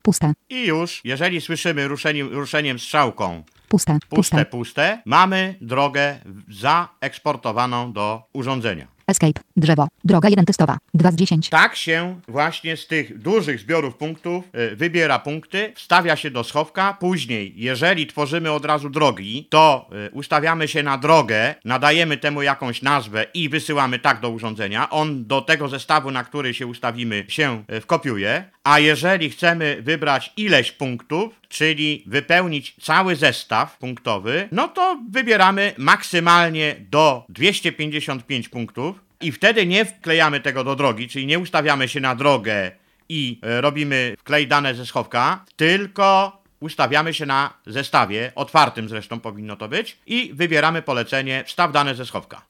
Puste. 0.02 0.34
I 0.50 0.66
już, 0.66 1.02
jeżeli 1.04 1.42
słyszymy 1.42 1.88
ruszeniem, 1.88 2.30
ruszeniem 2.34 2.80
strzałką 2.80 3.44
Puste. 3.70 3.94
puste, 4.10 4.16
Puste. 4.16 4.46
puste, 4.46 5.02
mamy 5.06 5.56
drogę 5.62 6.20
zaeksportowaną 6.50 7.94
do 7.94 8.24
urządzenia. 8.34 8.88
Escape. 9.08 9.42
Drzewo. 9.58 9.88
Droga 10.04 10.30
1 10.30 10.46
testowa. 10.46 10.78
2 10.94 11.12
z 11.12 11.16
10. 11.16 11.50
Tak 11.50 11.76
się 11.76 12.20
właśnie 12.28 12.78
z 12.78 12.88
tych 12.88 13.18
dużych 13.20 13.60
zbiorów 13.60 13.96
punktów 13.96 14.46
y, 14.72 14.76
wybiera 14.76 15.20
punkty, 15.20 15.74
wstawia 15.76 16.16
się 16.16 16.32
do 16.32 16.44
schowka. 16.44 16.98
Później, 17.00 17.54
jeżeli 17.56 18.08
tworzymy 18.08 18.52
od 18.52 18.66
razu 18.66 18.90
drogi, 18.90 19.48
to 19.50 19.90
y, 20.08 20.12
ustawiamy 20.12 20.68
się 20.68 20.84
na 20.84 20.98
drogę, 20.98 21.56
nadajemy 21.66 22.18
temu 22.18 22.42
jakąś 22.42 22.82
nazwę 22.82 23.26
i 23.34 23.50
wysyłamy 23.50 24.00
tak 24.00 24.20
do 24.20 24.30
urządzenia. 24.30 24.90
On 24.90 25.26
do 25.26 25.42
tego 25.42 25.70
zestawu, 25.70 26.12
na 26.12 26.24
który 26.24 26.54
się 26.54 26.68
ustawimy, 26.68 27.26
się 27.28 27.64
y, 27.74 27.82
wkopiuje. 27.82 28.50
A 28.64 28.80
jeżeli 28.80 29.30
chcemy 29.30 29.78
wybrać 29.82 30.34
ileś 30.38 30.72
punktów, 30.72 31.42
czyli 31.50 32.04
wypełnić 32.06 32.76
cały 32.82 33.16
zestaw 33.16 33.78
punktowy, 33.78 34.48
no 34.52 34.68
to 34.68 35.00
wybieramy 35.12 35.74
maksymalnie 35.78 36.76
do 36.90 37.26
255 37.30 38.50
punktów 38.50 39.00
i 39.22 39.32
wtedy 39.32 39.66
nie 39.66 39.86
wklejamy 39.86 40.40
tego 40.40 40.64
do 40.64 40.76
drogi, 40.76 41.08
czyli 41.08 41.26
nie 41.26 41.40
ustawiamy 41.40 41.88
się 41.88 42.00
na 42.00 42.16
drogę 42.16 42.72
i 43.10 43.40
e, 43.42 43.62
robimy 43.62 44.16
wklej 44.20 44.48
dane 44.48 44.76
ze 44.76 44.86
schowka, 44.86 45.46
tylko 45.56 46.38
ustawiamy 46.60 47.14
się 47.14 47.26
na 47.26 47.54
zestawie, 47.66 48.32
otwartym 48.36 48.90
zresztą 48.90 49.20
powinno 49.20 49.56
to 49.56 49.68
być, 49.68 49.98
i 50.06 50.32
wybieramy 50.34 50.82
polecenie 50.82 51.44
wstaw 51.48 51.72
dane 51.72 51.96
ze 51.96 52.06
schowka. 52.06 52.42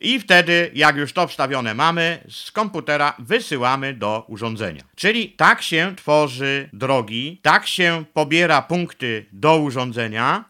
I 0.00 0.20
wtedy, 0.20 0.70
jak 0.74 0.96
już 0.96 1.12
to 1.12 1.26
wstawione 1.26 1.74
mamy, 1.74 2.18
z 2.30 2.50
komputera 2.52 3.14
wysyłamy 3.18 3.94
do 3.94 4.24
urządzenia. 4.28 4.82
Czyli 4.96 5.28
tak 5.28 5.62
się 5.62 5.92
tworzy 5.96 6.68
drogi, 6.72 7.40
tak 7.42 7.66
się 7.66 8.04
pobiera 8.12 8.62
punkty 8.62 9.26
do 9.32 9.56
urządzenia. 9.58 10.44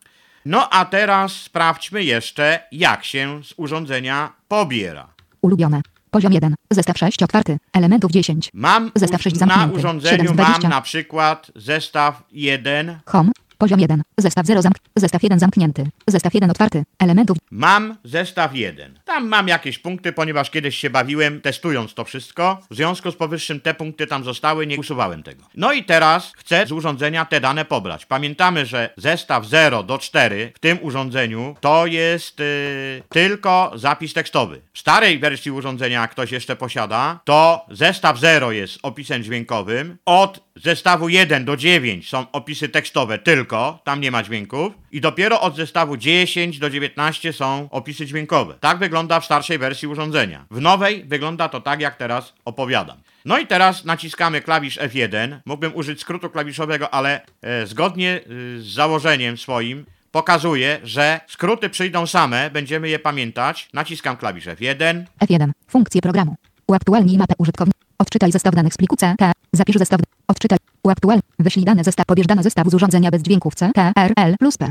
No 0.44 0.68
a 0.70 0.84
teraz 0.84 1.32
sprawdźmy 1.32 2.04
jeszcze, 2.04 2.60
jak 2.72 3.04
się 3.04 3.44
z 3.44 3.54
urządzenia 3.56 4.32
pobiera. 4.48 5.08
Ulubione. 5.40 5.80
Poziom 6.10 6.32
1. 6.32 6.54
Zestaw 6.70 6.98
6 6.98 7.22
otwarty. 7.22 7.58
Elementów 7.72 8.10
10. 8.10 8.50
Mam 8.54 8.90
Zestaw 8.94 9.20
u- 9.20 9.22
sześć 9.22 9.36
na 9.38 9.46
zamknięty. 9.46 9.76
urządzeniu 9.76 10.10
Siedem 10.18 10.26
z 10.26 10.30
mam 10.30 10.36
dwadzieścia. 10.46 10.68
na 10.68 10.80
przykład 10.80 11.50
zestaw 11.56 12.22
1, 12.32 12.98
Home. 13.06 13.30
Poziom 13.58 13.80
1. 13.80 14.02
Zestaw 14.16 14.46
0 14.46 14.62
zamk. 14.62 14.76
Zestaw 14.96 15.22
1 15.22 15.38
zamknięty. 15.38 15.86
Zestaw 16.06 16.34
1 16.34 16.50
otwarty. 16.50 16.84
Elementów 16.98 17.38
Mam 17.50 17.96
zestaw 18.04 18.54
1. 18.54 18.98
Tam 19.04 19.28
mam 19.28 19.48
jakieś 19.48 19.78
punkty, 19.78 20.12
ponieważ 20.12 20.50
kiedyś 20.50 20.78
się 20.78 20.90
bawiłem 20.90 21.40
testując 21.40 21.94
to 21.94 22.04
wszystko. 22.04 22.60
W 22.70 22.74
związku 22.74 23.10
z 23.10 23.16
powyższym 23.16 23.60
te 23.60 23.74
punkty 23.74 24.06
tam 24.06 24.24
zostały, 24.24 24.66
nie 24.66 24.76
usuwałem 24.76 25.22
tego. 25.22 25.44
No 25.54 25.72
i 25.72 25.84
teraz 25.84 26.32
chcę 26.36 26.66
z 26.66 26.72
urządzenia 26.72 27.24
te 27.24 27.40
dane 27.40 27.64
pobrać. 27.64 28.06
Pamiętamy, 28.06 28.66
że 28.66 28.90
zestaw 28.96 29.46
0 29.46 29.82
do 29.82 29.98
4 29.98 30.52
w 30.54 30.58
tym 30.58 30.78
urządzeniu 30.82 31.56
to 31.60 31.86
jest 31.86 32.38
yy, 32.38 33.02
tylko 33.08 33.72
zapis 33.74 34.12
tekstowy. 34.12 34.60
W 34.72 34.78
starej 34.78 35.18
wersji 35.18 35.50
urządzenia, 35.50 36.00
jak 36.00 36.10
ktoś 36.10 36.32
jeszcze 36.32 36.56
posiada, 36.56 37.20
to 37.24 37.66
zestaw 37.70 38.18
0 38.18 38.52
jest 38.52 38.78
opisem 38.82 39.22
dźwiękowym. 39.22 39.96
Od 40.06 40.40
zestawu 40.56 41.08
1 41.08 41.44
do 41.44 41.56
9 41.56 42.08
są 42.08 42.26
opisy 42.32 42.68
tekstowe 42.68 43.18
tylko, 43.18 43.45
tam 43.84 44.00
nie 44.00 44.10
ma 44.10 44.22
dźwięków. 44.22 44.72
I 44.92 45.00
dopiero 45.00 45.40
od 45.40 45.56
zestawu 45.56 45.96
10 45.96 46.58
do 46.58 46.70
19 46.70 47.32
są 47.32 47.68
opisy 47.70 48.06
dźwiękowe. 48.06 48.54
Tak 48.60 48.78
wygląda 48.78 49.20
w 49.20 49.24
starszej 49.24 49.58
wersji 49.58 49.88
urządzenia. 49.88 50.46
W 50.50 50.60
nowej 50.60 51.04
wygląda 51.04 51.48
to 51.48 51.60
tak, 51.60 51.80
jak 51.80 51.96
teraz 51.96 52.34
opowiadam. 52.44 52.96
No 53.24 53.38
i 53.38 53.46
teraz 53.46 53.84
naciskamy 53.84 54.40
klawisz 54.40 54.78
F1. 54.78 55.38
Mógłbym 55.46 55.74
użyć 55.74 56.00
skrótu 56.00 56.30
klawiszowego, 56.30 56.94
ale 56.94 57.20
e, 57.42 57.66
zgodnie 57.66 58.10
e, 58.10 58.20
z 58.58 58.66
założeniem 58.66 59.38
swoim 59.38 59.86
pokazuje, 60.12 60.80
że 60.84 61.20
skróty 61.28 61.70
przyjdą 61.70 62.06
same, 62.06 62.50
będziemy 62.50 62.88
je 62.88 62.98
pamiętać. 62.98 63.68
Naciskam 63.72 64.16
klawisz 64.16 64.46
F1. 64.46 65.04
F1. 65.20 65.50
Funkcje 65.68 66.00
programu. 66.00 66.36
Uaktualnij 66.66 67.18
mapę 67.18 67.34
użytkownika. 67.38 67.85
Odczytaj 67.98 68.32
zestaw 68.32 68.54
danych 68.54 68.74
z 68.74 68.76
pliku 68.76 68.96
CT. 68.96 69.32
Zapisz 69.52 69.76
zestaw. 69.76 70.00
Odczytaj. 70.28 70.58
Uaktualnij. 70.82 71.22
Wyślij 71.38 71.64
dane 71.64 71.84
zestaw. 71.84 72.06
Pobierz 72.06 72.26
dane 72.26 72.42
zestawu 72.42 72.70
z 72.70 72.74
urządzenia 72.74 73.10
bez 73.10 73.22
dźwięków 73.22 73.54
C, 73.54 73.70
T, 73.74 73.92
R, 73.96 74.12
L 74.16 74.36
plus 74.40 74.56
P. 74.58 74.70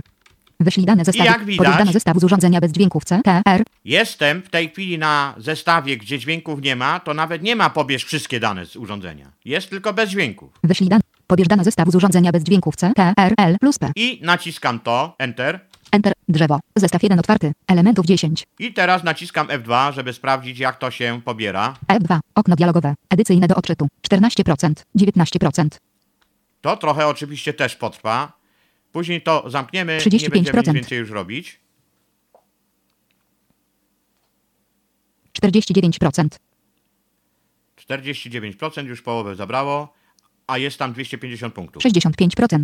Wyślij 0.59 0.85
dane 0.85 1.05
zestawu. 1.05 1.29
jak 1.29 1.45
widać- 1.45 1.57
Pobierz 1.57 1.77
dane 1.77 1.93
zestawu 1.93 2.19
z 2.19 2.23
urządzenia 2.23 2.61
bez 2.61 2.71
dźwięków 2.71 3.05
C, 3.05 3.21
T, 3.23 3.41
R. 3.47 3.63
Jestem 3.85 4.41
w 4.41 4.49
tej 4.49 4.69
chwili 4.69 4.97
na 4.97 5.33
zestawie, 5.37 5.97
gdzie 5.97 6.19
dźwięków 6.19 6.61
nie 6.61 6.75
ma, 6.75 6.99
to 6.99 7.13
nawet 7.13 7.41
nie 7.41 7.55
ma 7.55 7.69
pobierz 7.69 8.03
wszystkie 8.03 8.39
dane 8.39 8.65
z 8.65 8.75
urządzenia. 8.75 9.31
Jest 9.45 9.69
tylko 9.69 9.93
bez 9.93 10.09
dźwięków. 10.09 10.49
Wyślij 10.63 10.89
dane. 10.89 11.01
Pobierz 11.27 11.47
dane 11.47 11.63
zestawu 11.63 11.91
z 11.91 11.95
urządzenia 11.95 12.31
bez 12.31 12.43
dźwięków 12.43 12.75
C, 12.75 12.91
T, 12.95 13.13
R, 13.17 13.33
L 13.37 13.57
plus 13.59 13.77
P. 13.79 13.91
I 13.95 14.19
naciskam 14.23 14.79
to, 14.79 15.15
Enter. 15.19 15.59
Enter. 15.95 16.13
Drzewo. 16.27 16.59
Zestaw 16.75 17.03
1 17.03 17.19
otwarty. 17.19 17.51
Elementów 17.67 18.05
10. 18.05 18.43
I 18.59 18.73
teraz 18.73 19.03
naciskam 19.03 19.47
F2, 19.47 19.93
żeby 19.93 20.13
sprawdzić, 20.13 20.59
jak 20.59 20.77
to 20.77 20.91
się 20.91 21.21
pobiera. 21.25 21.73
F2. 21.87 22.19
Okno 22.35 22.55
dialogowe. 22.55 22.95
Edycyjne 23.09 23.47
do 23.47 23.55
odczytu. 23.55 23.87
14%. 24.11 24.73
19%. 24.95 25.67
To 26.61 26.77
trochę 26.77 27.07
oczywiście 27.07 27.53
też 27.53 27.75
potrwa. 27.75 28.39
Później 28.91 29.21
to 29.21 29.49
zamkniemy, 29.49 29.97
35%. 29.97 30.21
nie 30.21 30.29
będziemy 30.29 30.59
nic 30.59 30.73
więcej 30.73 30.97
już 30.97 31.09
robić. 31.09 31.59
49%. 35.41 36.27
49% 37.89 38.85
już 38.85 39.01
połowę 39.01 39.35
zabrało, 39.35 39.93
a 40.47 40.57
jest 40.57 40.77
tam 40.77 40.93
250 40.93 41.53
punktów. 41.53 41.83
65%. 41.83 42.63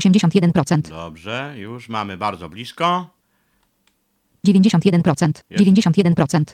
81%. 0.00 0.80
Dobrze, 0.80 1.54
już 1.56 1.88
mamy 1.88 2.16
bardzo 2.16 2.48
blisko. 2.48 3.10
91%. 4.46 5.32
Jest. 5.50 5.64
91%. 5.64 6.44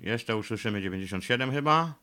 Jeszcze 0.00 0.36
usłyszymy 0.36 0.82
97 0.82 1.52
chyba. 1.52 1.94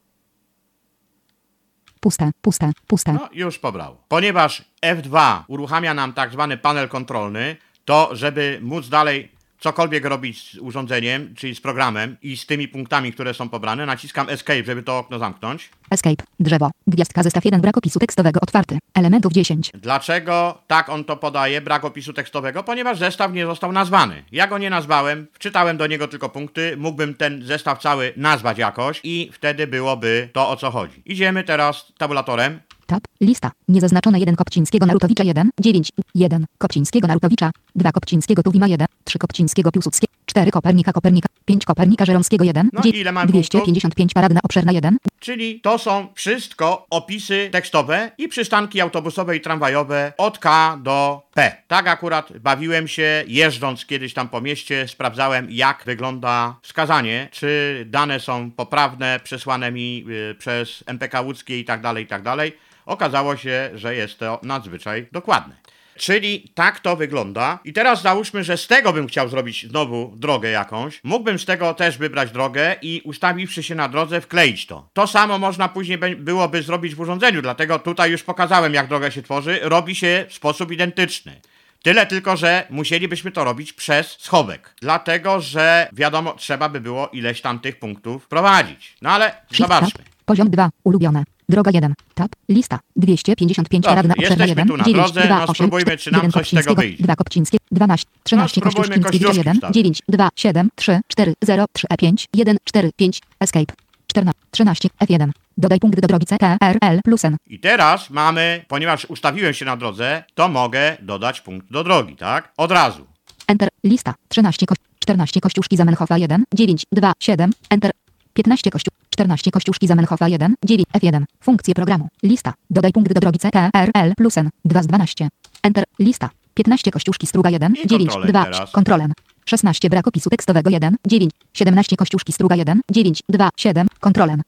Puste, 1.99 2.31
puste, 2.41 2.71
puste. 2.87 3.13
No, 3.13 3.29
już 3.33 3.59
pobrało. 3.59 4.03
Ponieważ 4.07 4.65
F2 4.81 5.43
uruchamia 5.47 5.93
nam 5.93 6.13
tak 6.13 6.31
zwany 6.31 6.57
panel 6.57 6.89
kontrolny, 6.89 7.55
to 7.85 8.09
żeby 8.15 8.59
móc 8.61 8.89
dalej 8.89 9.31
cokolwiek 9.63 10.05
robić 10.05 10.51
z 10.51 10.57
urządzeniem, 10.57 11.35
czyli 11.35 11.55
z 11.55 11.61
programem 11.61 12.17
i 12.21 12.37
z 12.37 12.45
tymi 12.45 12.67
punktami, 12.67 13.13
które 13.13 13.33
są 13.33 13.49
pobrane, 13.49 13.85
naciskam 13.85 14.29
Escape, 14.29 14.63
żeby 14.63 14.83
to 14.83 14.97
okno 14.97 15.19
zamknąć. 15.19 15.69
Escape. 15.91 16.23
Drzewo. 16.39 16.71
Gwiazdka 16.87 17.23
zestaw 17.23 17.45
1 17.45 17.61
brak 17.61 17.77
opisu 17.77 17.99
tekstowego 17.99 18.39
otwarty. 18.41 18.77
Elementów 18.93 19.33
10. 19.33 19.71
Dlaczego 19.73 20.61
tak 20.67 20.89
on 20.89 21.03
to 21.03 21.17
podaje, 21.17 21.61
brak 21.61 21.85
opisu 21.85 22.13
tekstowego? 22.13 22.63
Ponieważ 22.63 22.97
zestaw 22.97 23.33
nie 23.33 23.45
został 23.45 23.71
nazwany. 23.71 24.23
Ja 24.31 24.47
go 24.47 24.57
nie 24.57 24.69
nazwałem, 24.69 25.27
wczytałem 25.33 25.77
do 25.77 25.87
niego 25.87 26.07
tylko 26.07 26.29
punkty, 26.29 26.77
mógłbym 26.77 27.13
ten 27.13 27.45
zestaw 27.45 27.79
cały 27.81 28.13
nazwać 28.17 28.57
jakoś 28.57 28.99
i 29.03 29.29
wtedy 29.33 29.67
byłoby 29.67 30.29
to 30.33 30.49
o 30.49 30.55
co 30.55 30.71
chodzi. 30.71 31.01
Idziemy 31.05 31.43
teraz 31.43 31.93
tabulatorem. 31.97 32.59
Tab. 32.93 33.03
Lista. 33.21 33.51
Niezaznaczone 33.67 34.19
1 34.19 34.35
Kopcińskiego 34.35 34.85
Narutowicza 34.85 35.23
1. 35.23 35.49
9. 35.59 35.91
1. 36.15 36.45
Kopcińskiego 36.57 37.07
Narutowicza. 37.07 37.51
2 37.75 37.91
Kopcińskiego 37.91 38.43
Tuwima 38.43 38.67
1. 38.67 38.87
3 39.03 39.19
Kopcińskiego 39.19 39.71
Piłsudskiego. 39.71 40.13
4 40.25 40.51
Kopernika 40.51 40.93
Kopernika. 40.93 41.29
5 41.45 41.65
Kopernika 41.65 42.05
Żeromskiego 42.05 42.43
1. 42.45 42.69
No 42.73 42.81
i 42.83 42.99
ile 42.99 43.11
mam 43.11 43.27
255 43.27 44.13
Paradna 44.13 44.39
Obszerna 44.43 44.71
1. 44.71 44.97
Czyli 45.19 45.61
to 45.61 45.77
są 45.77 46.07
wszystko 46.13 46.87
opisy 46.89 47.49
tekstowe 47.51 48.11
i 48.17 48.27
przystanki 48.27 48.81
autobusowe 48.81 49.35
i 49.37 49.41
tramwajowe 49.41 50.13
od 50.17 50.39
K 50.39 50.77
do 50.83 51.21
P. 51.33 51.57
Tak 51.67 51.87
akurat 51.87 52.37
bawiłem 52.37 52.87
się 52.87 53.23
jeżdżąc 53.27 53.85
kiedyś 53.85 54.13
tam 54.13 54.29
po 54.29 54.41
mieście, 54.41 54.87
sprawdzałem 54.87 55.47
jak 55.51 55.83
wygląda 55.85 56.55
wskazanie, 56.61 57.27
czy 57.31 57.83
dane 57.89 58.19
są 58.19 58.51
poprawne, 58.51 59.19
przesłane 59.23 59.71
mi 59.71 60.05
y, 60.31 60.35
przez 60.35 60.83
MPK 60.87 61.21
łódzkie 61.21 61.59
i 61.59 61.65
tak 61.65 61.81
dalej, 61.81 62.03
i 62.03 62.07
tak 62.07 62.21
dalej. 62.21 62.53
Okazało 62.85 63.37
się, 63.37 63.69
że 63.75 63.95
jest 63.95 64.19
to 64.19 64.39
nadzwyczaj 64.43 65.07
dokładne. 65.11 65.55
Czyli 65.95 66.51
tak 66.55 66.79
to 66.79 66.95
wygląda. 66.95 67.59
I 67.65 67.73
teraz 67.73 68.01
załóżmy, 68.01 68.43
że 68.43 68.57
z 68.57 68.67
tego 68.67 68.93
bym 68.93 69.07
chciał 69.07 69.29
zrobić 69.29 69.67
znowu 69.69 70.13
drogę 70.15 70.49
jakąś. 70.49 70.99
Mógłbym 71.03 71.39
z 71.39 71.45
tego 71.45 71.73
też 71.73 71.97
wybrać 71.97 72.31
drogę 72.31 72.75
i 72.81 73.01
ustawiwszy 73.05 73.63
się 73.63 73.75
na 73.75 73.89
drodze 73.89 74.21
wkleić 74.21 74.65
to. 74.65 74.89
To 74.93 75.07
samo 75.07 75.39
można 75.39 75.69
później 75.69 75.97
byłoby 76.17 76.63
zrobić 76.63 76.95
w 76.95 76.99
urządzeniu, 76.99 77.41
dlatego 77.41 77.79
tutaj 77.79 78.11
już 78.11 78.23
pokazałem 78.23 78.73
jak 78.73 78.87
droga 78.87 79.11
się 79.11 79.21
tworzy. 79.21 79.59
Robi 79.61 79.95
się 79.95 80.25
w 80.29 80.33
sposób 80.33 80.71
identyczny. 80.71 81.41
Tyle 81.83 82.05
tylko, 82.05 82.37
że 82.37 82.67
musielibyśmy 82.69 83.31
to 83.31 83.43
robić 83.43 83.73
przez 83.73 84.07
schowek. 84.07 84.73
Dlatego, 84.81 85.41
że 85.41 85.89
wiadomo, 85.93 86.33
trzeba 86.33 86.69
by 86.69 86.81
było 86.81 87.07
ileś 87.07 87.41
tam 87.41 87.59
tych 87.59 87.79
punktów 87.79 88.27
prowadzić. 88.27 88.95
No 89.01 89.09
ale 89.09 89.35
zobaczmy. 89.51 90.03
Poziom 90.25 90.49
2. 90.49 90.69
Ulubione. 90.83 91.23
Droga 91.53 91.71
1. 91.73 91.93
Tab. 92.13 92.31
Lista. 92.49 92.79
255 92.95 93.83
Dobrze, 93.83 93.89
Paradna 93.95 94.13
Obszerna 94.17 94.45
jesteśmy 94.45 94.61
1. 94.61 94.67
tu 94.67 94.77
na 94.77 94.83
9. 94.83 94.95
drodze, 95.03 95.25
2, 95.27 95.35
no 95.37 95.43
8, 95.43 95.55
spróbujmy, 95.55 95.97
czy 95.97 96.11
nam 96.11 96.21
1 96.21 96.31
coś 96.31 96.47
z 96.47 96.49
tego 96.49 96.61
Kopcińskiego, 96.61 96.81
wyjdzie. 96.81 97.03
2 97.03 97.15
Kopcińskie. 97.15 97.57
12. 97.71 98.05
13 98.23 98.61
No, 98.61 98.65
Kościuszkińskiego 98.65 99.09
kościuszki 99.09 99.37
1. 99.37 99.53
wstawić. 99.55 99.75
9. 99.75 99.99
2 100.09 100.29
7 100.35 100.69
3 100.75 101.01
4 101.07 101.33
0 101.43 101.65
3 101.73 101.87
E 101.89 101.97
5 101.97 102.25
1 102.33 102.57
4 102.63 102.91
5. 102.95 103.21
Escape. 103.39 103.73
14, 104.07 104.41
13, 104.51 104.89
F1. 105.03 105.29
Dodaj 105.57 105.79
punkt 105.79 105.99
do 105.99 106.07
drogi 106.07 106.25
CTRL 106.25 106.99
plus 107.03 107.25
N. 107.25 107.37
I 107.47 107.59
teraz 107.59 108.09
mamy, 108.09 108.65
ponieważ 108.67 109.05
ustawiłem 109.05 109.53
się 109.53 109.65
na 109.65 109.77
drodze, 109.77 110.23
to 110.33 110.49
mogę 110.49 110.97
dodać 111.01 111.41
punkt 111.41 111.71
do 111.71 111.83
drogi, 111.83 112.15
tak? 112.15 112.53
Od 112.57 112.71
razu. 112.71 113.07
Enter. 113.47 113.69
Lista. 113.83 114.13
13 114.27 114.65
kości. 114.65 114.83
14 114.99 115.41
kościuszki 115.41 115.77
Zamenhofa 115.77 116.17
1. 116.17 116.43
9, 116.53 116.83
2, 116.91 117.13
7. 117.19 117.51
Enter. 117.69 117.91
15 118.33 118.71
kościół. 118.71 118.91
14 119.09 119.51
kościuszki 119.51 119.87
Zamenhofa 119.87 120.27
1. 120.27 120.55
9, 120.65 120.87
F1. 120.93 121.23
Funkcje 121.41 121.73
programu. 121.75 122.07
Lista. 122.23 122.53
Dodaj 122.69 122.91
punkt 122.91 123.13
do 123.13 123.19
drogi 123.19 123.39
CTRL 123.39 124.13
plus 124.17 124.37
N. 124.37 124.49
2 124.65 124.83
z 124.83 124.87
12. 124.87 125.27
Enter. 125.63 125.83
Lista. 125.99 126.29
15 126.53 126.91
kościuszki 126.91 127.27
Struga 127.27 127.49
1. 127.49 127.73
I 127.83 127.87
9, 127.87 128.09
kontrolem 128.09 128.29
2, 128.31 128.43
teraz. 128.43 128.71
kontrolem. 128.71 129.13
16 129.45 129.89
brak 129.89 130.07
opisu 130.07 130.29
tekstowego 130.29 130.69
1, 130.69 130.95
9, 131.07 131.31
17 131.53 131.97
kościuszki 131.97 132.33
Struga 132.33 132.55
1, 132.55 132.81
9, 132.91 133.23
2, 133.29 133.49
7, 133.57 133.87
kontrolem. 133.99 134.41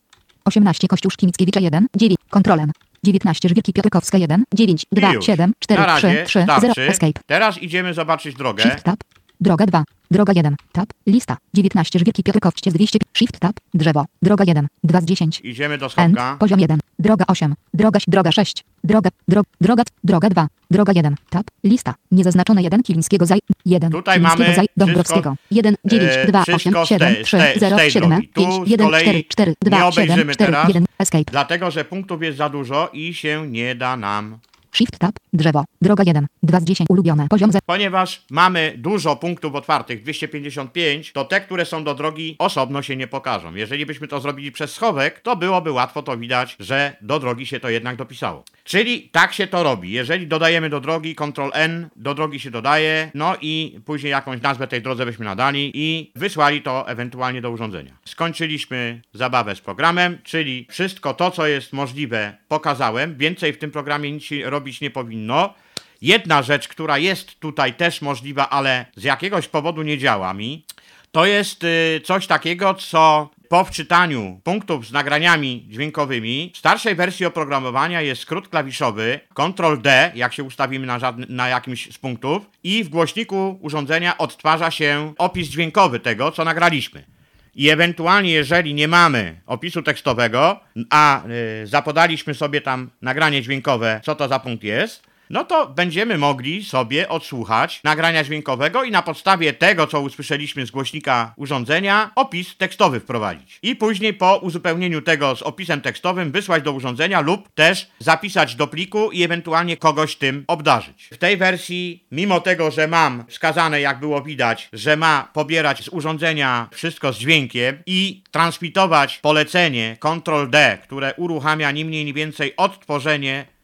18 0.46 0.88
kościuszki 0.88 1.26
Mickiewicza 1.26 1.60
1, 1.60 1.88
9, 1.96 2.20
kontrolem. 2.30 2.72
19 3.04 3.50
Żwirki 3.50 3.74
Piotrkowska 3.74 4.18
1, 4.18 4.44
9, 4.54 4.86
2, 4.92 5.12
I 5.12 5.14
już. 5.14 5.26
7, 5.26 5.54
4, 5.60 5.82
Na 5.82 5.98
3, 5.98 6.08
razie 6.08 6.24
3, 6.26 6.40
0, 6.40 6.60
starczy. 6.60 6.82
escape. 6.88 7.20
Teraz 7.26 7.62
idziemy 7.62 7.94
zobaczyć 7.94 8.36
drogę. 8.36 8.64
Shift 8.64 8.84
tab. 8.84 9.00
Droga 9.42 9.66
2. 9.66 9.84
Droga 10.12 10.34
1. 10.36 10.56
Tab. 10.72 10.90
Lista. 11.08 11.38
19 11.54 12.00
Żwirki 12.00 12.24
Piotrkowście 12.24 12.72
z 12.72 12.74
200. 12.74 13.00
Shift 13.18 13.40
tab. 13.40 13.54
Drzewo. 13.74 14.06
Droga 14.22 14.44
1. 14.48 14.68
2 14.84 15.02
z 15.02 15.06
10. 15.06 15.42
Idziemy 15.44 15.78
do 15.78 15.86
End. 15.86 15.94
schowka. 15.94 16.38
Poziom 16.40 16.60
1. 16.60 16.80
Droga 17.00 17.26
8. 17.28 17.56
Droga, 17.74 18.00
droga 18.08 18.32
6. 18.32 18.64
Droga, 18.84 19.10
dro, 19.28 19.42
droga, 19.62 19.84
droga 20.04 20.30
2. 20.30 20.48
Droga 20.72 20.94
1. 20.96 21.16
Tab. 21.30 21.44
Lista. 21.64 21.96
Niezaznaczone 22.12 22.64
1 22.64 22.84
Kilińskiego 22.84 23.26
zaj. 23.26 23.40
1. 23.66 23.92
Tutaj 23.92 24.16
Kilińskiego 24.18 24.44
mamy 24.44 24.56
zaj. 24.56 24.66
Dąbrowskiego. 24.78 25.36
1, 25.52 25.76
9, 25.86 26.12
e, 26.16 26.28
2, 26.28 26.44
wszystko 26.44 26.82
8, 26.82 26.86
z 26.98 27.00
tej- 27.00 27.16
7, 27.16 27.24
z 27.26 27.28
3, 27.28 27.38
tej- 27.38 27.58
z 27.58 27.60
0, 27.60 27.78
tej 27.78 27.92
7, 27.92 28.10
drogi. 28.10 28.28
Tu 28.28 28.42
5, 28.42 28.68
z 28.68 28.70
1, 28.72 28.88
kolei 28.88 29.04
4, 29.04 29.24
4, 29.24 29.52
nie 29.52 29.70
2, 29.70 29.78
7, 29.78 29.88
obejrzymy 29.90 30.34
4, 30.34 30.52
teraz. 30.52 30.68
1. 30.68 30.86
Escape. 31.00 31.24
Dlatego, 31.32 31.72
że 31.72 31.86
punktów 31.86 32.24
jest 32.24 32.38
za 32.38 32.50
dużo 32.50 32.90
i 32.94 33.14
się 33.14 33.48
nie 33.48 33.76
da 33.76 33.98
nam. 33.98 34.38
Shift 34.76 35.00
tab. 35.00 35.16
Drzewo. 35.34 35.64
Droga 35.82 36.04
1. 36.04 36.28
2 36.44 36.60
z 36.60 36.64
10. 36.64 36.90
Ulubione. 36.90 37.28
Poziom 37.30 37.52
0. 37.52 37.62
Ponieważ 37.66 38.26
mamy 38.32 38.74
dużo 38.78 39.16
punktów 39.16 39.56
otwartych, 39.56 40.04
255, 40.04 41.12
to 41.12 41.26
te, 41.26 41.42
które 41.42 41.66
są 41.66 41.84
do 41.84 41.96
drogi, 41.96 42.36
osobno 42.40 42.82
się 42.82 42.96
nie 42.96 43.08
pokażą. 43.08 43.56
Jeżeli 43.56 43.86
byśmy 43.86 44.08
to 44.08 44.20
zrobili 44.20 44.52
przez 44.52 44.72
schowek, 44.72 45.20
to 45.20 45.36
byłoby 45.36 45.72
łatwo 45.72 46.04
to 46.04 46.18
widać, 46.18 46.56
że 46.60 46.96
do 47.02 47.20
drogi 47.20 47.46
się 47.46 47.60
to 47.60 47.70
jednak 47.70 47.96
dopisało. 47.96 48.44
Czyli 48.64 49.10
tak 49.12 49.34
się 49.34 49.48
to 49.48 49.64
robi. 49.64 49.92
Jeżeli 49.92 50.28
dodajemy 50.28 50.70
do 50.70 50.80
drogi, 50.80 51.16
Ctrl 51.16 51.50
N, 51.54 51.90
do 51.96 52.14
drogi 52.14 52.40
się 52.40 52.52
dodaje, 52.52 53.12
no 53.14 53.36
i 53.42 53.80
później 53.86 54.12
jakąś 54.12 54.42
nazwę 54.42 54.68
tej 54.68 54.82
drodze 54.82 55.06
byśmy 55.06 55.26
nadali 55.26 55.72
i 55.74 56.12
wysłali 56.16 56.62
to 56.62 56.90
ewentualnie 56.90 57.42
do 57.42 57.52
urządzenia. 57.52 57.98
Skończyliśmy 58.06 59.02
zabawę 59.14 59.56
z 59.56 59.62
programem, 59.62 60.18
czyli 60.24 60.68
wszystko 60.70 61.14
to, 61.14 61.32
co 61.32 61.48
jest 61.48 61.74
możliwe, 61.74 62.38
pokazałem. 62.48 63.18
Więcej 63.18 63.54
w 63.54 63.58
tym 63.58 63.72
programie 63.72 64.12
nic 64.12 64.24
się 64.24 64.50
robić 64.66 64.82
nie 64.82 64.91
powinno. 64.91 65.53
Jedna 66.01 66.43
rzecz, 66.43 66.68
która 66.68 66.97
jest 66.97 67.39
tutaj 67.39 67.74
też 67.74 68.01
możliwa, 68.01 68.49
ale 68.49 68.86
z 68.95 69.03
jakiegoś 69.03 69.47
powodu 69.47 69.82
nie 69.84 69.97
działa 69.97 70.34
mi, 70.34 70.66
to 71.11 71.26
jest 71.26 71.63
y, 71.63 72.01
coś 72.03 72.28
takiego, 72.28 72.74
co 72.74 73.30
po 73.49 73.63
wczytaniu 73.63 74.39
punktów 74.43 74.88
z 74.88 74.91
nagraniami 74.91 75.66
dźwiękowymi 75.70 76.51
w 76.53 76.57
starszej 76.57 76.95
wersji 76.95 77.26
oprogramowania 77.26 78.01
jest 78.01 78.22
skrót 78.22 78.47
klawiszowy 78.47 79.20
Ctrl 79.34 79.82
D, 79.82 80.11
jak 80.16 80.34
się 80.34 80.43
ustawimy 80.43 80.86
na, 80.86 80.99
na 81.30 81.47
jakimś 81.47 81.93
z 81.93 81.97
punktów 81.97 82.49
i 82.63 82.84
w 82.84 82.89
głośniku 82.89 83.59
urządzenia 83.61 84.18
odtwarza 84.18 84.72
się 84.72 85.13
opis 85.18 85.47
dźwiękowy 85.47 85.99
tego, 85.99 86.32
co 86.32 86.43
nagraliśmy. 86.45 87.14
I 87.56 87.70
ewentualnie, 87.70 88.32
jeżeli 88.32 88.74
nie 88.74 88.88
mamy 88.88 89.41
opisu 89.45 89.82
tekstowego, 89.82 90.60
a 90.89 91.24
y, 91.64 91.68
zapodaliśmy 91.68 92.34
sobie 92.34 92.62
tam 92.62 92.89
nagranie 93.01 93.41
dźwiękowe, 93.41 94.01
co 94.03 94.16
to 94.16 94.28
za 94.28 94.39
punkt 94.39 94.64
jest, 94.64 95.03
no 95.30 95.46
to 95.46 95.68
będziemy 95.68 96.18
mogli 96.18 96.64
sobie 96.64 97.10
odsłuchać 97.10 97.82
nagrania 97.84 98.24
dźwiękowego 98.24 98.84
i 98.84 98.92
na 98.92 99.02
podstawie 99.02 99.54
tego, 99.54 99.88
co 99.88 100.02
usłyszeliśmy 100.02 100.66
z 100.66 100.72
głośnika 100.72 101.34
urządzenia, 101.38 102.12
opis 102.16 102.58
tekstowy 102.58 103.00
wprowadzić. 103.00 103.60
I 103.64 103.76
później 103.76 104.14
po 104.14 104.38
uzupełnieniu 104.38 105.02
tego 105.02 105.36
z 105.36 105.42
opisem 105.42 105.82
tekstowym 105.82 106.32
wysłać 106.32 106.64
do 106.64 106.72
urządzenia 106.72 107.22
lub 107.22 107.54
też 107.54 107.88
zapisać 108.00 108.56
do 108.56 108.68
pliku 108.68 109.12
i 109.12 109.24
ewentualnie 109.24 109.78
kogoś 109.78 110.16
tym 110.16 110.44
obdarzyć. 110.48 111.10
W 111.12 111.18
tej 111.18 111.38
wersji, 111.38 112.04
mimo 112.12 112.40
tego, 112.40 112.72
że 112.72 112.88
mam 112.88 113.24
wskazane, 113.28 113.82
jak 113.82 114.00
było 114.00 114.22
widać, 114.22 114.70
że 114.74 114.98
ma 114.98 115.30
pobierać 115.34 115.84
z 115.84 115.90
urządzenia 115.90 116.68
wszystko 116.72 117.14
z 117.14 117.18
dźwiękiem 117.18 117.78
i 117.86 118.24
transmitować 118.32 119.18
polecenie 119.18 119.98
Ctrl 120.00 120.50
D, 120.50 120.78
które 120.84 121.14
uruchamia 121.18 121.72
ni 121.72 121.86
mniej 121.86 122.06
ni 122.06 122.14
więcej 122.14 122.54
odtworzenie 122.58 123.55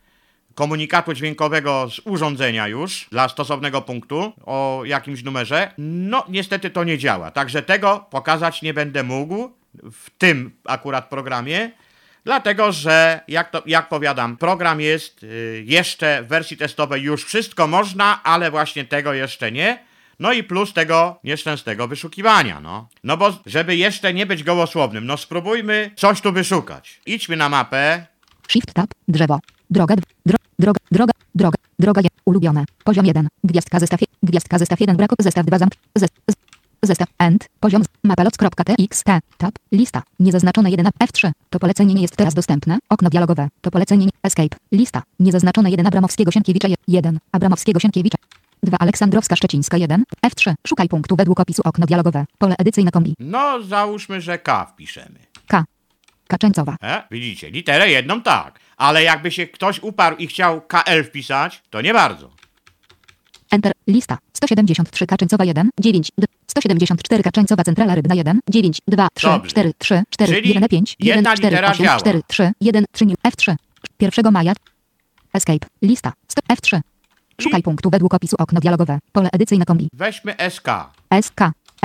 komunikatu 0.61 1.13
dźwiękowego 1.13 1.89
z 1.89 2.01
urządzenia 2.05 2.67
już 2.67 3.07
dla 3.11 3.29
stosownego 3.29 3.81
punktu 3.81 4.33
o 4.45 4.81
jakimś 4.85 5.23
numerze. 5.23 5.71
No, 5.77 6.25
niestety 6.29 6.69
to 6.69 6.83
nie 6.83 6.97
działa. 6.97 7.31
Także 7.31 7.61
tego 7.61 8.05
pokazać 8.09 8.61
nie 8.61 8.73
będę 8.73 9.03
mógł 9.03 9.51
w 9.91 10.09
tym 10.17 10.51
akurat 10.65 11.09
programie. 11.09 11.71
Dlatego, 12.25 12.71
że 12.71 13.19
jak, 13.27 13.49
to, 13.51 13.63
jak 13.65 13.89
powiadam, 13.89 14.37
program 14.37 14.81
jest 14.81 15.23
y, 15.23 15.63
jeszcze 15.67 16.23
w 16.23 16.27
wersji 16.27 16.57
testowej 16.57 17.01
już 17.01 17.25
wszystko 17.25 17.67
można, 17.67 18.23
ale 18.23 18.51
właśnie 18.51 18.85
tego 18.85 19.13
jeszcze 19.13 19.51
nie. 19.51 19.79
No 20.19 20.33
i 20.33 20.43
plus 20.43 20.73
tego 20.73 21.19
nieszczęsnego 21.23 21.87
wyszukiwania, 21.87 22.59
no. 22.59 22.87
No 23.03 23.17
bo 23.17 23.33
żeby 23.45 23.75
jeszcze 23.75 24.13
nie 24.13 24.25
być 24.25 24.43
gołosłownym, 24.43 25.05
no 25.05 25.17
spróbujmy 25.17 25.91
coś 25.95 26.21
tu 26.21 26.31
wyszukać. 26.31 26.99
Idźmy 27.05 27.37
na 27.37 27.49
mapę, 27.49 28.05
Shift 28.51 28.73
tab. 28.73 28.89
Drzewo. 29.07 29.39
Droga. 29.69 29.95
Dro, 30.25 30.37
droga. 30.61 30.79
Droga. 30.91 31.13
Droga. 31.35 31.57
Droga 31.79 32.01
1. 32.01 32.09
Ulubione. 32.25 32.65
Poziom 32.83 33.05
1. 33.05 33.27
Gwiazdka 33.43 33.79
zestaw. 33.79 33.99
Gwiazdka 34.23 34.59
zestaw 34.59 34.81
1. 34.81 34.97
Brak. 34.97 35.11
Zestaw 35.19 35.45
2. 35.45 35.57
Zamk. 35.57 35.73
Zestaw. 36.83 37.07
End. 37.19 37.45
Poziom. 37.59 37.83
Mapaloc.txt. 38.03 39.05
Tab. 39.37 39.53
Lista. 39.71 40.03
Niezaznaczone 40.19 40.71
1. 40.71 40.85
F3. 41.03 41.31
To 41.49 41.59
polecenie 41.59 41.93
nie 41.93 42.01
jest 42.01 42.15
teraz 42.15 42.33
dostępne. 42.33 42.79
Okno 42.89 43.09
dialogowe. 43.09 43.47
To 43.61 43.71
polecenie 43.71 44.05
nie. 44.05 44.11
Escape. 44.23 44.57
Lista. 44.71 45.03
Niezaznaczone 45.19 45.71
1. 45.71 45.87
Abramowskiego 45.87 46.31
Sienkiewicza 46.31 46.67
1. 46.87 47.19
Abramowskiego 47.31 47.79
Sienkiewicza. 47.79 48.17
2. 48.63 48.77
Aleksandrowska 48.77 49.35
Szczecińska 49.35 49.77
1. 49.77 50.03
F3. 50.25 50.53
Szukaj 50.67 50.89
punktu 50.89 51.15
według 51.15 51.39
opisu 51.39 51.61
okno 51.65 51.85
dialogowe. 51.85 52.25
Pole 52.37 52.55
edycyjne 52.57 52.91
kombi. 52.91 53.15
no 53.19 53.63
załóżmy, 53.63 54.21
że 54.21 54.37
K 54.37 54.65
wpiszemy. 54.65 55.19
Kaczęcowa. 56.31 56.75
E? 56.83 57.03
Widzicie, 57.11 57.49
literę 57.51 57.89
jedną 57.89 58.21
tak, 58.21 58.59
ale 58.77 59.03
jakby 59.03 59.31
się 59.31 59.47
ktoś 59.47 59.79
uparł 59.79 60.15
i 60.17 60.27
chciał 60.27 60.61
KL 60.61 61.03
wpisać, 61.03 61.61
to 61.69 61.81
nie 61.81 61.93
bardzo. 61.93 62.29
Enter. 63.51 63.71
Lista. 63.87 64.17
173 64.33 65.07
Kaczyńcowa 65.07 65.45
1, 65.45 65.69
9, 65.79 66.11
d- 66.17 66.27
174 66.47 67.23
Kaczyńcowa 67.23 67.63
Centrala 67.63 67.95
Rybna 67.95 68.15
1, 68.15 68.39
9, 68.49 68.79
2, 68.87 69.07
3, 69.13 69.27
Dobrze. 69.27 69.49
4, 69.51 69.73
3, 69.77 70.03
4, 70.09 70.33
Czyli 70.33 70.49
1, 70.53 70.69
5, 70.69 70.95
1, 70.99 71.17
jedna 71.17 71.35
4, 71.35 71.49
litera 71.55 71.71
8, 71.71 71.85
działa. 71.85 71.99
4, 71.99 72.21
3, 72.27 72.51
1, 72.61 72.85
3, 72.91 73.05
New, 73.05 73.17
F3. 73.27 73.55
1 73.99 74.31
maja. 74.31 74.53
Escape. 75.33 75.67
Lista. 75.81 76.13
100, 76.27 76.41
F3. 76.55 76.79
Szukaj 77.41 77.61
punktu 77.63 77.89
według 77.89 78.13
opisu 78.13 78.35
okno 78.39 78.59
dialogowe. 78.59 78.99
Pole 79.11 79.29
edycyjne 79.33 79.65
kombi. 79.65 79.87
Weźmy 79.93 80.35
SK. 80.49 80.67
SK. 81.21 81.39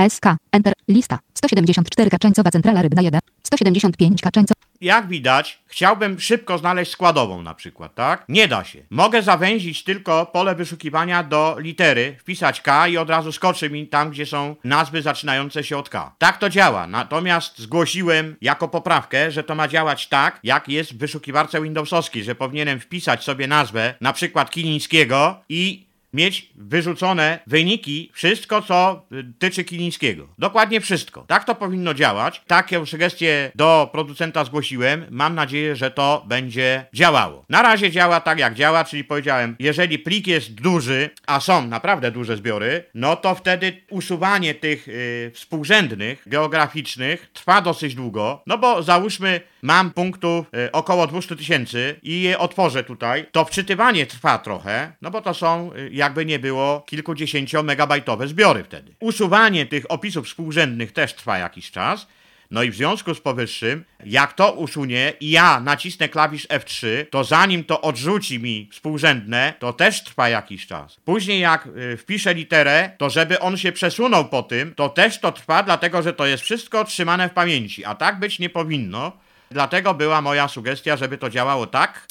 SK. 0.09 0.25
Enter. 0.51 0.73
Lista. 0.87 1.19
174 1.33 2.09
Kaczyńcowa 2.09 2.51
Centrala 2.51 2.81
Rybna 2.81 3.01
1, 3.01 3.19
175 3.47 4.21
Kaczyńcowa. 4.21 4.67
Jak 4.81 5.07
widać, 5.07 5.59
chciałbym 5.65 6.19
szybko 6.19 6.57
znaleźć 6.57 6.91
składową 6.91 7.41
na 7.41 7.53
przykład, 7.53 7.95
tak? 7.95 8.25
Nie 8.29 8.47
da 8.47 8.63
się. 8.63 8.83
Mogę 8.89 9.21
zawęzić 9.21 9.83
tylko 9.83 10.25
pole 10.25 10.55
wyszukiwania 10.55 11.23
do 11.23 11.55
litery, 11.59 12.15
wpisać 12.19 12.61
K 12.61 12.87
i 12.87 12.97
od 12.97 13.09
razu 13.09 13.31
skoczy 13.31 13.69
mi 13.69 13.87
tam, 13.87 14.09
gdzie 14.09 14.25
są 14.25 14.55
nazwy 14.63 15.01
zaczynające 15.01 15.63
się 15.63 15.77
od 15.77 15.89
K. 15.89 16.15
Tak 16.17 16.37
to 16.37 16.49
działa. 16.49 16.87
Natomiast 16.87 17.59
zgłosiłem 17.59 18.35
jako 18.41 18.67
poprawkę, 18.67 19.31
że 19.31 19.43
to 19.43 19.55
ma 19.55 19.67
działać 19.67 20.07
tak, 20.07 20.39
jak 20.43 20.69
jest 20.69 20.93
w 20.93 20.97
wyszukiwarce 20.97 21.61
Windowsowskiej, 21.61 22.23
że 22.23 22.35
powinienem 22.35 22.79
wpisać 22.79 23.23
sobie 23.23 23.47
nazwę, 23.47 23.93
na 24.01 24.13
przykład 24.13 24.51
Kilińskiego 24.51 25.43
i 25.49 25.86
mieć 26.13 26.49
wyrzucone 26.55 27.39
wyniki, 27.47 28.11
wszystko 28.13 28.61
co 28.61 29.05
y, 29.11 29.33
tyczy 29.39 29.63
Kilińskiego. 29.63 30.27
Dokładnie 30.37 30.81
wszystko. 30.81 31.25
Tak 31.27 31.43
to 31.43 31.55
powinno 31.55 31.93
działać. 31.93 32.41
Takie 32.47 32.85
sugestie 32.85 33.51
do 33.55 33.89
producenta 33.91 34.43
zgłosiłem. 34.43 35.05
Mam 35.09 35.35
nadzieję, 35.35 35.75
że 35.75 35.91
to 35.91 36.23
będzie 36.27 36.85
działało. 36.93 37.45
Na 37.49 37.61
razie 37.61 37.91
działa 37.91 38.21
tak 38.21 38.39
jak 38.39 38.53
działa, 38.53 38.83
czyli 38.83 39.03
powiedziałem, 39.03 39.55
jeżeli 39.59 39.99
plik 39.99 40.27
jest 40.27 40.53
duży, 40.53 41.09
a 41.27 41.39
są 41.39 41.67
naprawdę 41.67 42.11
duże 42.11 42.37
zbiory, 42.37 42.83
no 42.93 43.15
to 43.15 43.35
wtedy 43.35 43.81
usuwanie 43.89 44.55
tych 44.55 44.87
y, 44.87 45.31
współrzędnych, 45.33 46.23
geograficznych 46.25 47.29
trwa 47.33 47.61
dosyć 47.61 47.95
długo, 47.95 48.43
no 48.47 48.57
bo 48.57 48.83
załóżmy 48.83 49.41
mam 49.61 49.91
punktów 49.91 50.45
y, 50.67 50.71
około 50.71 51.07
200 51.07 51.35
tysięcy 51.35 51.99
i 52.03 52.21
je 52.21 52.39
otworzę 52.39 52.83
tutaj, 52.83 53.25
to 53.31 53.45
wczytywanie 53.45 54.05
trwa 54.05 54.37
trochę, 54.37 54.91
no 55.01 55.11
bo 55.11 55.21
to 55.21 55.33
są 55.33 55.71
y, 55.73 55.89
jakby 55.97 56.25
nie 56.25 56.39
było 56.39 56.83
kilkudziesięciomegabajtowe 56.87 58.27
zbiory 58.27 58.63
wtedy. 58.63 58.95
Usuwanie 58.99 59.65
tych 59.65 59.91
opisów 59.91 60.25
współrzędnych 60.25 60.91
też 60.91 61.13
trwa 61.13 61.37
jakiś 61.37 61.71
czas. 61.71 62.07
No 62.51 62.63
i 62.63 62.71
w 62.71 62.75
związku 62.75 63.15
z 63.15 63.21
powyższym, 63.21 63.85
jak 64.05 64.33
to 64.33 64.51
usunie 64.51 65.13
i 65.19 65.29
ja 65.31 65.59
nacisnę 65.59 66.09
klawisz 66.09 66.47
F3, 66.47 66.87
to 67.09 67.23
zanim 67.23 67.63
to 67.63 67.81
odrzuci 67.81 68.39
mi 68.39 68.69
współrzędne, 68.71 69.53
to 69.59 69.73
też 69.73 70.03
trwa 70.03 70.29
jakiś 70.29 70.67
czas. 70.67 70.97
Później 71.05 71.39
jak 71.39 71.67
y, 71.93 71.97
wpiszę 71.97 72.33
literę, 72.33 72.91
to 72.97 73.09
żeby 73.09 73.39
on 73.39 73.57
się 73.57 73.71
przesunął 73.71 74.25
po 74.25 74.43
tym, 74.43 74.75
to 74.75 74.89
też 74.89 75.19
to 75.19 75.31
trwa, 75.31 75.63
dlatego 75.63 76.01
że 76.01 76.13
to 76.13 76.25
jest 76.25 76.43
wszystko 76.43 76.83
trzymane 76.83 77.29
w 77.29 77.33
pamięci, 77.33 77.85
a 77.85 77.95
tak 77.95 78.19
być 78.19 78.39
nie 78.39 78.49
powinno. 78.49 79.11
Dlatego 79.51 79.93
była 79.93 80.21
moja 80.21 80.47
sugestia, 80.47 80.97
żeby 80.97 81.17
to 81.17 81.29
działało 81.29 81.67
tak, 81.67 82.07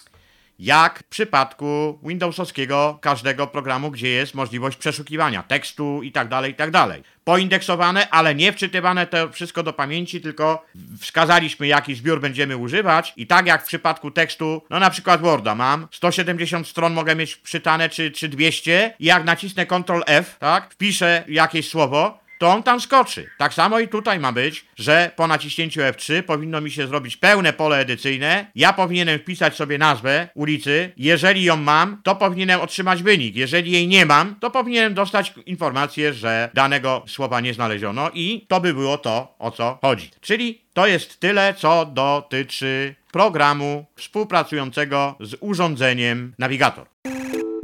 jak 0.58 0.98
w 0.98 1.04
przypadku 1.04 1.98
Windowsowskiego 2.02 2.98
każdego 3.00 3.46
programu, 3.46 3.90
gdzie 3.90 4.08
jest 4.08 4.34
możliwość 4.34 4.76
przeszukiwania 4.76 5.42
tekstu 5.42 6.02
i 6.02 6.12
tak 6.12 6.28
dalej, 6.28 6.52
i 6.52 6.54
tak 6.54 6.70
dalej. 6.70 7.02
Poindeksowane, 7.24 8.10
ale 8.10 8.34
nie 8.34 8.52
wczytywane 8.52 9.06
to 9.06 9.28
wszystko 9.28 9.62
do 9.62 9.72
pamięci, 9.72 10.20
tylko 10.20 10.66
wskazaliśmy 11.00 11.66
jaki 11.66 11.94
zbiór 11.94 12.20
będziemy 12.20 12.56
używać 12.56 13.12
i 13.16 13.26
tak 13.26 13.46
jak 13.46 13.62
w 13.64 13.66
przypadku 13.66 14.10
tekstu, 14.10 14.62
no 14.70 14.80
na 14.80 14.90
przykład 14.90 15.20
Worda 15.20 15.54
mam, 15.54 15.88
170 15.90 16.68
stron 16.68 16.92
mogę 16.92 17.16
mieć 17.16 17.42
czytane 17.42 17.88
czy, 17.88 18.10
czy 18.10 18.28
200 18.28 18.94
i 18.98 19.04
jak 19.04 19.24
nacisnę 19.24 19.66
Ctrl 19.66 20.02
F, 20.06 20.36
tak, 20.38 20.72
wpiszę 20.72 21.24
jakieś 21.28 21.68
słowo, 21.68 22.25
to 22.38 22.48
on 22.48 22.62
tam 22.62 22.80
skoczy. 22.80 23.26
Tak 23.38 23.54
samo 23.54 23.80
i 23.80 23.88
tutaj 23.88 24.20
ma 24.20 24.32
być, 24.32 24.64
że 24.76 25.10
po 25.16 25.26
naciśnięciu 25.26 25.80
F3 25.80 26.22
powinno 26.22 26.60
mi 26.60 26.70
się 26.70 26.86
zrobić 26.86 27.16
pełne 27.16 27.52
pole 27.52 27.78
edycyjne. 27.78 28.46
Ja 28.54 28.72
powinienem 28.72 29.18
wpisać 29.18 29.56
sobie 29.56 29.78
nazwę 29.78 30.28
ulicy. 30.34 30.92
Jeżeli 30.96 31.44
ją 31.44 31.56
mam, 31.56 32.00
to 32.02 32.16
powinienem 32.16 32.60
otrzymać 32.60 33.02
wynik. 33.02 33.36
Jeżeli 33.36 33.70
jej 33.70 33.88
nie 33.88 34.06
mam, 34.06 34.34
to 34.40 34.50
powinienem 34.50 34.94
dostać 34.94 35.34
informację, 35.46 36.14
że 36.14 36.50
danego 36.54 37.02
słowa 37.06 37.40
nie 37.40 37.54
znaleziono 37.54 38.10
i 38.14 38.46
to 38.48 38.60
by 38.60 38.74
było 38.74 38.98
to, 38.98 39.34
o 39.38 39.50
co 39.50 39.78
chodzi. 39.82 40.10
Czyli 40.20 40.60
to 40.72 40.86
jest 40.86 41.20
tyle, 41.20 41.54
co 41.54 41.86
dotyczy 41.86 42.94
programu 43.12 43.86
współpracującego 43.96 45.16
z 45.20 45.36
urządzeniem 45.40 46.34
Navigator. 46.38 46.86